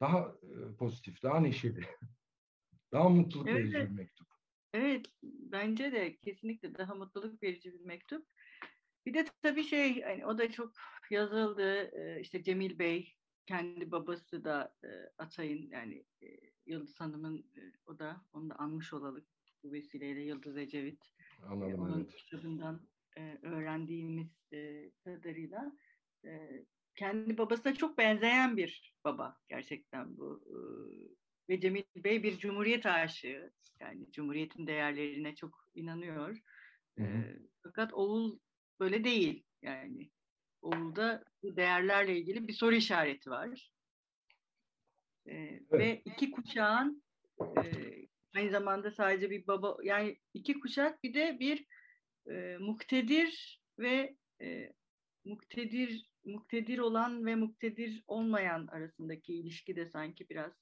daha 0.00 0.34
e, 0.42 0.76
pozitif, 0.78 1.22
daha 1.22 1.40
neşeli, 1.40 1.80
daha 2.92 3.08
mutluluk 3.08 3.48
evet. 3.48 3.58
verici 3.58 3.76
bir 3.76 3.88
mektup. 3.88 4.26
Evet, 4.72 5.06
bence 5.22 5.92
de 5.92 6.16
kesinlikle 6.16 6.74
daha 6.74 6.94
mutluluk 6.94 7.42
verici 7.42 7.72
bir 7.72 7.84
mektup. 7.84 8.26
Bir 9.06 9.14
de 9.14 9.26
tabii 9.42 9.64
şey, 9.64 10.02
hani 10.02 10.26
o 10.26 10.38
da 10.38 10.50
çok 10.50 10.72
yazıldı. 11.10 11.90
İşte 12.20 12.42
Cemil 12.42 12.78
Bey, 12.78 13.14
kendi 13.46 13.90
babası 13.90 14.44
da 14.44 14.74
Atay'ın 15.18 15.70
yani 15.70 16.04
Yıldız 16.66 17.00
Hanım'ın 17.00 17.46
o 17.86 17.98
da 17.98 18.24
onu 18.32 18.50
da 18.50 18.54
anmış 18.54 18.92
olalım 18.92 19.26
bu 19.62 19.72
vesileyle 19.72 20.20
Yıldız 20.20 20.56
Ecevit. 20.56 21.04
Anladım, 21.42 21.80
onun 21.80 22.00
evet. 22.00 22.16
kitabından 22.16 22.88
öğrendiğimiz 23.42 24.50
kadarıyla 25.04 25.72
kendi 26.94 27.38
babasına 27.38 27.74
çok 27.74 27.98
benzeyen 27.98 28.56
bir 28.56 28.94
baba 29.04 29.38
gerçekten 29.48 30.16
bu 30.16 30.44
ve 31.48 31.60
Cemil 31.60 31.84
Bey 31.96 32.22
bir 32.22 32.38
cumhuriyet 32.38 32.86
aşığı. 32.86 33.52
Yani 33.80 34.12
cumhuriyetin 34.12 34.66
değerlerine 34.66 35.34
çok 35.34 35.68
inanıyor. 35.74 36.38
Hı 36.98 37.04
hı. 37.04 37.06
E, 37.06 37.38
fakat 37.62 37.94
Oğul 37.94 38.38
böyle 38.80 39.04
değil. 39.04 39.44
Yani 39.62 40.10
Oğul'da 40.66 41.24
bu 41.42 41.56
değerlerle 41.56 42.18
ilgili 42.18 42.48
bir 42.48 42.52
soru 42.52 42.74
işareti 42.74 43.30
var. 43.30 43.72
E, 45.26 45.34
evet. 45.34 45.72
Ve 45.72 46.02
iki 46.04 46.30
kuşağın 46.30 47.02
e, 47.40 47.62
aynı 48.36 48.50
zamanda 48.50 48.90
sadece 48.90 49.30
bir 49.30 49.46
baba 49.46 49.76
yani 49.82 50.18
iki 50.34 50.60
kuşak 50.60 51.02
bir 51.02 51.14
de 51.14 51.36
bir 51.40 51.66
e, 52.30 52.56
muktedir 52.58 53.62
ve 53.78 54.16
e, 54.40 54.72
muktedir 55.24 56.10
muktedir 56.24 56.78
olan 56.78 57.26
ve 57.26 57.34
muktedir 57.34 58.04
olmayan 58.06 58.66
arasındaki 58.66 59.34
ilişki 59.34 59.76
de 59.76 59.86
sanki 59.86 60.28
biraz 60.28 60.52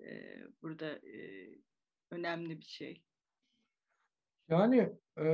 e, 0.00 0.36
burada 0.62 0.90
e, 0.92 1.48
önemli 2.10 2.58
bir 2.58 2.64
şey. 2.64 3.02
Yani 4.48 4.92
e, 5.18 5.26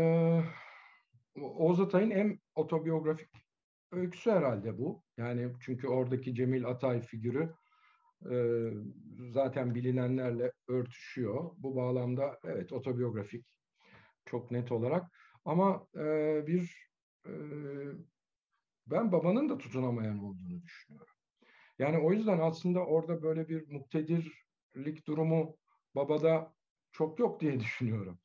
Oğuz 1.34 1.80
Atay'ın 1.80 2.10
en 2.10 2.38
otobiyografik 2.54 3.43
öyküsü 3.94 4.30
herhalde 4.30 4.78
bu. 4.78 5.02
Yani 5.16 5.52
çünkü 5.60 5.88
oradaki 5.88 6.34
Cemil 6.34 6.66
Atay 6.66 7.00
figürü 7.00 7.54
e, 8.30 8.36
zaten 9.32 9.74
bilinenlerle 9.74 10.52
örtüşüyor. 10.68 11.50
Bu 11.56 11.76
bağlamda 11.76 12.38
evet 12.44 12.72
otobiyografik 12.72 13.46
çok 14.24 14.50
net 14.50 14.72
olarak. 14.72 15.10
Ama 15.44 15.86
e, 15.96 16.46
bir 16.46 16.88
e, 17.26 17.32
ben 18.86 19.12
babanın 19.12 19.48
da 19.48 19.58
tutunamayan 19.58 20.18
olduğunu 20.18 20.62
düşünüyorum. 20.62 21.14
Yani 21.78 21.98
o 21.98 22.12
yüzden 22.12 22.38
aslında 22.38 22.86
orada 22.86 23.22
böyle 23.22 23.48
bir 23.48 23.68
muktedirlik 23.68 25.06
durumu 25.06 25.56
babada 25.94 26.54
çok 26.92 27.18
yok 27.18 27.40
diye 27.40 27.60
düşünüyorum. 27.60 28.18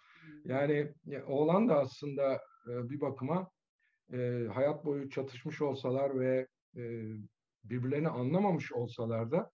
Yani 0.46 0.94
oğlan 1.28 1.70
da 1.70 1.80
aslında 1.80 2.34
e, 2.70 2.90
bir 2.90 3.02
bakıma 3.02 3.52
e, 4.14 4.48
hayat 4.54 4.86
boyu 4.86 5.10
çatışmış 5.10 5.62
olsalar 5.62 6.20
ve 6.20 6.48
e, 6.76 6.82
birbirlerini 7.64 8.10
anlamamış 8.10 8.72
olsalar 8.72 9.32
da 9.32 9.52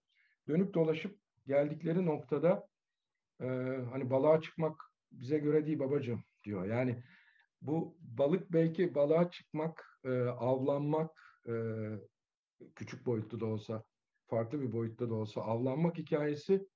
dönüp 0.48 0.74
dolaşıp 0.74 1.20
geldikleri 1.48 2.06
noktada 2.06 2.68
e, 3.42 3.46
hani 3.92 4.10
balığa 4.10 4.42
çıkmak 4.42 4.92
bize 5.12 5.38
göre 5.38 5.66
değil 5.66 5.80
babacığım 5.80 6.24
diyor. 6.44 6.66
Yani 6.66 7.04
bu 7.62 7.98
balık 8.00 8.54
belki 8.54 8.96
balığa 8.96 9.32
çıkmak, 9.32 10.00
e, 10.04 10.10
avlanmak, 10.24 11.42
e, 11.48 11.54
küçük 12.76 13.06
boyutlu 13.06 13.40
da 13.40 13.46
olsa, 13.46 13.84
farklı 14.28 14.62
bir 14.62 14.72
boyutta 14.72 15.10
da 15.10 15.14
olsa 15.14 15.42
avlanmak 15.42 15.98
hikayesi 15.98 16.68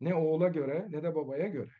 ne 0.00 0.14
oğula 0.14 0.48
göre 0.48 0.86
ne 0.90 1.02
de 1.02 1.14
babaya 1.14 1.48
göre. 1.48 1.72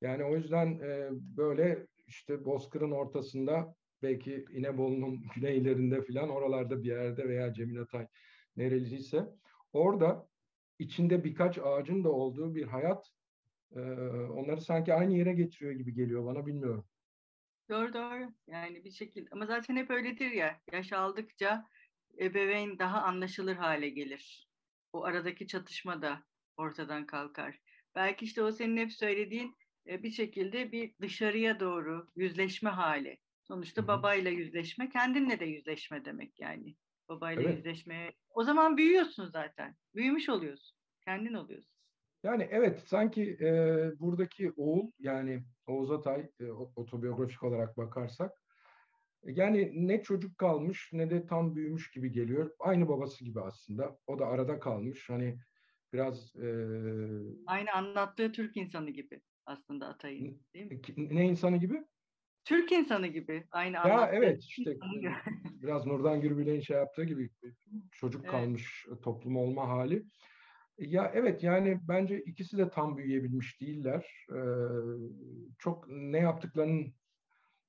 Yani 0.00 0.24
o 0.24 0.36
yüzden 0.36 0.78
e, 0.78 1.08
böyle 1.12 1.86
işte 2.06 2.44
Bozkır'ın 2.44 2.90
ortasında 2.90 3.74
belki 4.02 4.44
İnebolu'nun 4.52 5.24
güneylerinde 5.36 6.02
filan 6.02 6.28
oralarda 6.28 6.82
bir 6.82 6.88
yerde 6.88 7.28
veya 7.28 7.52
Cemil 7.52 7.80
Atay 7.80 8.06
nereliyse 8.56 9.26
orada 9.72 10.28
içinde 10.78 11.24
birkaç 11.24 11.58
ağacın 11.58 12.04
da 12.04 12.12
olduğu 12.12 12.54
bir 12.54 12.64
hayat 12.64 13.06
e, 13.76 13.80
onları 14.30 14.60
sanki 14.60 14.94
aynı 14.94 15.16
yere 15.16 15.32
getiriyor 15.32 15.72
gibi 15.72 15.94
geliyor 15.94 16.24
bana 16.26 16.46
bilmiyorum. 16.46 16.86
Doğru 17.70 17.94
doğru. 17.94 18.34
Yani 18.46 18.84
bir 18.84 18.90
şekilde 18.90 19.28
ama 19.32 19.46
zaten 19.46 19.76
hep 19.76 19.90
öyledir 19.90 20.30
ya. 20.30 20.62
Yaş 20.72 20.92
aldıkça 20.92 21.64
ebeveyn 22.20 22.78
daha 22.78 23.02
anlaşılır 23.02 23.56
hale 23.56 23.88
gelir. 23.88 24.48
O 24.92 25.04
aradaki 25.04 25.46
çatışma 25.46 26.02
da 26.02 26.24
ortadan 26.56 27.06
kalkar. 27.06 27.60
Belki 27.94 28.24
işte 28.24 28.42
o 28.42 28.52
senin 28.52 28.76
hep 28.76 28.92
söylediğin 28.92 29.56
e, 29.86 30.02
bir 30.02 30.10
şekilde 30.10 30.72
bir 30.72 30.94
dışarıya 31.00 31.60
doğru 31.60 32.10
yüzleşme 32.16 32.70
hali. 32.70 33.18
Sonuçta 33.48 33.82
Hı-hı. 33.82 33.88
babayla 33.88 34.30
yüzleşme, 34.30 34.88
kendinle 34.88 35.40
de 35.40 35.44
yüzleşme 35.44 36.04
demek 36.04 36.40
yani. 36.40 36.76
Babayla 37.08 37.42
evet. 37.42 37.56
yüzleşmeye. 37.56 38.12
O 38.30 38.44
zaman 38.44 38.76
büyüyorsun 38.76 39.26
zaten. 39.26 39.76
Büyümüş 39.94 40.28
oluyorsun. 40.28 40.78
Kendin 41.04 41.34
oluyorsun. 41.34 41.76
Yani 42.22 42.48
evet 42.50 42.82
sanki 42.86 43.36
e, 43.40 43.50
buradaki 44.00 44.52
oğul 44.56 44.90
yani 44.98 45.44
Oğuz 45.66 45.90
Atay 45.90 46.30
e, 46.40 46.50
otobiyografik 46.50 47.42
olarak 47.42 47.76
bakarsak 47.76 48.32
yani 49.22 49.70
ne 49.88 50.02
çocuk 50.02 50.38
kalmış 50.38 50.90
ne 50.92 51.10
de 51.10 51.26
tam 51.26 51.56
büyümüş 51.56 51.90
gibi 51.90 52.12
geliyor. 52.12 52.50
Aynı 52.58 52.88
babası 52.88 53.24
gibi 53.24 53.40
aslında. 53.40 53.98
O 54.06 54.18
da 54.18 54.26
arada 54.26 54.58
kalmış. 54.58 55.10
Hani 55.10 55.38
biraz... 55.92 56.36
E, 56.36 56.48
Aynı 57.46 57.72
anlattığı 57.72 58.32
Türk 58.32 58.56
insanı 58.56 58.90
gibi 58.90 59.20
aslında 59.46 59.86
Atay'ın 59.86 60.40
değil 60.54 60.66
mi? 60.66 60.80
Ne 60.96 61.28
insanı 61.28 61.56
gibi? 61.56 61.84
Türk 62.46 62.72
insanı 62.72 63.06
gibi. 63.06 63.44
Aynı 63.50 63.76
Ya 63.76 64.10
evet 64.12 64.44
işte 64.44 64.76
biraz 65.62 65.86
Nurdan 65.86 66.20
Gürbüz'ün 66.20 66.60
şey 66.60 66.76
yaptığı 66.76 67.04
gibi 67.04 67.30
çocuk 67.92 68.22
evet. 68.24 68.30
kalmış 68.30 68.86
toplum 69.02 69.36
olma 69.36 69.68
hali. 69.68 70.04
Ya 70.78 71.12
evet 71.14 71.42
yani 71.42 71.80
bence 71.88 72.20
ikisi 72.20 72.58
de 72.58 72.70
tam 72.70 72.96
büyüyebilmiş 72.96 73.60
değiller. 73.60 74.26
Ee, 74.32 74.38
çok 75.58 75.88
ne 75.88 76.18
yaptıklarının 76.18 76.94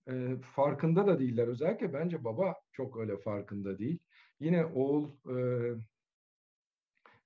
e, 0.07 0.36
farkında 0.55 1.07
da 1.07 1.19
değiller. 1.19 1.47
Özellikle 1.47 1.93
bence 1.93 2.23
baba 2.23 2.55
çok 2.71 2.97
öyle 2.97 3.17
farkında 3.17 3.80
değil. 3.80 3.99
Yine 4.39 4.65
oğul 4.65 5.09
e, 5.38 5.38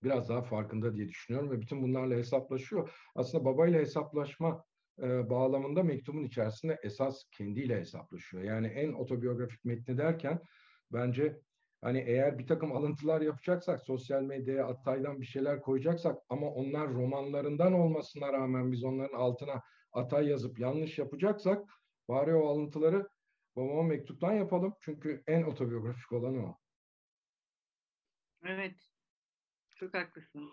biraz 0.03 0.29
daha 0.29 0.41
farkında 0.41 0.95
diye 0.95 1.07
düşünüyorum 1.07 1.51
ve 1.51 1.61
bütün 1.61 1.83
bunlarla 1.83 2.15
hesaplaşıyor. 2.15 2.91
Aslında 3.15 3.45
babayla 3.45 3.79
hesaplaşma 3.79 4.63
e, 5.01 5.29
bağlamında 5.29 5.83
mektubun 5.83 6.23
içerisinde 6.23 6.79
esas 6.83 7.23
kendiyle 7.31 7.79
hesaplaşıyor. 7.79 8.43
Yani 8.43 8.67
en 8.67 8.93
otobiyografik 8.93 9.65
metni 9.65 9.97
derken 9.97 10.39
bence 10.91 11.41
Hani 11.81 11.99
eğer 11.99 12.39
bir 12.39 12.47
takım 12.47 12.71
alıntılar 12.71 13.21
yapacaksak, 13.21 13.81
sosyal 13.81 14.21
medyaya 14.23 14.67
Atay'dan 14.67 15.21
bir 15.21 15.25
şeyler 15.25 15.61
koyacaksak 15.61 16.17
ama 16.29 16.47
onlar 16.47 16.93
romanlarından 16.93 17.73
olmasına 17.73 18.33
rağmen 18.33 18.71
biz 18.71 18.83
onların 18.83 19.17
altına 19.17 19.61
Atay 19.93 20.27
yazıp 20.27 20.59
yanlış 20.59 20.99
yapacaksak 20.99 21.69
bari 22.07 22.35
o 22.35 22.47
alıntıları 22.47 23.07
babama 23.55 23.83
mektuptan 23.83 24.33
yapalım. 24.33 24.73
Çünkü 24.81 25.23
en 25.27 25.43
otobiyografik 25.43 26.11
olanı 26.11 26.45
o. 26.45 26.57
Evet. 28.45 28.75
Çok 29.75 29.93
haklısın. 29.93 30.49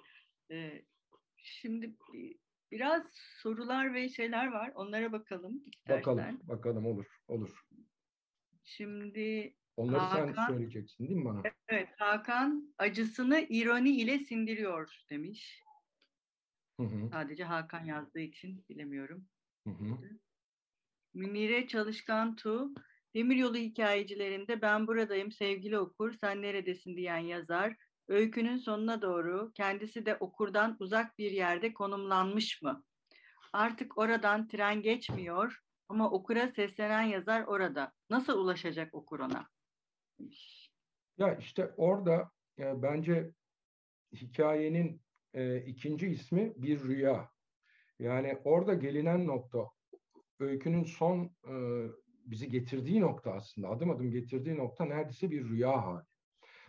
Ee, 0.50 0.84
şimdi 1.36 1.96
biraz 2.70 3.12
sorular 3.12 3.94
ve 3.94 4.08
şeyler 4.08 4.46
var. 4.46 4.72
Onlara 4.74 5.12
bakalım 5.12 5.62
istersen. 5.66 6.00
Bakalım, 6.00 6.40
bakalım 6.48 6.86
olur, 6.86 7.06
olur. 7.28 7.66
Şimdi 8.64 9.54
Onları 9.76 9.98
Hakan, 9.98 10.32
sen 10.32 10.46
söyleyeceksin 10.46 11.08
değil 11.08 11.18
mi 11.18 11.24
bana? 11.24 11.42
Evet, 11.68 11.88
Hakan 11.98 12.74
acısını 12.78 13.46
ironi 13.48 13.90
ile 13.90 14.18
sindiriyor 14.18 15.04
demiş. 15.10 15.62
Hı 16.80 16.86
hı. 16.86 17.08
Sadece 17.12 17.44
Hakan 17.44 17.84
yazdığı 17.84 18.20
için 18.20 18.64
bilemiyorum. 18.68 19.28
Hı 19.66 19.70
hı. 19.70 19.98
Münire 21.14 21.66
Çalışkan 21.66 22.36
Tu, 22.36 22.74
Demiryolu 23.14 23.56
hikayecilerinde 23.56 24.62
ben 24.62 24.86
buradayım 24.86 25.32
sevgili 25.32 25.78
okur, 25.78 26.12
sen 26.20 26.42
neredesin 26.42 26.96
diyen 26.96 27.18
yazar, 27.18 27.76
öykünün 28.08 28.56
sonuna 28.56 29.02
doğru 29.02 29.52
kendisi 29.54 30.06
de 30.06 30.16
okurdan 30.16 30.76
uzak 30.80 31.18
bir 31.18 31.30
yerde 31.30 31.72
konumlanmış 31.72 32.62
mı? 32.62 32.84
Artık 33.52 33.98
oradan 33.98 34.48
tren 34.48 34.82
geçmiyor 34.82 35.58
ama 35.88 36.10
okura 36.10 36.48
seslenen 36.48 37.02
yazar 37.02 37.44
orada. 37.46 37.92
Nasıl 38.10 38.38
ulaşacak 38.38 38.94
okur 38.94 39.20
ona? 39.20 39.48
Ya 41.18 41.34
işte 41.34 41.74
orada 41.76 42.30
e, 42.58 42.82
bence 42.82 43.30
hikayenin 44.12 45.02
e, 45.34 45.56
ikinci 45.56 46.08
ismi 46.08 46.52
bir 46.56 46.80
rüya. 46.84 47.30
Yani 47.98 48.38
orada 48.44 48.74
gelinen 48.74 49.26
nokta, 49.26 49.66
öykünün 50.40 50.84
son 50.84 51.24
e, 51.24 51.54
bizi 52.24 52.48
getirdiği 52.48 53.00
nokta 53.00 53.32
aslında, 53.32 53.68
adım 53.68 53.90
adım 53.90 54.10
getirdiği 54.10 54.56
nokta 54.56 54.84
neredeyse 54.84 55.30
bir 55.30 55.48
rüya 55.48 55.86
hali. 55.86 56.04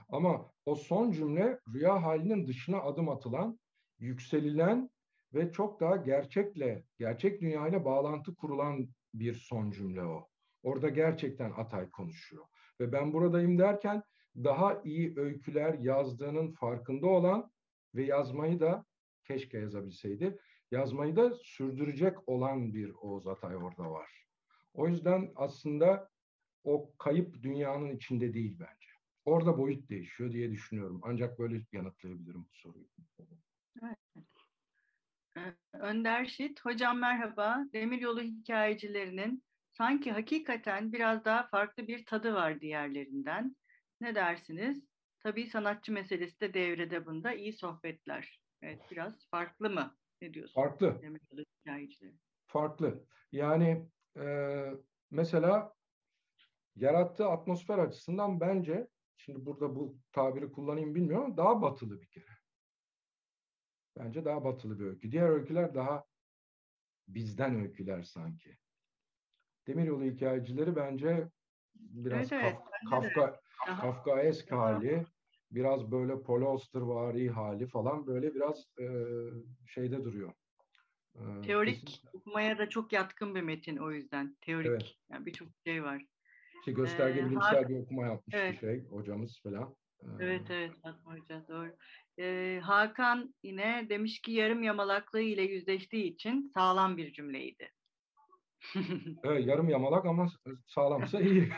Ama 0.10 0.52
o 0.70 0.76
son 0.76 1.12
cümle 1.12 1.60
rüya 1.74 2.04
halinin 2.04 2.48
dışına 2.48 2.82
adım 2.82 3.10
atılan, 3.10 3.60
yükselilen 4.00 4.90
ve 5.34 5.52
çok 5.52 5.80
daha 5.80 5.96
gerçekle, 5.96 6.84
gerçek 6.98 7.42
dünyayla 7.42 7.86
bağlantı 7.86 8.36
kurulan 8.36 8.90
bir 9.14 9.34
son 9.34 9.72
cümle 9.72 10.04
o. 10.04 10.28
Orada 10.64 10.90
gerçekten 10.90 11.52
Atay 11.52 11.90
konuşuyor. 11.90 12.46
Ve 12.80 12.92
ben 12.92 13.14
buradayım 13.14 13.60
derken 13.60 14.04
daha 14.36 14.82
iyi 14.84 15.14
öyküler 15.18 15.74
yazdığının 15.74 16.52
farkında 16.52 17.08
olan 17.08 17.52
ve 17.96 18.04
yazmayı 18.04 18.60
da 18.60 18.86
keşke 19.24 19.58
yazabilseydi, 19.58 20.40
yazmayı 20.72 21.16
da 21.16 21.36
sürdürecek 21.44 22.30
olan 22.30 22.74
bir 22.74 22.94
Oğuz 22.94 23.28
Atay 23.28 23.56
orada 23.56 23.92
var. 23.92 24.26
O 24.74 24.88
yüzden 24.88 25.32
aslında 25.36 26.10
o 26.64 26.94
kayıp 26.98 27.44
dünyanın 27.44 27.96
içinde 27.96 28.34
değil 28.34 28.58
bence. 28.60 28.89
Orada 29.26 29.58
boyut 29.58 29.90
değişiyor 29.90 30.32
diye 30.32 30.52
düşünüyorum. 30.52 31.02
Ancak 31.04 31.40
böyle 31.40 31.66
yanıtlayabilirim 31.72 32.44
bu 32.44 32.54
soruyu. 32.54 32.86
Evet. 33.84 33.98
Önder 35.74 36.26
Şit, 36.26 36.66
hocam 36.66 37.00
merhaba. 37.00 37.64
Demiryolu 37.74 38.22
hikayecilerinin 38.22 39.44
sanki 39.72 40.12
hakikaten 40.12 40.94
biraz 40.94 41.26
daha 41.26 41.48
farklı 41.48 41.88
bir 41.88 42.06
tadı 42.06 42.34
var 42.34 42.62
diğerlerinden. 42.62 43.56
Ne 44.02 44.16
dersiniz? 44.16 44.90
Tabii 45.20 45.48
sanatçı 45.48 45.92
meselesi 45.92 46.40
de 46.40 46.54
devrede 46.54 47.06
bunda. 47.06 47.34
İyi 47.34 47.54
sohbetler. 47.54 48.42
Evet, 48.62 48.82
biraz 48.92 49.30
farklı 49.30 49.70
mı? 49.70 49.98
Ne 50.22 50.34
diyorsun? 50.34 50.62
Farklı. 50.62 51.02
Demiryolu 51.02 51.44
hikayecileri. 51.60 52.16
Farklı. 52.48 53.06
Yani 53.32 53.90
e, 54.18 54.66
mesela 55.12 55.74
yarattığı 56.76 57.28
atmosfer 57.28 57.78
açısından 57.78 58.40
bence, 58.40 58.88
şimdi 59.20 59.46
burada 59.46 59.76
bu 59.76 59.98
tabiri 60.12 60.52
kullanayım 60.52 60.96
bilmiyorum 60.96 61.38
daha 61.38 61.62
batılı 61.62 62.02
bir 62.02 62.08
kere. 62.08 62.26
Bence 63.98 64.26
daha 64.26 64.44
batılı 64.44 64.80
bir 64.80 64.86
öykü. 64.86 65.12
Diğer 65.12 65.30
öyküler 65.30 65.76
daha 65.76 66.06
bizden 67.08 67.56
öyküler 67.56 68.04
sanki. 68.04 68.58
Demiryolu 69.68 70.04
hikayecileri 70.04 70.76
bence 70.76 71.30
biraz 71.76 72.32
evet, 72.32 72.58
Kaf, 72.90 73.04
Kafka, 73.14 73.42
Kafkaesk 73.66 74.52
hali, 74.52 75.06
biraz 75.52 75.92
böyle 75.92 76.22
Paul 76.22 76.42
Austervari 76.42 77.30
hali 77.30 77.68
falan 77.68 78.08
böyle 78.08 78.36
biraz 78.36 78.68
e, 78.80 78.86
şeyde 79.68 80.04
duruyor. 80.04 80.34
E, 81.16 81.42
Teorik 81.42 81.88
kesin. 81.88 82.10
okumaya 82.14 82.58
da 82.58 82.70
çok 82.70 82.94
yatkın 82.94 83.36
bir 83.36 83.42
metin 83.42 83.78
o 83.78 83.92
yüzden. 83.92 84.38
Teorik. 84.42 84.68
Evet. 84.68 84.96
Yani 85.10 85.26
birçok 85.26 85.48
şey 85.66 85.84
var. 85.84 86.06
Ki 86.66 86.74
gösterge 86.74 87.26
bilimsel 87.26 87.70
bir 87.70 87.80
okuma 87.80 88.06
yapmış 88.06 88.36
evet. 88.36 88.54
bir 88.54 88.60
şey 88.60 88.86
hocamız 88.90 89.42
falan. 89.44 89.76
Evet 90.20 90.42
evet 90.50 90.72
Fatma 90.84 91.14
Hoca 91.14 91.48
doğru. 91.48 91.76
Ee, 92.20 92.60
Hakan 92.64 93.34
yine 93.44 93.86
demiş 93.90 94.22
ki 94.22 94.32
yarım 94.32 94.64
yamalaklığı 94.64 95.22
ile 95.22 95.42
yüzleştiği 95.42 96.04
için 96.04 96.52
sağlam 96.54 96.98
bir 96.98 97.14
cümleydi. 97.14 97.72
evet, 99.24 99.48
yarım 99.48 99.70
yamalak 99.70 100.06
ama 100.06 100.28
sağlamsa 100.68 101.22
iyi. 101.22 101.50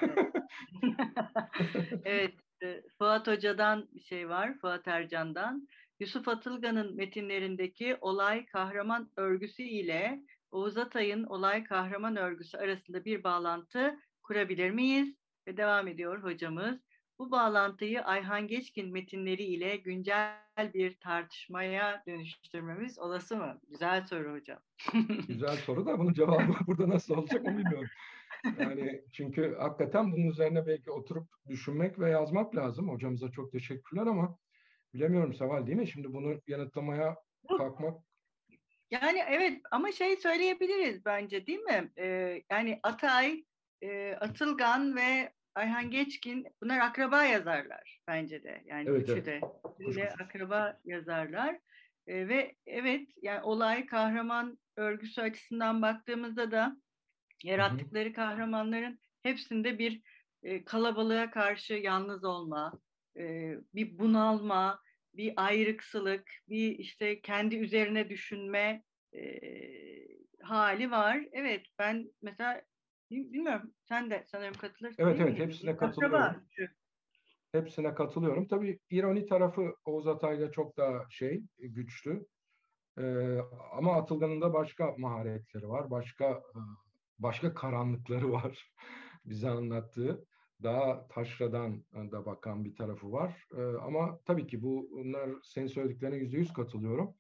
evet, 2.06 2.34
Fuat 2.98 3.28
Hoca'dan 3.28 3.88
bir 3.92 4.02
şey 4.02 4.30
var, 4.30 4.58
Fuat 4.58 4.88
Ercan'dan. 4.88 5.68
Yusuf 6.00 6.28
Atılgan'ın 6.28 6.96
metinlerindeki 6.96 7.98
olay 8.02 8.46
kahraman 8.46 9.12
örgüsü 9.18 9.64
ile 9.64 10.22
Oğuz 10.52 10.78
Atay'ın 10.78 11.24
olay 11.24 11.64
kahraman 11.64 12.16
örgüsü 12.16 12.58
arasında 12.58 13.06
bir 13.06 13.24
bağlantı 13.24 14.00
kurabilir 14.32 14.72
miyiz? 14.72 15.16
Ve 15.48 15.58
devam 15.58 15.88
ediyor 15.88 16.24
hocamız. 16.24 16.80
Bu 17.20 17.32
bağlantıyı 17.32 18.02
Ayhan 18.02 18.48
Geçkin 18.48 18.92
metinleri 18.92 19.44
ile 19.44 19.76
güncel 19.76 20.36
bir 20.74 21.00
tartışmaya 21.00 22.04
dönüştürmemiz 22.08 23.00
olası 23.00 23.38
mı? 23.38 23.60
Güzel 23.68 24.06
soru 24.08 24.34
hocam. 24.34 24.60
Güzel 25.28 25.58
soru 25.58 25.86
da 25.86 26.00
bunun 26.00 26.14
cevabı 26.14 26.54
burada 26.68 26.90
nasıl 26.90 27.18
olacak 27.18 27.42
onu 27.46 27.58
bilmiyorum. 27.58 27.90
Yani 28.60 29.02
çünkü 29.14 29.56
hakikaten 29.60 30.12
bunun 30.12 30.28
üzerine 30.28 30.68
belki 30.68 30.92
oturup 30.92 31.28
düşünmek 31.48 32.00
ve 32.00 32.10
yazmak 32.10 32.56
lazım. 32.56 32.90
Hocamıza 32.90 33.32
çok 33.32 33.52
teşekkürler 33.52 34.08
ama 34.08 34.38
bilemiyorum 34.94 35.34
Seval 35.34 35.68
değil 35.68 35.78
mi? 35.78 35.88
Şimdi 35.88 36.14
bunu 36.14 36.42
yanıtlamaya 36.48 37.16
kalkmak 37.58 38.02
yani 38.92 39.24
evet 39.28 39.62
ama 39.72 39.92
şey 39.92 40.18
söyleyebiliriz 40.18 41.06
bence 41.06 41.48
değil 41.48 41.60
mi? 41.60 41.92
Ee, 41.98 42.44
yani 42.50 42.80
Atay, 42.84 43.44
e, 43.82 44.16
Atılgan 44.16 44.96
ve 44.96 45.34
Ayhan 45.56 45.92
Geçkin 45.92 46.48
bunlar 46.62 46.80
akraba 46.80 47.24
yazarlar 47.24 48.02
bence 48.08 48.44
de. 48.44 48.64
Yani 48.66 48.90
evet, 48.90 49.10
üçü 49.10 49.26
de. 49.26 49.42
Üçü 49.80 50.04
akraba 50.04 50.80
yazarlar. 50.86 51.60
E, 52.08 52.28
ve 52.28 52.56
evet 52.66 53.08
yani 53.22 53.42
olay 53.42 53.86
kahraman 53.86 54.60
örgüsü 54.78 55.22
açısından 55.22 55.82
baktığımızda 55.82 56.52
da 56.52 56.78
yarattıkları 57.44 58.06
Hı-hı. 58.06 58.14
kahramanların 58.14 59.00
hepsinde 59.24 59.80
bir 59.80 60.02
e, 60.44 60.64
kalabalığa 60.66 61.32
karşı 61.32 61.74
yalnız 61.74 62.24
olma, 62.24 62.80
e, 63.18 63.56
bir 63.76 64.00
bunalma, 64.00 64.80
bir 65.14 65.34
ayrıksılık, 65.36 66.32
bir 66.50 66.80
işte 66.80 67.22
kendi 67.22 67.56
üzerine 67.56 68.10
düşünme 68.10 68.84
e, 69.16 69.22
hali 70.42 70.92
var. 70.92 71.26
Evet 71.32 71.66
ben 71.80 72.12
mesela 72.22 72.62
Bilmiyorum. 73.12 73.72
Sen 73.82 74.10
de 74.10 74.24
sanırım 74.28 74.54
katılırsın. 74.54 75.04
Evet 75.04 75.20
evet 75.22 75.40
hepsine 75.40 75.78
katılıyorum. 75.78 76.36
Hepsine 77.52 77.96
katılıyorum. 77.96 78.48
Tabii 78.48 78.80
ironi 78.90 79.26
tarafı 79.26 79.76
Oğuz 79.86 80.08
Atay'la 80.08 80.52
çok 80.52 80.78
daha 80.78 81.06
şey 81.10 81.44
güçlü. 81.60 82.26
Ee, 82.98 83.38
ama 83.78 83.96
Atılgan'ın 83.96 84.42
da 84.42 84.54
başka 84.54 84.96
maharetleri 84.98 85.70
var. 85.70 85.92
Başka 85.92 86.26
e, 86.26 86.60
başka 87.20 87.54
karanlıkları 87.54 88.32
var. 88.32 88.72
Bize 89.26 89.50
anlattığı. 89.50 90.26
Daha 90.64 91.08
taşradan 91.08 91.84
da 91.94 92.26
bakan 92.26 92.66
bir 92.66 92.76
tarafı 92.76 93.12
var. 93.12 93.46
Ee, 93.58 93.62
ama 93.62 94.20
tabii 94.26 94.48
ki 94.48 94.62
bunlar 94.62 95.30
senin 95.44 95.68
söylediklerine 95.68 96.18
yüzde 96.18 96.38
yüz 96.38 96.54
katılıyorum. 96.54 97.16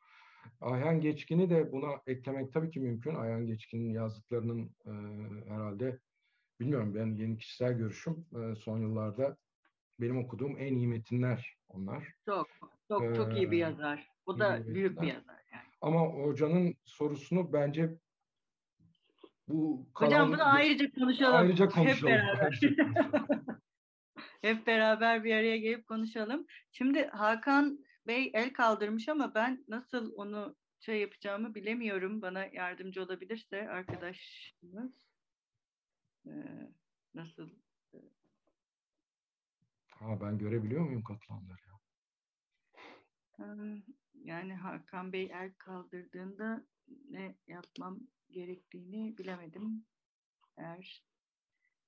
Ayhan 0.61 1.01
Geçkin'i 1.01 1.49
de 1.49 1.71
buna 1.71 1.87
eklemek 2.07 2.53
tabii 2.53 2.71
ki 2.71 2.79
mümkün. 2.79 3.15
Ayhan 3.15 3.45
Geçkin'in 3.45 3.93
yazdıklarının 3.93 4.75
e, 4.85 4.91
herhalde 5.49 5.99
bilmiyorum 6.59 6.95
ben 6.95 7.15
yeni 7.15 7.37
kişisel 7.37 7.73
görüşüm 7.73 8.25
e, 8.35 8.55
son 8.55 8.77
yıllarda 8.77 9.37
benim 9.99 10.17
okuduğum 10.17 10.57
en 10.57 10.75
iyi 10.75 10.87
metinler 10.87 11.57
onlar. 11.69 12.13
Çok 12.25 12.47
çok 12.87 13.03
ee, 13.03 13.15
çok 13.15 13.37
iyi 13.37 13.51
bir 13.51 13.57
yazar. 13.57 14.07
O 14.25 14.39
da 14.39 14.67
büyük 14.67 15.01
bir 15.01 15.07
yazar 15.07 15.41
yani. 15.53 15.63
Ama 15.81 16.01
hocanın 16.01 16.75
sorusunu 16.85 17.53
bence 17.53 17.89
bu 19.47 19.87
Hocam 19.95 20.31
bunu 20.31 20.53
ayrıca 20.53 20.91
konuşalım. 20.91 21.35
Ayrıca 21.35 21.69
konuşalım. 21.69 22.13
Hep 22.13 22.23
beraber. 22.23 22.59
Hep 24.41 24.67
beraber 24.67 25.23
bir 25.23 25.35
araya 25.35 25.57
gelip 25.57 25.87
konuşalım. 25.87 26.45
Şimdi 26.71 27.07
Hakan 27.07 27.79
Bey 28.07 28.31
el 28.33 28.53
kaldırmış 28.53 29.09
ama 29.09 29.35
ben 29.35 29.65
nasıl 29.67 30.13
onu 30.15 30.55
şey 30.79 31.01
yapacağımı 31.01 31.55
bilemiyorum. 31.55 32.21
Bana 32.21 32.45
yardımcı 32.45 33.03
olabilirse 33.03 33.69
arkadaşımız 33.69 35.11
ee, 36.25 36.31
nasıl? 37.13 37.49
Ha 39.89 40.21
ben 40.21 40.37
görebiliyor 40.37 40.81
muyum 40.85 41.03
katılanları 41.03 41.61
ya? 41.67 41.81
Yani 44.13 44.53
Hakan 44.55 45.13
Bey 45.13 45.31
el 45.33 45.53
kaldırdığında 45.57 46.65
ne 47.09 47.35
yapmam 47.47 47.99
gerektiğini 48.29 49.17
bilemedim. 49.17 49.85
Eğer 50.57 51.03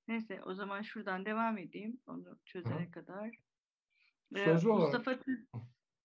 Neyse 0.08 0.42
o 0.42 0.54
zaman 0.54 0.82
şuradan 0.82 1.26
devam 1.26 1.58
edeyim 1.58 2.00
onu 2.06 2.38
çözene 2.44 2.86
Hı. 2.86 2.90
kadar. 2.90 3.38
Sözlü 4.34 4.68
Mustafa 4.68 5.10
olarak. 5.10 5.26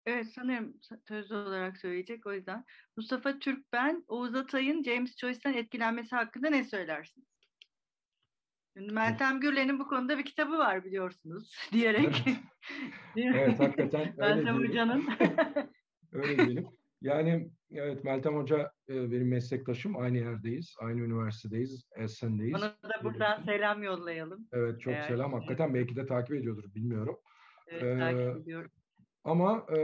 Evet 0.10 0.28
sanırım 0.36 0.74
sözlü 1.08 1.36
olarak 1.36 1.78
söyleyecek 1.78 2.26
o 2.26 2.34
yüzden. 2.34 2.66
Mustafa 2.98 3.40
Türk 3.40 3.74
ben, 3.74 4.04
Oğuz 4.08 4.36
Atay'ın 4.36 4.84
James 4.84 5.18
Joyce'den 5.18 5.54
etkilenmesi 5.54 6.16
hakkında 6.16 6.50
ne 6.50 6.64
söylersiniz? 6.64 7.28
Meltem 8.76 9.40
Gürlen'in 9.40 9.80
bu 9.80 9.88
konuda 9.88 10.18
bir 10.18 10.26
kitabı 10.26 10.58
var 10.58 10.86
biliyorsunuz 10.86 11.56
diyerek. 11.72 12.24
evet 13.16 13.60
hakikaten 13.60 14.14
Meltem 14.18 14.58
Hoca'nın. 14.58 15.06
öyle 16.12 16.38
diyelim. 16.38 16.68
Yani 17.02 17.50
evet 17.72 18.04
Meltem 18.04 18.36
Hoca 18.36 18.72
e, 18.90 19.12
benim 19.12 19.30
meslektaşım. 19.30 19.98
Aynı 19.98 20.18
yerdeyiz. 20.18 20.76
Aynı 20.80 21.02
üniversitedeyiz. 21.02 21.84
Esen'deyiz. 21.96 22.56
Ona 22.56 22.70
da 22.70 23.04
buradan 23.04 23.44
selam 23.44 23.84
yollayalım. 23.84 24.48
Evet 24.54 24.82
çok 24.82 24.94
Eğer 24.94 25.08
selam. 25.08 25.34
Hakikaten 25.34 25.74
belki 25.74 25.96
de 25.96 26.06
takip 26.06 26.36
ediyordur 26.36 26.74
bilmiyorum. 26.76 27.18
Evet 27.68 27.84
ee, 27.84 28.00
takip 28.00 28.42
ediyorum. 28.42 28.72
Ama 29.24 29.66
e, 29.78 29.80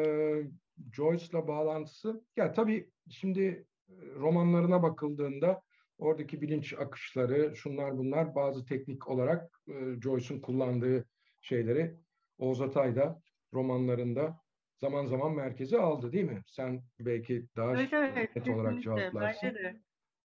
Joyce'la 0.94 1.48
bağlantısı, 1.48 2.24
ya 2.36 2.54
tabii 2.54 2.90
şimdi 3.10 3.68
romanlarına 4.16 4.84
bakıldığında 4.84 5.62
oradaki 5.98 6.42
bilinç 6.42 6.74
akışları, 6.74 7.56
şunlar 7.56 7.98
bunlar 7.98 8.36
bazı 8.36 8.66
teknik 8.66 9.08
olarak 9.08 9.60
e, 9.68 10.02
Joyce'un 10.02 10.40
kullandığı 10.40 11.06
şeyleri 11.42 11.96
Oğuz 12.38 12.62
Atay 12.62 12.96
da 12.96 13.22
romanlarında 13.54 14.40
zaman 14.78 15.06
zaman 15.06 15.36
merkeze 15.36 15.78
aldı 15.78 16.12
değil 16.12 16.26
mi? 16.26 16.42
Sen 16.48 16.84
belki 17.00 17.48
daha 17.56 17.72
evet, 17.76 17.94
evet, 17.94 18.36
net 18.36 18.50
olarak 18.50 18.82
cevaplarsın. 18.82 19.50
Bence 19.50 19.64
de. 19.64 19.82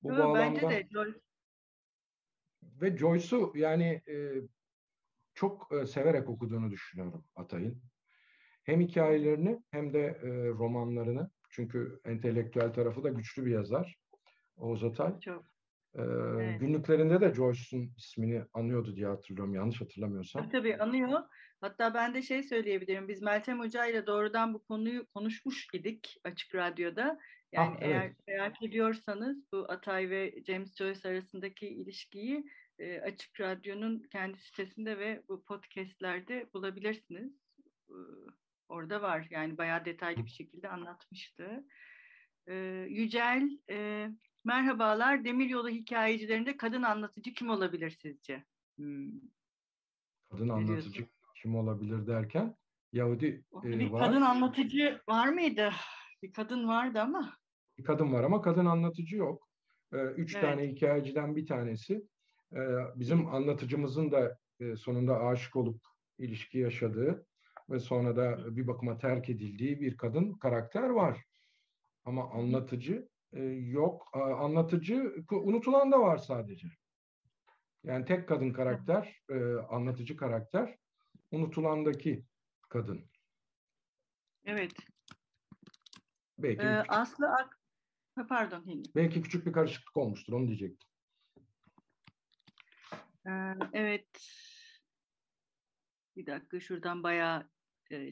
Bu 0.02 0.08
Yo, 0.08 0.18
bağlamda 0.18 0.38
bence 0.38 0.68
de. 0.70 0.88
Joyce. 0.92 1.18
ve 2.62 2.96
Joyce'u 2.96 3.52
yani 3.54 4.02
e, 4.08 4.34
çok 5.34 5.72
e, 5.72 5.86
severek 5.86 6.28
okuduğunu 6.28 6.70
düşünüyorum 6.70 7.24
Atay'ın 7.36 7.82
hem 8.64 8.80
hikayelerini 8.80 9.62
hem 9.70 9.92
de 9.92 10.00
e, 10.00 10.48
romanlarını 10.48 11.30
çünkü 11.50 12.00
entelektüel 12.04 12.72
tarafı 12.72 13.04
da 13.04 13.08
güçlü 13.08 13.46
bir 13.46 13.50
yazar 13.50 13.96
Oğuz 14.56 14.84
Atay. 14.84 15.20
Çok. 15.20 15.44
Ee, 15.94 16.02
evet. 16.02 16.60
Günlüklerinde 16.60 17.20
de 17.20 17.34
Joyce'un 17.34 17.92
ismini 17.96 18.44
anıyordu 18.52 18.96
diye 18.96 19.06
hatırlıyorum. 19.06 19.54
Yanlış 19.54 19.80
hatırlamıyorsam. 19.80 20.48
Tabii, 20.48 20.76
anıyor. 20.76 21.20
Hatta 21.60 21.94
ben 21.94 22.14
de 22.14 22.22
şey 22.22 22.42
söyleyebilirim. 22.42 23.08
Biz 23.08 23.22
Meltem 23.22 23.60
Hoca 23.60 23.86
ile 23.86 24.06
doğrudan 24.06 24.54
bu 24.54 24.64
konuyu 24.64 25.06
konuşmuş 25.06 25.66
idik 25.72 26.16
Açık 26.24 26.54
Radyo'da. 26.54 27.18
Yani 27.52 27.76
ah, 27.76 27.82
eğer 27.82 28.04
evet. 28.04 28.16
merak 28.28 28.62
ediyorsanız 28.62 29.52
bu 29.52 29.66
Atay 29.68 30.10
ve 30.10 30.42
James 30.46 30.76
Joyce 30.76 31.08
arasındaki 31.08 31.68
ilişkiyi 31.68 32.44
e, 32.78 33.00
Açık 33.00 33.40
Radyo'nun 33.40 34.02
kendi 34.12 34.38
sitesinde 34.38 34.98
ve 34.98 35.22
bu 35.28 35.44
podcastlerde 35.44 36.46
bulabilirsiniz. 36.54 37.32
Orada 38.68 39.02
var 39.02 39.26
yani 39.30 39.58
bayağı 39.58 39.84
detaylı 39.84 40.24
bir 40.24 40.30
şekilde 40.30 40.68
anlatmıştı. 40.68 41.64
E, 42.46 42.54
Yücel, 42.88 43.58
e, 43.70 44.08
merhabalar. 44.44 45.24
Demiryolu 45.24 45.68
hikayecilerinde 45.68 46.56
kadın 46.56 46.82
anlatıcı 46.82 47.34
kim 47.34 47.50
olabilir 47.50 47.98
sizce? 48.02 48.44
Hmm. 48.76 49.10
Kadın 50.30 50.48
anlatıcı 50.48 51.06
kim 51.42 51.56
olabilir 51.56 52.06
derken 52.06 52.56
Yahudi 52.92 53.44
e, 53.64 53.78
bir 53.78 53.90
var. 53.90 54.06
kadın 54.06 54.22
anlatıcı 54.22 55.00
var 55.08 55.28
mıydı? 55.28 55.70
Bir 56.22 56.32
kadın 56.32 56.68
vardı 56.68 57.00
ama. 57.00 57.36
Bir 57.78 57.84
kadın 57.84 58.12
var 58.12 58.24
ama 58.24 58.42
kadın 58.42 58.66
anlatıcı 58.66 59.16
yok. 59.16 59.48
E, 59.92 59.96
üç 59.96 60.34
evet. 60.34 60.44
tane 60.44 60.68
hikayeciden 60.68 61.36
bir 61.36 61.46
tanesi. 61.46 62.06
E, 62.52 62.60
bizim 62.96 63.26
anlatıcımızın 63.26 64.12
da 64.12 64.38
e, 64.60 64.76
sonunda 64.76 65.20
aşık 65.20 65.56
olup 65.56 65.80
ilişki 66.18 66.58
yaşadığı 66.58 67.26
ve 67.70 67.78
sonra 67.78 68.16
da 68.16 68.56
bir 68.56 68.66
bakıma 68.66 68.98
terk 68.98 69.30
edildiği 69.30 69.80
bir 69.80 69.96
kadın 69.96 70.32
karakter 70.32 70.88
var. 70.88 71.24
Ama 72.04 72.30
anlatıcı 72.30 73.08
e, 73.32 73.42
yok. 73.44 74.10
E, 74.14 74.18
anlatıcı 74.18 75.14
unutulan 75.30 75.92
da 75.92 76.00
var 76.00 76.16
sadece. 76.16 76.68
Yani 77.84 78.04
tek 78.04 78.28
kadın 78.28 78.52
karakter, 78.52 79.20
e, 79.30 79.54
anlatıcı 79.54 80.16
karakter 80.16 80.78
unutulandaki 81.30 82.24
kadın. 82.68 83.10
Evet. 84.44 84.72
Belki 86.38 86.62
ee, 86.62 86.82
Aslı 86.88 87.26
Ak 87.28 87.58
pardon 88.28 88.66
Hilmi. 88.66 88.84
Belki 88.94 89.22
küçük 89.22 89.46
bir 89.46 89.52
karışıklık 89.52 89.96
olmuştur 89.96 90.32
onu 90.32 90.46
diyecektim. 90.46 90.88
Ee, 93.26 93.54
evet. 93.72 94.08
Bir 96.16 96.26
dakika 96.26 96.60
şuradan 96.60 97.02
bayağı 97.02 97.50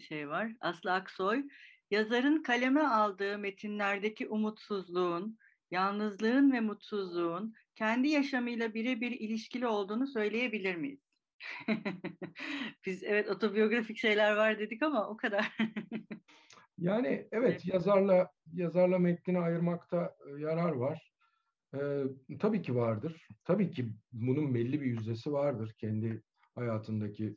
şey 0.09 0.29
var. 0.29 0.53
Aslı 0.61 0.93
Aksoy 0.93 1.45
yazarın 1.91 2.43
kaleme 2.43 2.81
aldığı 2.81 3.39
metinlerdeki 3.39 4.29
umutsuzluğun, 4.29 5.39
yalnızlığın 5.71 6.53
ve 6.53 6.61
mutsuzluğun 6.61 7.55
kendi 7.75 8.09
yaşamıyla 8.09 8.75
birebir 8.75 9.11
ilişkili 9.11 9.67
olduğunu 9.67 10.07
söyleyebilir 10.07 10.77
miyiz? 10.77 11.01
Biz 12.87 13.03
evet 13.03 13.29
otobiyografik 13.29 13.99
şeyler 13.99 14.37
var 14.37 14.59
dedik 14.59 14.83
ama 14.83 15.09
o 15.09 15.17
kadar. 15.17 15.57
yani 16.79 17.29
evet 17.33 17.67
yazarla 17.67 18.31
yazarla 18.53 18.99
metnini 18.99 19.39
ayırmakta 19.39 20.17
e, 20.27 20.41
yarar 20.41 20.73
var. 20.73 21.13
Ee, 21.75 22.05
tabii 22.41 22.63
ki 22.63 22.75
vardır. 22.75 23.29
Tabii 23.45 23.71
ki 23.71 23.93
bunun 24.13 24.55
belli 24.55 24.81
bir 24.81 24.87
yüzdesi 24.87 25.33
vardır. 25.33 25.75
Kendi 25.79 26.23
hayatındaki 26.55 27.37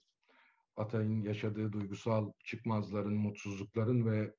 Atay'ın 0.78 1.22
yaşadığı 1.22 1.74
duygusal 1.74 2.32
çıkmazların, 2.44 3.14
mutsuzlukların 3.14 4.06
ve 4.06 4.34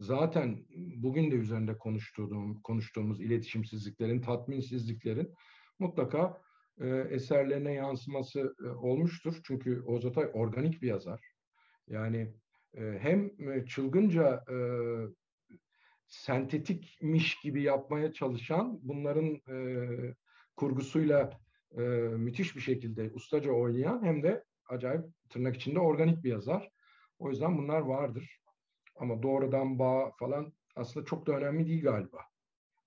zaten 0.00 0.66
bugün 0.96 1.30
de 1.30 1.34
üzerinde 1.34 1.78
konuştuğum, 1.78 2.60
konuştuğumuz 2.62 3.20
iletişimsizliklerin, 3.20 4.20
tatminsizliklerin 4.20 5.34
mutlaka 5.78 6.42
e, 6.80 6.88
eserlerine 6.88 7.72
yansıması 7.72 8.54
e, 8.64 8.68
olmuştur. 8.68 9.40
Çünkü 9.44 9.82
Oğuz 9.86 10.06
Atay 10.06 10.30
organik 10.32 10.82
bir 10.82 10.88
yazar. 10.88 11.20
Yani 11.88 12.34
e, 12.74 12.98
hem 13.00 13.30
e, 13.50 13.66
çılgınca 13.66 14.44
e, 14.50 14.56
sentetikmiş 16.06 17.40
gibi 17.40 17.62
yapmaya 17.62 18.12
çalışan, 18.12 18.78
bunların 18.82 19.40
e, 19.48 19.88
kurgusuyla 20.56 21.40
e, 21.76 21.80
müthiş 22.16 22.56
bir 22.56 22.60
şekilde 22.60 23.10
ustaca 23.14 23.50
oynayan 23.50 24.04
hem 24.04 24.22
de 24.22 24.44
acayip 24.68 25.04
tırnak 25.30 25.56
içinde 25.56 25.80
organik 25.80 26.24
bir 26.24 26.30
yazar. 26.30 26.70
O 27.18 27.30
yüzden 27.30 27.58
bunlar 27.58 27.80
vardır. 27.80 28.40
Ama 28.96 29.22
doğrudan 29.22 29.78
bağ 29.78 30.10
falan 30.18 30.52
aslında 30.76 31.06
çok 31.06 31.26
da 31.26 31.32
önemli 31.32 31.66
değil 31.66 31.82
galiba. 31.82 32.24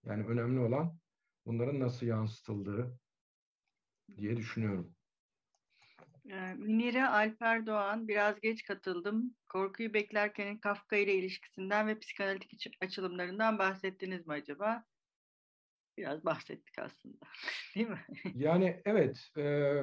Yani 0.06 0.26
önemli 0.26 0.60
olan 0.60 0.98
bunların 1.46 1.80
nasıl 1.80 2.06
yansıtıldığı 2.06 3.00
diye 4.18 4.38
düşünüyorum. 4.38 4.96
Münire 6.56 7.08
Alper 7.08 7.66
Doğan, 7.66 8.08
biraz 8.08 8.40
geç 8.40 8.64
katıldım. 8.64 9.36
Korkuyu 9.50 9.94
beklerkenin 9.94 10.58
Kafka 10.58 10.96
ile 10.96 11.14
ilişkisinden 11.14 11.88
ve 11.88 12.00
psikanalitik 12.00 12.78
açılımlarından 12.82 13.60
bahsettiniz 13.60 14.28
mi 14.28 14.34
acaba? 14.34 14.84
Biraz 15.98 16.26
bahsettik 16.26 16.80
aslında, 16.80 17.18
değil 17.76 17.88
mi? 17.88 18.06
Yani 18.36 18.82
evet, 18.86 19.30
e, 19.38 19.76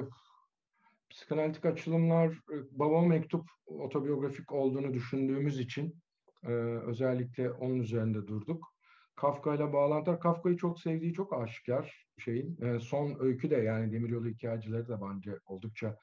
psikanalitik 1.09 1.65
açılımlar, 1.65 2.27
e, 2.27 2.55
Baba 2.71 3.01
Mektup 3.01 3.49
otobiyografik 3.65 4.51
olduğunu 4.51 4.93
düşündüğümüz 4.93 5.59
için 5.59 5.95
e, 6.43 6.51
özellikle 6.87 7.51
onun 7.51 7.79
üzerinde 7.79 8.27
durduk. 8.27 8.73
Kafka 9.15 9.55
ile 9.55 9.73
bağlantılar, 9.73 10.19
Kafka'yı 10.19 10.57
çok 10.57 10.79
sevdiği 10.79 11.13
çok 11.13 11.33
aşikar 11.33 12.07
şeyin. 12.17 12.61
E, 12.61 12.79
son 12.79 13.17
öykü 13.19 13.49
de 13.49 13.55
yani 13.55 13.91
Demiryolu 13.91 14.27
hikayecileri 14.27 14.87
de 14.87 15.01
bence 15.01 15.39
oldukça 15.45 15.97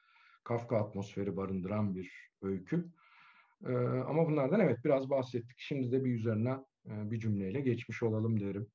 Kafka 0.44 0.76
atmosferi 0.76 1.36
barındıran 1.36 1.94
bir 1.94 2.12
öykü. 2.42 2.86
E, 3.66 3.72
ama 4.08 4.26
bunlardan 4.26 4.60
evet 4.60 4.78
biraz 4.84 5.10
bahsettik. 5.10 5.56
Şimdi 5.58 5.92
de 5.92 6.04
bir 6.04 6.14
üzerine 6.14 6.56
e, 6.86 7.10
bir 7.10 7.20
cümleyle 7.20 7.60
geçmiş 7.60 8.02
olalım 8.02 8.40
derim. 8.40 8.66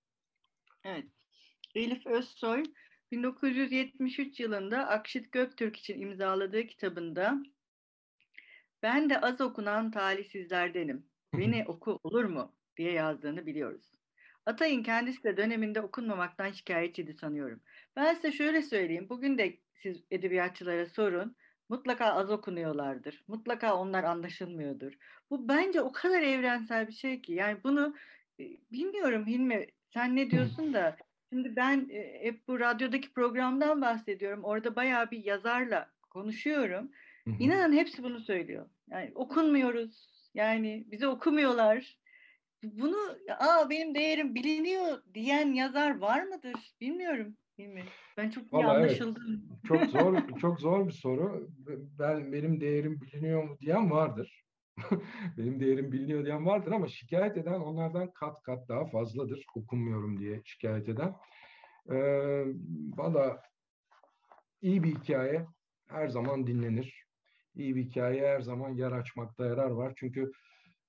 Evet. 0.83 1.05
Elif 1.75 2.07
Özsoy 2.07 2.63
1973 3.11 4.39
yılında 4.39 4.87
Akşit 4.87 5.31
Göktürk 5.31 5.77
için 5.77 6.01
imzaladığı 6.01 6.67
kitabında 6.67 7.43
ben 8.83 9.09
de 9.09 9.21
az 9.21 9.41
okunan 9.41 9.91
talihsizlerdenim. 9.91 11.05
Beni 11.33 11.65
oku 11.67 11.99
olur 12.03 12.25
mu? 12.25 12.55
diye 12.77 12.91
yazdığını 12.91 13.45
biliyoruz. 13.45 13.91
Atay'ın 14.45 14.83
kendisi 14.83 15.23
de 15.23 15.37
döneminde 15.37 15.81
okunmamaktan 15.81 16.51
şikayetçiydi 16.51 17.13
sanıyorum. 17.13 17.61
Ben 17.95 18.13
size 18.13 18.31
şöyle 18.31 18.61
söyleyeyim. 18.61 19.09
Bugün 19.09 19.37
de 19.37 19.57
siz 19.73 20.03
edebiyatçılara 20.11 20.85
sorun. 20.85 21.35
Mutlaka 21.69 22.05
az 22.05 22.31
okunuyorlardır. 22.31 23.23
Mutlaka 23.27 23.75
onlar 23.75 24.03
anlaşılmıyordur. 24.03 24.93
Bu 25.29 25.47
bence 25.47 25.81
o 25.81 25.91
kadar 25.91 26.21
evrensel 26.21 26.87
bir 26.87 26.93
şey 26.93 27.21
ki. 27.21 27.33
Yani 27.33 27.57
bunu 27.63 27.95
e, 28.39 28.43
bilmiyorum 28.71 29.27
Hilmi 29.27 29.67
sen 29.93 30.15
ne 30.15 30.31
diyorsun 30.31 30.73
da 30.73 30.97
şimdi 31.33 31.55
ben 31.55 31.89
e, 31.89 32.23
hep 32.23 32.47
bu 32.47 32.59
radyodaki 32.59 33.13
programdan 33.13 33.81
bahsediyorum. 33.81 34.43
Orada 34.43 34.75
bayağı 34.75 35.11
bir 35.11 35.25
yazarla 35.25 35.89
konuşuyorum. 36.09 36.91
İnanın 37.39 37.73
hepsi 37.73 38.03
bunu 38.03 38.19
söylüyor. 38.19 38.69
Yani 38.89 39.11
okunmuyoruz. 39.15 40.11
Yani 40.33 40.85
bizi 40.91 41.07
okumuyorlar 41.07 42.01
bunu 42.63 42.97
aa 43.39 43.69
benim 43.69 43.95
değerim 43.95 44.35
biliniyor 44.35 45.03
diyen 45.13 45.53
yazar 45.53 45.97
var 45.97 46.23
mıdır? 46.23 46.75
Bilmiyorum. 46.81 47.37
Bilmiyorum. 47.57 47.91
Ben 48.17 48.29
çok 48.29 48.53
iyi 48.53 48.65
anlaşıldım. 48.65 49.47
Evet. 49.49 49.63
Çok 49.67 49.85
zor 49.85 50.17
çok 50.41 50.59
zor 50.59 50.87
bir 50.87 50.93
soru. 50.93 51.49
Ben 51.99 52.33
benim 52.33 52.61
değerim 52.61 53.01
biliniyor 53.01 53.43
mu 53.43 53.57
diyen 53.59 53.91
vardır. 53.91 54.40
benim 55.37 55.59
değerim 55.59 55.91
biliniyor 55.91 56.25
diyen 56.25 56.45
vardır 56.45 56.71
ama 56.71 56.87
şikayet 56.87 57.37
eden 57.37 57.59
onlardan 57.59 58.11
kat 58.11 58.43
kat 58.43 58.69
daha 58.69 58.85
fazladır. 58.85 59.45
Okunmuyorum 59.55 60.19
diye 60.19 60.41
şikayet 60.45 60.89
eden. 60.89 61.15
Ee, 61.91 62.45
Valla 62.97 63.41
iyi 64.61 64.83
bir 64.83 64.95
hikaye 64.95 65.47
her 65.87 66.07
zaman 66.07 66.47
dinlenir. 66.47 67.05
İyi 67.55 67.75
bir 67.75 67.83
hikaye 67.83 68.27
her 68.27 68.41
zaman 68.41 68.69
yer 68.69 68.91
açmakta 68.91 69.45
yarar 69.45 69.69
var. 69.69 69.93
Çünkü 69.95 70.31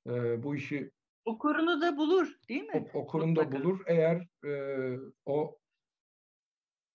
e, 0.06 0.42
bu 0.42 0.54
işi 0.56 0.90
Okurunu 1.24 1.80
da 1.80 1.96
bulur 1.96 2.38
değil 2.48 2.62
mi? 2.62 2.90
O, 2.94 2.98
okurunu 2.98 3.36
da 3.36 3.52
bulur. 3.52 3.80
Eğer 3.86 4.26
e, 4.44 4.52
o 5.26 5.58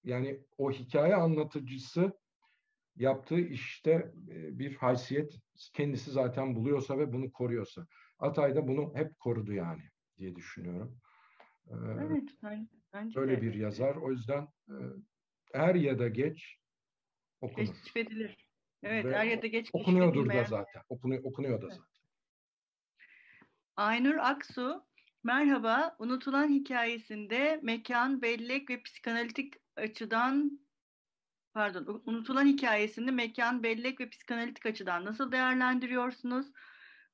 yani 0.03 0.43
o 0.57 0.71
hikaye 0.71 1.15
anlatıcısı 1.15 2.13
yaptığı 2.97 3.39
işte 3.39 4.11
bir 4.51 4.75
haysiyet 4.75 5.39
kendisi 5.73 6.11
zaten 6.11 6.55
buluyorsa 6.55 6.97
ve 6.99 7.13
bunu 7.13 7.31
koruyorsa. 7.31 7.87
Atay 8.19 8.55
da 8.55 8.67
bunu 8.67 8.95
hep 8.95 9.19
korudu 9.19 9.53
yani 9.53 9.83
diye 10.17 10.35
düşünüyorum. 10.35 10.99
Evet, 11.71 12.29
bence 12.93 13.19
Öyle 13.19 13.37
de. 13.37 13.41
bir 13.41 13.53
yazar. 13.53 13.95
O 13.95 14.11
yüzden 14.11 14.47
er 15.53 15.75
ya 15.75 15.99
da 15.99 16.07
geç 16.07 16.57
okunur. 17.41 17.67
Keşfedilir. 17.67 18.47
Evet, 18.83 19.05
Ve 19.05 19.13
er 19.13 19.25
ya 19.25 19.41
da 19.41 19.47
geç 19.47 19.69
okunuyordur 19.73 20.29
da 20.29 20.43
zaten. 20.43 20.81
Okunuyor, 20.89 21.23
okunuyor 21.23 21.61
da 21.61 21.69
zaten. 21.69 21.85
Aynur 23.75 24.15
Aksu, 24.15 24.85
merhaba. 25.23 25.95
Unutulan 25.99 26.49
hikayesinde 26.49 27.59
mekan, 27.63 28.21
bellek 28.21 28.69
ve 28.69 28.81
psikanalitik 28.81 29.53
açıdan 29.75 30.59
pardon, 31.58 32.01
unutulan 32.05 32.45
hikayesinde 32.45 33.12
mekan, 33.12 33.64
bellek 33.64 33.99
ve 33.99 34.10
psikanalitik 34.10 34.66
açıdan 34.66 35.05
nasıl 35.05 35.32
değerlendiriyorsunuz? 35.32 36.47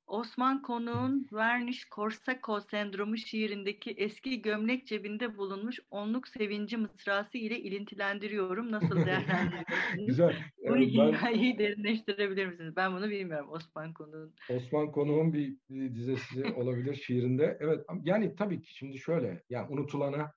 Osman 0.08 0.62
Konuğ'un 0.62 1.28
Verniş 1.34 1.86
Korsako 1.86 2.62
sendromu 2.62 3.18
şiirindeki 3.18 3.92
eski 3.92 4.42
gömlek 4.42 4.88
cebinde 4.88 5.38
bulunmuş 5.38 5.80
onluk 5.92 6.28
sevinci 6.28 6.78
mısrası 6.78 7.38
ile 7.38 7.60
ilintilendiriyorum. 7.60 8.72
Nasıl 8.72 8.96
değerlendiriyorsunuz? 9.06 10.06
Güzel. 10.08 10.36
Bu 10.70 10.78
yani 10.78 10.86
hikayeyi 10.86 11.60
ben... 11.60 11.66
derinleştirebilir 11.66 12.46
misiniz? 12.46 12.76
Ben 12.76 12.94
bunu 12.94 13.10
bilmiyorum 13.10 13.50
Osman 13.52 13.94
Konuğ'un. 13.94 14.36
Osman 14.50 14.92
Konuğ'un 14.92 15.34
bir, 15.34 15.58
bir 15.70 15.96
dizesi 15.96 16.46
olabilir 16.54 16.96
şiirinde. 16.96 17.58
Evet 17.60 17.86
yani 18.04 18.36
tabii 18.36 18.62
ki 18.62 18.74
şimdi 18.74 18.98
şöyle 18.98 19.44
yani 19.50 19.68
unutulana 19.70 20.34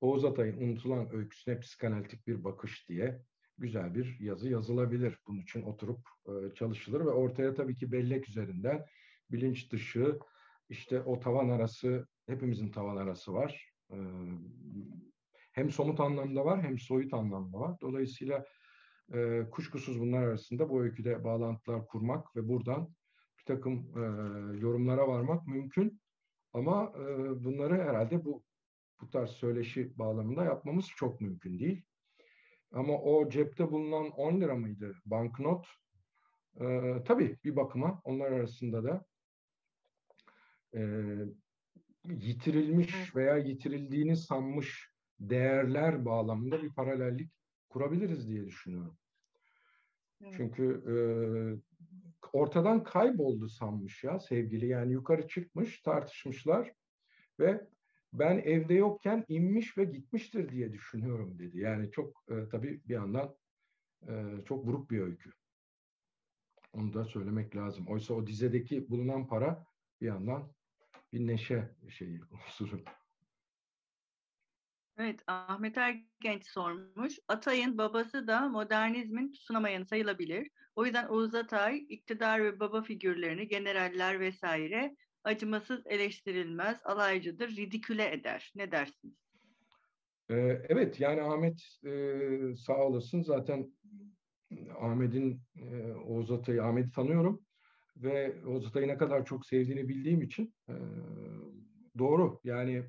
Oğuz 0.00 0.24
Atay'ın 0.24 0.60
unutulan 0.60 1.14
öyküsüne 1.14 1.60
psikanalitik 1.60 2.26
bir 2.26 2.44
bakış 2.44 2.88
diye 2.88 3.22
güzel 3.58 3.94
bir 3.94 4.16
yazı 4.20 4.48
yazılabilir. 4.48 5.18
Bunun 5.26 5.40
için 5.40 5.62
oturup 5.62 6.00
e, 6.26 6.54
çalışılır 6.54 7.00
ve 7.00 7.10
ortaya 7.10 7.54
tabii 7.54 7.76
ki 7.76 7.92
bellek 7.92 8.28
üzerinden 8.28 8.84
bilinç 9.30 9.72
dışı 9.72 10.18
işte 10.68 11.02
o 11.02 11.20
tavan 11.20 11.48
arası 11.48 12.06
hepimizin 12.26 12.70
tavan 12.70 12.96
arası 12.96 13.34
var. 13.34 13.72
E, 13.90 13.96
hem 15.52 15.70
somut 15.70 16.00
anlamda 16.00 16.44
var 16.44 16.62
hem 16.62 16.78
soyut 16.78 17.14
anlamda 17.14 17.60
var. 17.60 17.76
Dolayısıyla 17.80 18.44
e, 19.14 19.46
kuşkusuz 19.50 20.00
bunlar 20.00 20.22
arasında 20.22 20.68
bu 20.68 20.82
öyküde 20.82 21.24
bağlantılar 21.24 21.86
kurmak 21.86 22.36
ve 22.36 22.48
buradan 22.48 22.94
bir 23.38 23.44
takım 23.44 23.74
e, 23.96 24.00
yorumlara 24.58 25.08
varmak 25.08 25.46
mümkün. 25.46 26.00
Ama 26.52 26.92
e, 26.96 27.04
bunları 27.44 27.74
herhalde 27.74 28.24
bu 28.24 28.42
bu 29.00 29.10
tarz 29.10 29.30
söyleşi 29.30 29.98
bağlamında 29.98 30.44
yapmamız 30.44 30.86
çok 30.96 31.20
mümkün 31.20 31.58
değil. 31.58 31.82
Ama 32.72 32.92
o 32.98 33.28
cepte 33.28 33.70
bulunan 33.70 34.10
10 34.10 34.40
lira 34.40 34.54
mıydı 34.54 34.94
banknot? 35.06 35.66
E, 36.60 36.94
tabii 37.04 37.38
bir 37.44 37.56
bakıma 37.56 38.00
onlar 38.04 38.32
arasında 38.32 38.84
da 38.84 39.04
e, 40.74 40.80
yitirilmiş 42.04 43.16
veya 43.16 43.36
yitirildiğini 43.36 44.16
sanmış 44.16 44.92
değerler 45.20 46.04
bağlamında 46.04 46.62
bir 46.62 46.74
paralellik 46.74 47.30
kurabiliriz 47.68 48.28
diye 48.28 48.46
düşünüyorum. 48.46 48.98
Evet. 50.22 50.34
Çünkü 50.36 50.82
e, 50.88 50.94
ortadan 52.32 52.84
kayboldu 52.84 53.48
sanmış 53.48 54.04
ya 54.04 54.20
sevgili. 54.20 54.66
Yani 54.66 54.92
yukarı 54.92 55.28
çıkmış, 55.28 55.80
tartışmışlar 55.80 56.72
ve 57.40 57.66
ben 58.12 58.38
evde 58.38 58.74
yokken 58.74 59.24
inmiş 59.28 59.78
ve 59.78 59.84
gitmiştir 59.84 60.48
diye 60.48 60.72
düşünüyorum 60.72 61.38
dedi. 61.38 61.58
Yani 61.58 61.90
çok 61.90 62.24
e, 62.28 62.48
tabii 62.48 62.80
bir 62.88 62.94
yandan 62.94 63.36
e, 64.08 64.12
çok 64.48 64.66
buruk 64.66 64.90
bir 64.90 65.00
öykü. 65.00 65.32
Onu 66.72 66.92
da 66.92 67.04
söylemek 67.04 67.56
lazım. 67.56 67.88
Oysa 67.88 68.14
o 68.14 68.26
dizedeki 68.26 68.90
bulunan 68.90 69.26
para 69.26 69.64
bir 70.00 70.06
yandan 70.06 70.52
bir 71.12 71.26
neşe 71.26 71.74
şeyi 71.88 72.20
unsuru. 72.30 72.80
Evet, 74.98 75.22
Ahmet 75.26 75.78
Ergenç 75.78 76.46
sormuş. 76.46 77.18
Atay'ın 77.28 77.78
babası 77.78 78.26
da 78.26 78.48
modernizmin 78.48 79.32
tutunamayanı 79.32 79.86
sayılabilir. 79.86 80.50
O 80.74 80.84
yüzden 80.84 81.08
Oğuz 81.08 81.34
Atay, 81.34 81.86
iktidar 81.88 82.44
ve 82.44 82.60
baba 82.60 82.82
figürlerini, 82.82 83.48
generaller 83.48 84.20
vesaire 84.20 84.96
acımasız 85.24 85.86
eleştirilmez, 85.86 86.80
alaycıdır, 86.84 87.56
ridiküle 87.56 88.12
eder. 88.12 88.52
Ne 88.54 88.72
dersiniz? 88.72 89.14
Ee, 90.30 90.62
evet, 90.68 91.00
yani 91.00 91.22
Ahmet 91.22 91.62
e, 91.86 92.54
sağ 92.56 92.76
olasın. 92.76 93.22
Zaten 93.22 93.72
Ahmet'in, 94.80 95.42
e, 95.56 95.92
Oğuz 95.92 96.30
Atay'ı, 96.30 96.64
Ahmet'i 96.64 96.92
tanıyorum 96.92 97.42
ve 97.96 98.44
Oğuz 98.46 98.66
Atay'ı 98.66 98.88
ne 98.88 98.98
kadar 98.98 99.24
çok 99.24 99.46
sevdiğini 99.46 99.88
bildiğim 99.88 100.22
için 100.22 100.54
e, 100.68 100.74
doğru. 101.98 102.40
Yani 102.44 102.84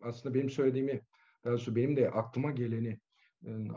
aslında 0.00 0.34
benim 0.34 0.50
söylediğimi, 0.50 1.00
daha 1.44 1.52
doğrusu 1.52 1.76
benim 1.76 1.96
de 1.96 2.10
aklıma 2.10 2.50
geleni 2.50 3.00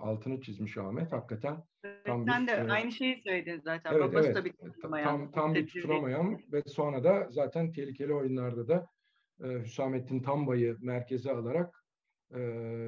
altını 0.01 0.41
çizmiş 0.41 0.77
Ahmet. 0.77 1.11
Hakikaten 1.11 1.63
tam 2.09 2.25
Sen 2.25 2.47
bir, 2.47 2.51
de 2.51 2.51
e, 2.51 2.71
aynı 2.71 2.91
şeyi 2.91 3.21
söyledin 3.23 3.61
zaten. 3.63 3.93
Evet, 3.93 4.03
Babası 4.03 4.25
evet. 4.25 4.35
da 4.35 4.45
bir 4.45 4.53
tutunamayan. 4.53 5.05
Tam, 5.05 5.31
tam 5.31 5.55
bir 5.55 5.67
tutunamayan 5.67 6.39
ve 6.51 6.63
sonra 6.67 7.03
da 7.03 7.27
zaten 7.29 7.71
tehlikeli 7.71 8.13
oyunlarda 8.13 8.67
da 8.67 8.87
e, 9.43 9.47
Hüsamettin 9.47 10.19
Tambay'ı 10.19 10.77
merkeze 10.81 11.31
alarak 11.31 11.83
e, 12.31 12.39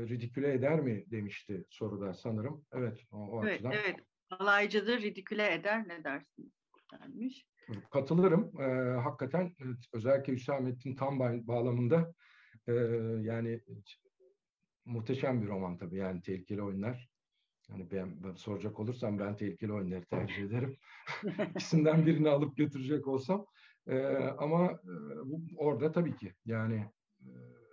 ridiküle 0.10 0.54
eder 0.54 0.80
mi 0.80 1.04
demişti 1.12 1.66
soruda 1.70 2.14
sanırım. 2.14 2.66
Evet 2.74 3.04
o, 3.12 3.18
o 3.18 3.44
evet, 3.44 3.54
açıdan. 3.54 3.72
Evet 3.72 3.96
alaycıdır 4.30 5.02
ridiküle 5.02 5.54
eder 5.54 5.88
ne 5.88 6.04
dersin? 6.04 6.54
Denmiş. 6.92 7.46
Katılırım. 7.92 8.62
E, 8.62 8.66
hakikaten 9.00 9.56
özellikle 9.94 10.34
Hüsamettin 10.34 10.96
Tambay 10.96 11.48
bağlamında 11.48 12.14
e, 12.68 12.74
yani 13.22 13.62
muhteşem 14.86 15.42
bir 15.42 15.48
roman 15.48 15.78
tabii 15.78 15.98
yani 15.98 16.22
tehlikeli 16.22 16.62
oyunlar. 16.62 17.11
Hani 17.72 17.92
ben, 17.92 18.24
ben 18.24 18.34
soracak 18.34 18.80
olursam 18.80 19.20
ben 19.20 19.36
tehlikeli 19.36 19.74
oyunları 19.74 20.06
tercih 20.06 20.44
ederim. 20.44 20.78
İkisinden 21.56 22.06
birini 22.06 22.30
alıp 22.30 22.58
götürecek 22.58 23.08
olsam. 23.08 23.46
Ee, 23.88 24.16
ama 24.38 24.72
e, 24.72 24.94
bu, 25.26 25.42
orada 25.58 25.92
tabii 25.92 26.16
ki 26.16 26.34
yani 26.46 26.86
e, 27.22 27.32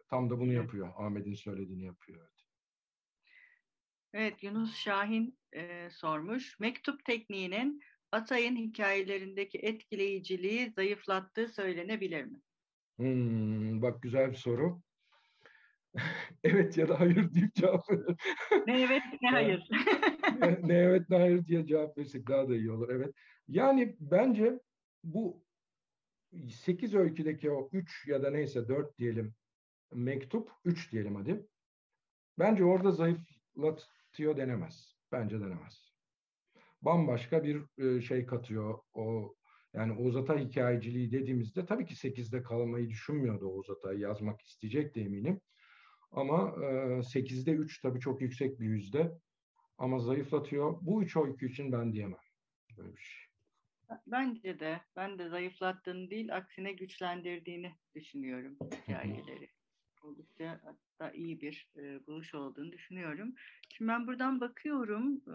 tam 0.08 0.30
da 0.30 0.40
bunu 0.40 0.52
yapıyor. 0.52 0.88
Ahmet'in 0.96 1.34
söylediğini 1.34 1.84
yapıyor. 1.84 2.18
Evet. 2.20 2.38
Evet 4.12 4.42
Yunus 4.42 4.76
Şahin 4.76 5.38
e, 5.52 5.90
sormuş. 5.90 6.60
Mektup 6.60 7.04
tekniğinin 7.04 7.82
Atay'ın 8.12 8.56
hikayelerindeki 8.56 9.58
etkileyiciliği 9.58 10.70
zayıflattığı 10.70 11.48
söylenebilir 11.48 12.24
mi? 12.24 12.40
Hmm, 12.96 13.82
bak 13.82 14.02
güzel 14.02 14.30
bir 14.30 14.36
soru. 14.36 14.82
evet 16.44 16.78
ya 16.78 16.88
da 16.88 17.00
hayır 17.00 17.34
deyip 17.34 17.54
cevap 17.54 17.90
verir. 17.90 18.16
Ne 18.66 18.82
evet 18.82 19.02
ne 19.22 19.30
hayır. 19.30 19.68
ne, 20.40 20.68
ne 20.68 20.74
evet 20.74 21.10
ne 21.10 21.16
hayır 21.16 21.46
diye 21.46 21.66
cevap 21.66 21.98
versek 21.98 22.28
daha 22.28 22.48
da 22.48 22.56
iyi 22.56 22.70
olur. 22.70 22.88
Evet. 22.92 23.14
Yani 23.48 23.96
bence 24.00 24.60
bu 25.04 25.44
8 26.50 26.94
öyküdeki 26.94 27.50
o 27.50 27.70
3 27.72 28.06
ya 28.08 28.22
da 28.22 28.30
neyse 28.30 28.68
4 28.68 28.98
diyelim 28.98 29.34
mektup 29.92 30.50
3 30.64 30.92
diyelim 30.92 31.14
hadi. 31.14 31.46
Bence 32.38 32.64
orada 32.64 32.90
zayıflatıyor 32.90 34.36
denemez. 34.36 34.96
Bence 35.12 35.40
denemez. 35.40 35.92
Bambaşka 36.82 37.44
bir 37.44 37.62
şey 38.00 38.26
katıyor 38.26 38.78
o 38.94 39.34
yani 39.74 39.92
Oğuz 39.92 40.16
Atay 40.16 40.44
hikayeciliği 40.44 41.12
dediğimizde 41.12 41.66
tabii 41.66 41.86
ki 41.86 41.94
8'de 41.94 42.42
kalmayı 42.42 42.88
düşünmüyordu 42.88 43.46
Oğuz 43.46 43.70
Atay 43.70 43.98
yazmak 43.98 44.42
isteyecek 44.42 44.94
de 44.94 45.00
eminim. 45.00 45.40
Ama 46.10 46.54
e, 46.62 47.02
8'de 47.02 47.52
3 47.52 47.80
tabii 47.80 48.00
çok 48.00 48.20
yüksek 48.20 48.60
bir 48.60 48.66
yüzde. 48.66 49.18
Ama 49.78 49.98
zayıflatıyor. 49.98 50.78
Bu 50.80 51.02
üç 51.02 51.16
öykü 51.16 51.50
için 51.50 51.72
ben 51.72 51.92
diyemem. 51.92 52.20
Böyle 52.76 52.96
bir 52.96 53.00
şey. 53.00 53.28
Bence 54.06 54.60
de. 54.60 54.80
Ben 54.96 55.18
de 55.18 55.28
zayıflattığını 55.28 56.10
değil, 56.10 56.36
aksine 56.36 56.72
güçlendirdiğini 56.72 57.72
düşünüyorum 57.94 58.56
hikayeleri. 58.88 59.50
Oldukça 60.02 60.60
da 61.00 61.10
iyi 61.12 61.40
bir 61.40 61.70
e, 61.76 62.06
buluş 62.06 62.34
olduğunu 62.34 62.72
düşünüyorum. 62.72 63.34
Şimdi 63.68 63.90
ben 63.90 64.06
buradan 64.06 64.40
bakıyorum. 64.40 65.16
E, 65.16 65.34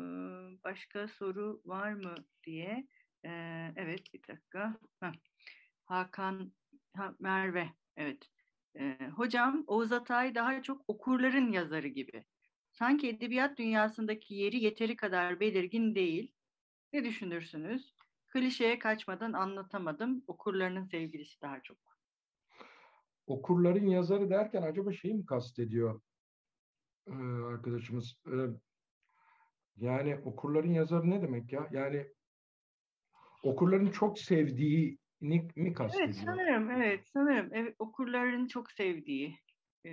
başka 0.63 1.07
soru 1.07 1.61
var 1.65 1.93
mı 1.93 2.15
diye. 2.43 2.88
E, 3.26 3.30
evet 3.76 4.13
bir 4.13 4.28
dakika. 4.28 4.78
Heh. 4.99 5.11
Hakan 5.86 6.51
ha, 6.95 7.15
Merve. 7.19 7.69
Evet. 7.97 8.33
E, 8.80 8.97
hocam 9.15 9.63
Oğuz 9.67 9.91
Atay 9.91 10.36
daha 10.36 10.63
çok 10.63 10.82
okurların 10.88 11.51
yazarı 11.51 11.88
gibi. 11.88 12.26
Sanki 12.71 13.09
edebiyat 13.09 13.57
dünyasındaki 13.57 14.36
yeri 14.36 14.63
yeteri 14.63 14.95
kadar 14.95 15.39
belirgin 15.39 15.95
değil. 15.95 16.32
Ne 16.93 17.03
düşünürsünüz? 17.03 17.95
Klişeye 18.28 18.80
kaçmadan 18.80 19.34
anlatamadım. 19.34 20.24
Okurlarının 20.28 20.84
sevgilisi 20.84 21.41
daha 21.41 21.61
çok. 21.61 21.78
Okurların 23.28 23.88
yazarı 23.88 24.30
derken 24.30 24.61
acaba 24.61 24.93
şeyi 24.93 25.13
mi 25.13 25.26
kastediyor 25.26 26.01
ee, 27.07 27.13
arkadaşımız? 27.47 28.15
Yani 29.78 30.17
okurların 30.26 30.74
yazarı 30.74 31.09
ne 31.09 31.21
demek 31.21 31.53
ya? 31.53 31.67
Yani 31.71 32.07
okurların 33.43 33.91
çok 33.91 34.19
sevdiği 34.19 34.97
mi 35.24 35.74
kastediyor? 35.74 36.07
Evet 36.07 36.15
sanırım, 36.15 36.71
evet 36.71 37.07
sanırım. 37.13 37.49
Evet, 37.53 37.76
okurların 37.80 38.47
çok 38.47 38.71
sevdiği. 38.71 39.38
E, 39.86 39.89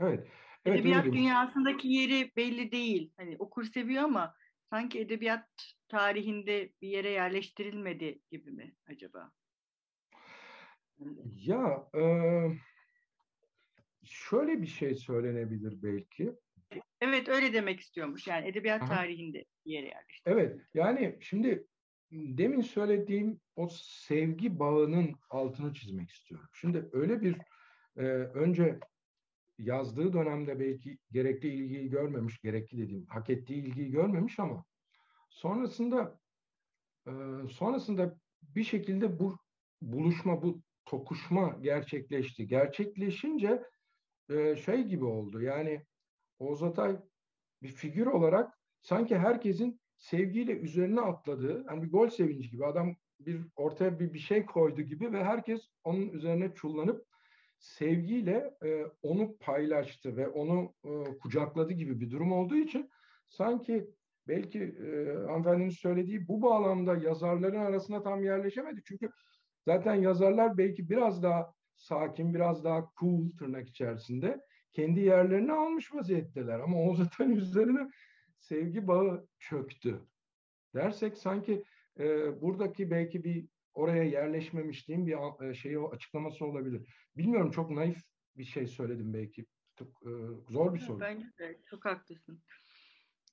evet. 0.00 0.28
evet 0.64 0.80
edebiyat 0.80 1.04
dünyasındaki 1.04 1.88
yeri 1.88 2.32
belli 2.36 2.72
değil. 2.72 3.12
Hani 3.16 3.36
okur 3.38 3.64
seviyor 3.64 4.02
ama 4.02 4.34
sanki 4.70 5.00
edebiyat 5.00 5.48
tarihinde 5.88 6.72
bir 6.82 6.88
yere 6.88 7.10
yerleştirilmedi 7.10 8.20
gibi 8.30 8.50
mi 8.50 8.74
acaba? 8.90 9.32
Ya 11.36 11.88
e, 11.94 12.02
şöyle 14.04 14.62
bir 14.62 14.66
şey 14.66 14.94
söylenebilir 14.94 15.82
belki. 15.82 16.32
Evet 17.00 17.28
öyle 17.28 17.52
demek 17.52 17.80
istiyormuş. 17.80 18.26
Yani 18.26 18.48
edebiyat 18.48 18.82
Aha. 18.82 18.88
tarihinde 18.88 19.44
bir 19.66 19.72
yere 19.72 19.86
yerleştirildi. 19.86 20.40
Evet 20.40 20.60
yani 20.74 21.18
şimdi 21.20 21.66
demin 22.12 22.60
söylediğim 22.60 23.40
o 23.56 23.68
sevgi 23.82 24.58
bağının 24.58 25.14
altını 25.30 25.74
çizmek 25.74 26.10
istiyorum. 26.10 26.48
Şimdi 26.52 26.88
öyle 26.92 27.20
bir 27.20 27.36
e, 27.96 28.02
önce 28.34 28.78
yazdığı 29.58 30.12
dönemde 30.12 30.60
belki 30.60 30.98
gerekli 31.10 31.48
ilgiyi 31.48 31.90
görmemiş, 31.90 32.40
gerekli 32.40 32.78
dediğim 32.78 33.06
hak 33.06 33.30
ettiği 33.30 33.54
ilgiyi 33.54 33.90
görmemiş 33.90 34.38
ama 34.38 34.64
sonrasında 35.30 36.20
e, 37.06 37.12
sonrasında 37.50 38.18
bir 38.42 38.64
şekilde 38.64 39.18
bu 39.18 39.38
buluşma, 39.82 40.42
bu 40.42 40.62
tokuşma 40.86 41.58
gerçekleşti. 41.60 42.46
Gerçekleşince 42.46 43.62
e, 44.30 44.56
şey 44.56 44.82
gibi 44.82 45.04
oldu. 45.04 45.42
Yani 45.42 45.84
Oğuz 46.38 46.62
Atay 46.62 47.00
bir 47.62 47.68
figür 47.68 48.06
olarak 48.06 48.58
sanki 48.82 49.18
herkesin 49.18 49.80
sevgiyle 49.98 50.52
üzerine 50.52 51.00
atladığı, 51.00 51.64
yani 51.70 51.82
bir 51.82 51.90
gol 51.90 52.08
sevinci 52.08 52.50
gibi 52.50 52.66
adam 52.66 52.96
bir 53.20 53.40
ortaya 53.56 54.00
bir 54.00 54.14
bir 54.14 54.18
şey 54.18 54.46
koydu 54.46 54.82
gibi 54.82 55.12
ve 55.12 55.24
herkes 55.24 55.60
onun 55.84 56.08
üzerine 56.08 56.54
çullanıp 56.54 57.06
sevgiyle 57.58 58.54
e, 58.64 58.84
onu 59.02 59.36
paylaştı 59.40 60.16
ve 60.16 60.28
onu 60.28 60.74
e, 60.84 61.18
kucakladı 61.18 61.72
gibi 61.72 62.00
bir 62.00 62.10
durum 62.10 62.32
olduğu 62.32 62.56
için 62.56 62.90
sanki 63.28 63.90
belki 64.28 64.62
e, 64.62 65.12
hanımefendinin 65.26 65.70
söylediği 65.70 66.28
bu 66.28 66.42
bağlamda 66.42 66.96
yazarların 66.96 67.58
arasında 67.58 68.02
tam 68.02 68.24
yerleşemedi. 68.24 68.80
Çünkü 68.84 69.10
zaten 69.64 69.94
yazarlar 69.94 70.58
belki 70.58 70.90
biraz 70.90 71.22
daha 71.22 71.52
sakin, 71.76 72.34
biraz 72.34 72.64
daha 72.64 72.90
cool 73.00 73.30
tırnak 73.38 73.68
içerisinde 73.68 74.40
kendi 74.72 75.00
yerlerini 75.00 75.52
almış 75.52 75.94
vaziyetteler. 75.94 76.60
Ama 76.60 76.78
Oğuz 76.78 77.00
Atay'ın 77.00 77.36
üzerine 77.36 77.90
sevgi 78.48 78.86
bağı 78.88 79.26
çöktü. 79.38 80.00
Dersek 80.74 81.16
sanki 81.16 81.64
e, 81.98 82.04
buradaki 82.42 82.90
belki 82.90 83.24
bir 83.24 83.48
oraya 83.74 84.02
yerleşmemişliğin 84.02 85.06
bir 85.06 85.48
e, 85.48 85.54
şeyi 85.54 85.78
açıklaması 85.78 86.44
olabilir. 86.44 86.94
Bilmiyorum 87.16 87.50
çok 87.50 87.70
naif 87.70 88.02
bir 88.36 88.44
şey 88.44 88.66
söyledim 88.66 89.14
belki. 89.14 89.46
Çok 89.78 89.88
e, 89.88 90.12
zor 90.52 90.74
bir 90.74 90.78
soru. 90.78 91.00
Bence 91.00 91.26
de 91.38 91.60
çok 91.70 91.84
haklısın. 91.84 92.42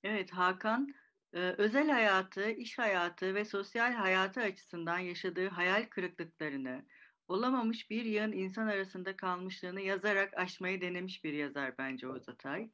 Evet 0.04 0.32
Hakan 0.32 0.94
e, 1.34 1.40
özel 1.40 1.90
hayatı, 1.90 2.50
iş 2.50 2.78
hayatı 2.78 3.36
ve 3.36 3.46
sosyal 3.46 3.94
hayatı 3.94 4.42
açısından 4.42 5.00
yaşadığı 5.00 5.48
hayal 5.48 5.86
kırıklıklarını, 5.90 6.86
olamamış 7.28 7.90
bir 7.90 8.06
yığın 8.06 8.32
insan 8.32 8.68
arasında 8.68 9.16
kalmışlığını 9.16 9.82
yazarak 9.82 10.38
aşmayı 10.38 10.82
denemiş 10.82 11.24
bir 11.24 11.34
yazar 11.34 11.78
bence 11.78 12.08
Oğuz 12.08 12.30
Atay. 12.30 12.70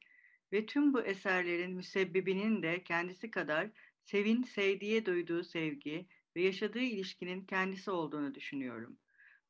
Ve 0.53 0.65
tüm 0.65 0.93
bu 0.93 1.01
eserlerin 1.01 1.75
müsebbibinin 1.75 2.63
de 2.63 2.83
kendisi 2.83 3.31
kadar 3.31 3.69
Sevin 4.05 4.43
sevdiğe 4.43 5.05
duyduğu 5.05 5.43
sevgi 5.43 6.07
ve 6.35 6.41
yaşadığı 6.41 6.79
ilişkinin 6.79 7.45
kendisi 7.45 7.91
olduğunu 7.91 8.35
düşünüyorum. 8.35 8.97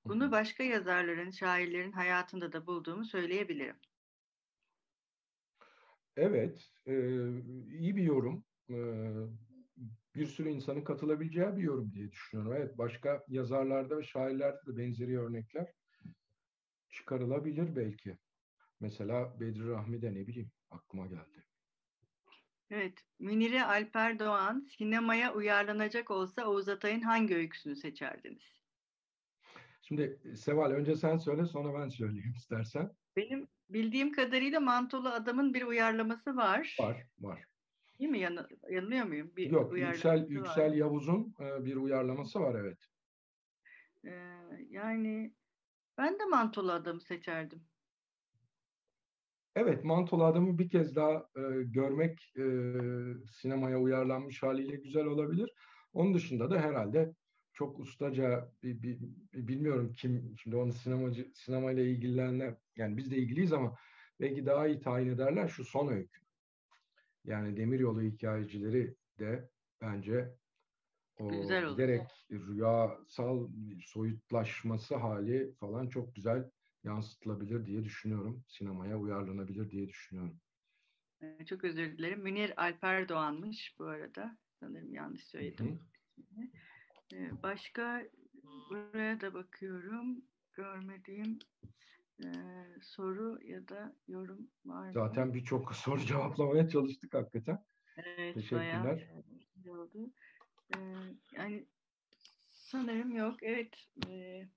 Bunu 0.05 0.31
başka 0.31 0.63
yazarların, 0.63 1.31
şairlerin 1.31 1.91
hayatında 1.91 2.53
da 2.53 2.67
bulduğumu 2.67 3.05
söyleyebilirim. 3.05 3.75
Evet, 6.17 6.69
e, 6.85 6.93
iyi 7.69 7.95
bir 7.95 8.03
yorum. 8.03 8.45
E, 8.69 8.77
bir 10.15 10.25
sürü 10.25 10.49
insanın 10.49 10.83
katılabileceği 10.83 11.57
bir 11.57 11.63
yorum 11.63 11.93
diye 11.93 12.11
düşünüyorum. 12.11 12.53
Evet, 12.57 12.77
başka 12.77 13.23
yazarlarda 13.27 13.97
ve 13.97 14.03
şairlerde 14.03 14.65
de 14.67 14.77
benzeri 14.77 15.19
örnekler 15.19 15.73
çıkarılabilir 16.89 17.75
belki. 17.75 18.17
Mesela 18.79 19.39
Bedri 19.39 19.69
Rahmi 19.69 20.01
de 20.01 20.13
ne 20.13 20.27
bileyim 20.27 20.51
aklıma 20.71 21.07
geldi. 21.07 21.45
Evet, 22.69 22.93
Münire 23.19 23.63
Alper 23.63 24.19
Doğan 24.19 24.67
sinemaya 24.77 25.33
uyarlanacak 25.33 26.11
olsa 26.11 26.45
Oğuz 26.45 26.69
Atay'ın 26.69 27.01
hangi 27.01 27.35
öyküsünü 27.35 27.75
seçerdiniz? 27.75 28.43
Şimdi 29.81 30.19
Seval 30.35 30.71
önce 30.71 30.95
sen 30.95 31.17
söyle 31.17 31.45
sonra 31.45 31.79
ben 31.79 31.89
söyleyeyim 31.89 32.33
istersen. 32.37 32.91
Benim 33.15 33.47
bildiğim 33.69 34.11
kadarıyla 34.11 34.59
Mantolu 34.59 35.09
Adam'ın 35.09 35.53
bir 35.53 35.61
uyarlaması 35.61 36.35
var. 36.35 36.77
Var, 36.79 37.07
var. 37.19 37.45
Değil 37.99 38.11
mi? 38.11 38.19
Yan, 38.19 38.47
yanılıyor 38.69 39.05
muyum? 39.05 39.31
Bir 39.35 39.51
Yok, 39.51 39.77
Yüksel, 39.77 40.29
Yüksel 40.29 40.73
Yavuz'un 40.73 41.35
e, 41.39 41.65
bir 41.65 41.75
uyarlaması 41.75 42.39
var 42.39 42.55
evet. 42.59 42.77
Ee, 44.05 44.11
yani 44.69 45.33
ben 45.97 46.19
de 46.19 46.25
Mantolu 46.25 46.71
Adam'ı 46.71 47.01
seçerdim. 47.01 47.70
Evet, 49.55 49.83
Mantolu 49.83 50.23
Adam'ı 50.23 50.57
bir 50.57 50.69
kez 50.69 50.95
daha 50.95 51.27
e, 51.35 51.41
görmek 51.63 52.33
e, 52.37 52.43
sinemaya 53.31 53.79
uyarlanmış 53.79 54.43
haliyle 54.43 54.75
güzel 54.75 55.05
olabilir. 55.05 55.53
Onun 55.93 56.13
dışında 56.13 56.51
da 56.51 56.59
herhalde 56.59 57.13
çok 57.53 57.79
ustaca 57.79 58.51
bir, 58.63 58.81
bir, 58.81 58.99
bilmiyorum 59.33 59.93
kim 59.93 60.35
şimdi 60.37 60.55
onu 60.55 60.73
sinemacı 60.73 61.31
sinemayla 61.35 61.83
ilgilenenler 61.83 62.55
yani 62.75 62.97
biz 62.97 63.11
de 63.11 63.17
ilgiliyiz 63.17 63.53
ama 63.53 63.75
belki 64.19 64.45
daha 64.45 64.67
iyi 64.67 64.81
tayin 64.81 65.09
ederler 65.09 65.47
şu 65.47 65.63
son 65.65 65.87
öykü. 65.87 66.19
Yani 67.25 67.57
Demiryolu 67.57 68.01
hikayecileri 68.01 68.95
de 69.19 69.49
bence 69.81 70.35
o 71.19 71.29
Güzel 71.29 71.65
oldu. 71.65 71.73
giderek 71.73 72.27
rüyasal 72.31 73.47
soyutlaşması 73.85 74.95
hali 74.95 75.53
falan 75.59 75.87
çok 75.87 76.15
güzel 76.15 76.49
yansıtılabilir 76.83 77.65
diye 77.65 77.83
düşünüyorum. 77.83 78.43
Sinemaya 78.47 78.97
uyarlanabilir 78.97 79.71
diye 79.71 79.87
düşünüyorum. 79.87 80.39
Çok 81.45 81.63
özür 81.63 81.97
dilerim. 81.97 82.21
Münir 82.23 82.63
Alper 82.63 83.09
Doğan'mış 83.09 83.75
bu 83.79 83.85
arada. 83.85 84.37
Sanırım 84.59 84.93
yanlış 84.93 85.23
söyledim. 85.23 85.79
Hı 86.17 86.21
hı. 87.15 87.43
Başka 87.43 88.03
buraya 88.69 89.21
da 89.21 89.33
bakıyorum. 89.33 90.25
Görmediğim 90.53 91.39
e, 92.23 92.27
soru 92.81 93.39
ya 93.43 93.67
da 93.67 93.95
yorum 94.07 94.49
var 94.65 94.85
mı? 94.85 94.93
Zaten 94.93 95.33
birçok 95.33 95.75
soru 95.75 95.99
cevaplamaya 95.99 96.69
çalıştık 96.69 97.13
hakikaten. 97.13 97.65
Evet, 97.97 98.33
Teşekkürler. 98.33 99.07
oldu. 99.67 100.11
E, 100.75 100.77
yani 101.31 101.65
sanırım 102.51 103.15
yok. 103.15 103.43
Evet. 103.43 103.87
E, 104.07 104.47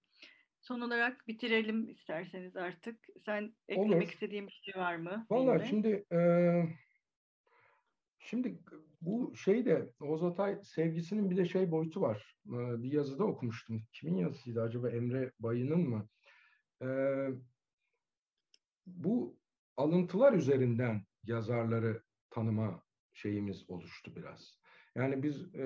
Son 0.64 0.80
olarak 0.80 1.28
bitirelim 1.28 1.88
isterseniz 1.88 2.56
artık. 2.56 2.98
Sen 3.26 3.54
eklemek 3.68 4.02
Olur. 4.02 4.12
istediğin 4.12 4.46
bir 4.46 4.62
şey 4.64 4.82
var 4.82 4.96
mı? 4.96 5.26
Valla 5.30 5.58
şimdi 5.58 6.04
e, 6.12 6.18
şimdi 8.18 8.58
bu 9.00 9.36
şeyde 9.36 9.92
Oğuz 10.00 10.24
Atay 10.24 10.58
sevgisinin 10.62 11.30
bir 11.30 11.36
de 11.36 11.44
şey 11.44 11.70
boyutu 11.70 12.00
var. 12.00 12.36
E, 12.46 12.82
bir 12.82 12.92
yazıda 12.92 13.24
okumuştum. 13.24 13.82
Kimin 13.92 14.16
yazısıydı 14.16 14.62
acaba? 14.62 14.90
Emre 14.90 15.32
Bayı'nın 15.38 15.88
mı? 15.88 16.08
E, 16.82 16.88
bu 18.86 19.38
alıntılar 19.76 20.32
üzerinden 20.32 21.02
yazarları 21.24 22.02
tanıma 22.30 22.82
şeyimiz 23.12 23.70
oluştu 23.70 24.16
biraz. 24.16 24.58
Yani 24.94 25.22
biz 25.22 25.54
e, 25.54 25.64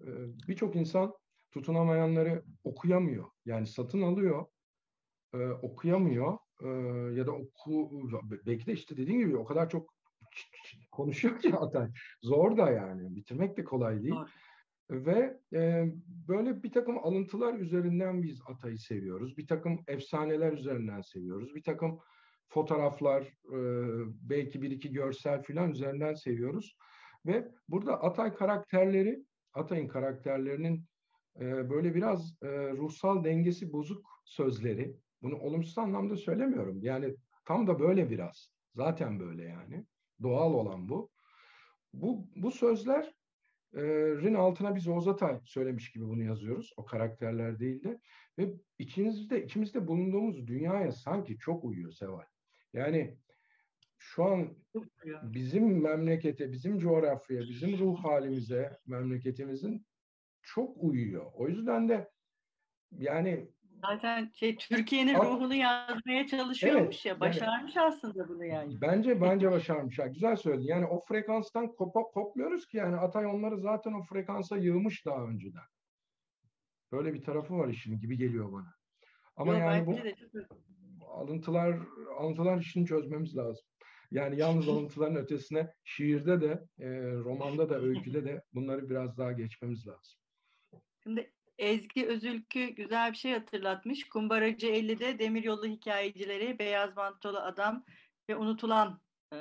e, 0.00 0.08
birçok 0.48 0.76
insan 0.76 1.14
tutunamayanları 1.54 2.42
okuyamıyor. 2.64 3.24
Yani 3.46 3.66
satın 3.66 4.02
alıyor, 4.02 4.46
e, 5.34 5.38
okuyamıyor 5.46 6.38
e, 6.62 6.68
ya 7.18 7.26
da 7.26 7.32
oku 7.32 7.90
belki 8.46 8.66
de 8.66 8.72
işte 8.72 8.96
dediğim 8.96 9.20
gibi 9.20 9.36
o 9.36 9.44
kadar 9.44 9.70
çok 9.70 9.94
konuşuyor 10.92 11.38
ki 11.38 11.54
Atay. 11.54 11.88
Zor 12.22 12.56
da 12.56 12.70
yani. 12.70 13.16
Bitirmek 13.16 13.56
de 13.56 13.64
kolay 13.64 14.02
değil. 14.02 14.14
Zor. 14.14 14.28
Ve 14.90 15.40
e, 15.52 15.84
böyle 16.28 16.62
bir 16.62 16.72
takım 16.72 16.98
alıntılar 16.98 17.54
üzerinden 17.54 18.22
biz 18.22 18.40
Atay'ı 18.46 18.78
seviyoruz. 18.78 19.36
Bir 19.38 19.46
takım 19.46 19.84
efsaneler 19.86 20.52
üzerinden 20.52 21.00
seviyoruz. 21.00 21.54
Bir 21.54 21.62
takım 21.62 22.00
fotoğraflar, 22.48 23.22
e, 23.22 23.58
belki 24.22 24.62
bir 24.62 24.70
iki 24.70 24.92
görsel 24.92 25.42
filan 25.42 25.70
üzerinden 25.70 26.14
seviyoruz. 26.14 26.76
Ve 27.26 27.48
burada 27.68 28.02
Atay 28.02 28.34
karakterleri, 28.34 29.24
Atay'ın 29.52 29.88
karakterlerinin 29.88 30.84
e, 31.40 31.70
böyle 31.70 31.94
biraz 31.94 32.42
e, 32.42 32.48
ruhsal 32.70 33.24
dengesi 33.24 33.72
bozuk 33.72 34.06
sözleri. 34.24 34.96
Bunu 35.22 35.38
olumsuz 35.38 35.78
anlamda 35.78 36.16
söylemiyorum. 36.16 36.82
Yani 36.82 37.14
tam 37.44 37.66
da 37.66 37.80
böyle 37.80 38.10
biraz. 38.10 38.50
Zaten 38.74 39.20
böyle 39.20 39.44
yani. 39.44 39.84
Doğal 40.22 40.54
olan 40.54 40.88
bu. 40.88 41.10
Bu, 41.92 42.26
bu 42.36 42.50
sözlerin 42.50 44.34
altına 44.34 44.74
biz 44.74 44.88
Oğuz 44.88 45.08
Atay 45.08 45.40
söylemiş 45.44 45.92
gibi 45.92 46.04
bunu 46.04 46.22
yazıyoruz. 46.22 46.72
O 46.76 46.84
karakterler 46.84 47.58
değil 47.58 47.82
de. 47.82 48.00
Ve 48.38 48.54
içimizde, 48.78 49.44
içimizde 49.44 49.86
bulunduğumuz 49.88 50.46
dünyaya 50.46 50.92
sanki 50.92 51.38
çok 51.38 51.64
uyuyor 51.64 51.92
Seval. 51.92 52.24
Yani 52.72 53.16
şu 53.98 54.24
an 54.24 54.56
bizim 55.22 55.82
memlekete, 55.82 56.52
bizim 56.52 56.78
coğrafyaya, 56.78 57.42
bizim 57.42 57.78
ruh 57.78 58.04
halimize, 58.04 58.78
memleketimizin 58.86 59.86
çok 60.44 60.76
uyuyor. 60.76 61.26
O 61.34 61.48
yüzden 61.48 61.88
de 61.88 62.10
yani 62.90 63.48
Zaten 63.90 64.30
şey 64.34 64.56
Türkiye'nin 64.56 65.14
ruhunu 65.14 65.54
yazmaya 65.54 66.26
çalışıyormuş 66.26 67.06
evet, 67.06 67.06
ya. 67.06 67.20
Başarmış 67.20 67.76
yani, 67.76 67.86
aslında 67.88 68.28
bunu 68.28 68.44
yani. 68.44 68.80
Bence 68.80 69.20
bence 69.20 69.50
başarmış. 69.50 69.98
Ya, 69.98 70.06
güzel 70.06 70.36
söyledin. 70.36 70.66
Yani 70.66 70.86
o 70.86 71.04
frekanstan 71.04 71.72
kop 71.72 71.94
kopmuyoruz 72.14 72.66
ki 72.66 72.76
yani 72.76 72.96
Atay 72.96 73.26
onları 73.26 73.60
zaten 73.60 73.92
o 73.92 74.02
frekansa 74.02 74.56
yığmış 74.56 75.06
daha 75.06 75.24
önceden. 75.24 75.62
Böyle 76.92 77.14
bir 77.14 77.22
tarafı 77.22 77.58
var 77.58 77.68
işin 77.68 77.98
gibi 77.98 78.18
geliyor 78.18 78.52
bana. 78.52 78.74
Ama 79.36 79.52
Yo, 79.52 79.58
yani 79.58 79.86
bu 79.86 79.98
alıntılar 81.06 81.78
alıntılar 82.18 82.58
işini 82.58 82.86
çözmemiz 82.86 83.36
lazım. 83.36 83.64
Yani 84.10 84.40
yalnız 84.40 84.68
alıntıların 84.68 85.16
ötesine 85.16 85.72
şiirde 85.84 86.40
de, 86.40 86.64
e, 86.78 86.88
romanda 87.12 87.68
da, 87.70 87.80
öyküde 87.80 88.24
de 88.24 88.42
bunları 88.54 88.90
biraz 88.90 89.18
daha 89.18 89.32
geçmemiz 89.32 89.86
lazım. 89.86 90.23
Şimdi 91.06 91.32
Ezgi 91.58 92.06
Özülkü 92.06 92.66
güzel 92.66 93.12
bir 93.12 93.16
şey 93.16 93.32
hatırlatmış. 93.32 94.08
Kumbaracı 94.08 94.66
50'de 94.66 95.18
Demiryolu 95.18 95.66
hikayecileri, 95.66 96.58
Beyaz 96.58 96.96
Mantolu 96.96 97.38
Adam 97.38 97.84
ve 98.28 98.36
Unutulan 98.36 99.00
e, 99.32 99.38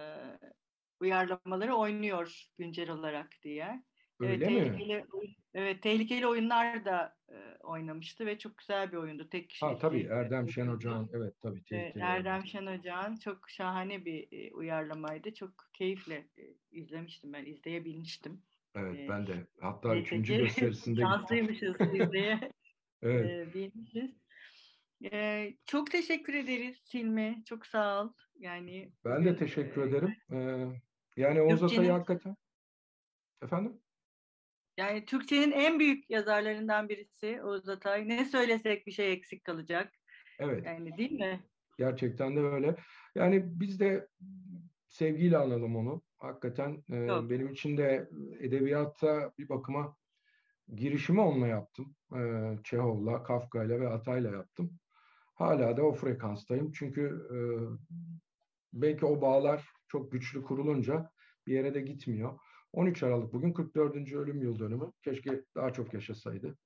uyarlamaları 1.00 1.76
oynuyor 1.76 2.50
güncel 2.58 2.90
olarak 2.90 3.30
diye. 3.44 3.84
Öyle 4.20 4.46
evet, 4.46 4.72
mi? 4.72 4.78
Tehlikeli, 4.78 5.06
evet, 5.54 5.82
tehlikeli 5.82 6.28
oyunlar 6.28 6.86
da 6.86 7.16
e, 7.30 7.36
oynamıştı 7.64 8.26
ve 8.26 8.38
çok 8.38 8.58
güzel 8.58 8.92
bir 8.92 8.98
oyundu. 8.98 9.30
Tek 9.30 9.50
kişi. 9.50 9.66
Ha 9.66 9.78
tabii 9.78 10.04
Erdem 10.04 10.50
Şen 10.50 10.68
Ocağan. 10.68 11.10
Evet 11.14 11.34
tabii 11.42 11.64
tehlikeli. 11.64 12.04
Erdem 12.04 12.46
Şen 12.46 12.66
Ocağan 12.66 13.16
çok 13.16 13.50
şahane 13.50 14.06
bir 14.06 14.28
e, 14.32 14.54
uyarlamaydı. 14.54 15.34
Çok 15.34 15.52
keyifle 15.74 16.16
e, 16.16 16.44
izlemiştim 16.72 17.34
ben, 17.34 17.46
izleyebilmiştim. 17.46 18.42
Evet 18.76 19.00
ee, 19.00 19.10
ben 19.10 19.28
de. 19.28 19.48
Hatta 19.62 19.96
üçüncü 19.96 20.38
gösterisinde 20.38 21.02
Şanslıymışız 21.02 21.76
izleye. 21.94 22.52
evet. 23.02 23.30
E, 23.30 23.54
bilmişiz. 23.54 24.12
Ee, 25.12 25.54
çok 25.66 25.92
teşekkür 25.92 26.34
ederiz 26.34 26.78
Silmi. 26.84 27.44
Çok 27.46 27.66
sağ 27.66 28.04
ol. 28.04 28.14
Yani 28.40 28.92
ben 29.06 29.26
de 29.26 29.36
teşekkür 29.36 29.82
e, 29.82 29.90
ederim. 29.90 30.16
Ee, 30.32 30.68
yani 31.22 31.42
Oğuz 31.42 31.64
Atay'ı 31.64 31.92
hakikaten. 31.92 32.36
Efendim? 33.44 33.82
Yani 34.78 35.06
Türkçenin 35.06 35.52
en 35.52 35.80
büyük 35.80 36.10
yazarlarından 36.10 36.90
birisi 36.90 37.42
Oğuz 37.44 37.70
Atay. 37.70 38.08
Ne 38.08 38.26
söylesek 38.26 38.88
bir 38.88 38.92
şey 38.92 39.14
eksik 39.14 39.44
kalacak. 39.44 39.94
Evet. 40.40 40.66
Yani 40.66 40.98
değil 40.98 41.12
mi? 41.12 41.44
Gerçekten 41.78 42.36
de 42.36 42.40
öyle. 42.40 42.76
Yani 43.16 43.44
biz 43.46 43.80
de 43.80 44.08
sevgiyle 44.88 45.38
analım 45.38 45.76
onu. 45.76 46.02
Hakikaten 46.24 46.84
e, 46.92 47.30
benim 47.30 47.50
için 47.50 47.78
de 47.78 48.10
edebiyatta 48.40 49.34
bir 49.38 49.50
bakıma 49.50 49.96
girişimi 50.76 51.22
onunla 51.22 51.48
yaptım. 51.48 51.96
E, 52.16 52.22
Çehov'la, 52.64 53.24
Kafka'yla 53.24 53.80
ve 53.80 53.90
Atay'la 53.90 54.32
yaptım. 54.32 54.80
Hala 55.36 55.78
da 55.78 55.84
o 55.84 55.94
frekanstayım. 55.94 56.72
Çünkü 56.72 57.28
e, 57.32 57.38
belki 58.74 59.06
o 59.06 59.22
bağlar 59.22 59.70
çok 59.88 60.12
güçlü 60.12 60.44
kurulunca 60.44 61.10
bir 61.48 61.54
yere 61.54 61.74
de 61.74 61.82
gitmiyor. 61.82 62.40
13 62.74 63.04
Aralık 63.04 63.34
bugün 63.34 63.54
44. 63.54 64.14
ölüm 64.14 64.42
yıl 64.42 64.60
dönümü. 64.60 64.92
Keşke 65.02 65.46
daha 65.56 65.74
çok 65.74 65.94
yaşasaydı. 65.94 66.58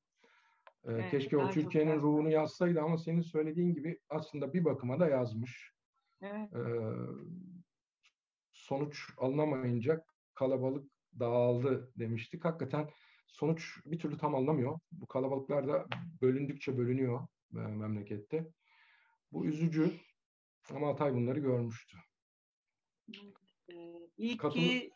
Ee, 0.85 0.91
evet, 0.91 1.11
keşke 1.11 1.37
o 1.37 1.49
Türkiye'nin 1.49 2.01
ruhunu 2.01 2.29
yazsaydı 2.29 2.81
ama 2.81 2.97
senin 2.97 3.21
söylediğin 3.21 3.73
gibi 3.73 3.99
aslında 4.09 4.53
bir 4.53 4.65
bakıma 4.65 4.99
da 4.99 5.07
yazmış. 5.07 5.73
Evet. 6.21 6.53
Ee, 6.53 6.59
sonuç 8.67 9.09
alınamayınca 9.17 10.03
kalabalık 10.33 10.91
dağıldı 11.19 11.91
demiştik. 11.95 12.45
Hakikaten 12.45 12.89
sonuç 13.27 13.79
bir 13.85 13.99
türlü 13.99 14.17
tam 14.17 14.35
alınamıyor. 14.35 14.79
Bu 14.91 15.07
kalabalıklar 15.07 15.67
da 15.67 15.85
bölündükçe 16.21 16.77
bölünüyor 16.77 17.27
e, 17.53 17.57
memlekette. 17.57 18.47
Bu 19.31 19.45
üzücü 19.45 19.91
ama 20.73 20.87
Hatay 20.87 21.13
bunları 21.13 21.39
görmüştü. 21.39 21.97
Ee, 23.69 24.09
iyi 24.17 24.37
ki 24.37 24.91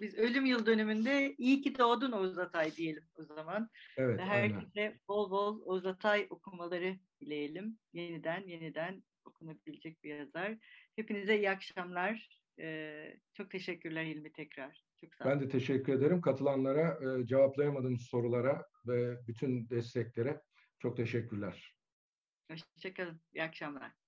biz 0.00 0.14
ölüm 0.14 0.46
yıl 0.46 0.66
dönümünde 0.66 1.34
iyi 1.38 1.62
ki 1.62 1.78
doğdun 1.78 2.12
Oğuz 2.12 2.38
Atay 2.38 2.76
diyelim 2.76 3.04
o 3.14 3.22
zaman. 3.22 3.68
Evet, 3.96 4.20
Herkese 4.20 4.80
aynen. 4.80 5.00
bol 5.08 5.30
bol 5.30 5.60
Oğuz 5.60 5.86
Atay 5.86 6.26
okumaları 6.30 6.98
dileyelim. 7.20 7.78
Yeniden 7.92 8.46
yeniden 8.46 9.04
okunabilecek 9.24 10.04
bir 10.04 10.14
yazar. 10.14 10.56
Hepinize 10.96 11.36
iyi 11.36 11.50
akşamlar. 11.50 12.45
Ee, 12.58 13.16
çok 13.34 13.50
teşekkürler 13.50 14.04
Hilmi 14.04 14.32
tekrar. 14.32 14.84
Çok 15.00 15.14
sağ 15.14 15.24
Ben 15.24 15.40
de 15.40 15.48
teşekkür 15.48 15.92
ederim. 15.92 16.20
Katılanlara, 16.20 16.98
e, 17.20 17.26
cevaplayamadığımız 17.26 18.02
sorulara 18.02 18.66
ve 18.86 19.26
bütün 19.26 19.70
desteklere 19.70 20.42
çok 20.78 20.96
teşekkürler. 20.96 21.76
Hoşçakalın. 22.50 23.20
İyi 23.34 23.42
akşamlar. 23.42 24.05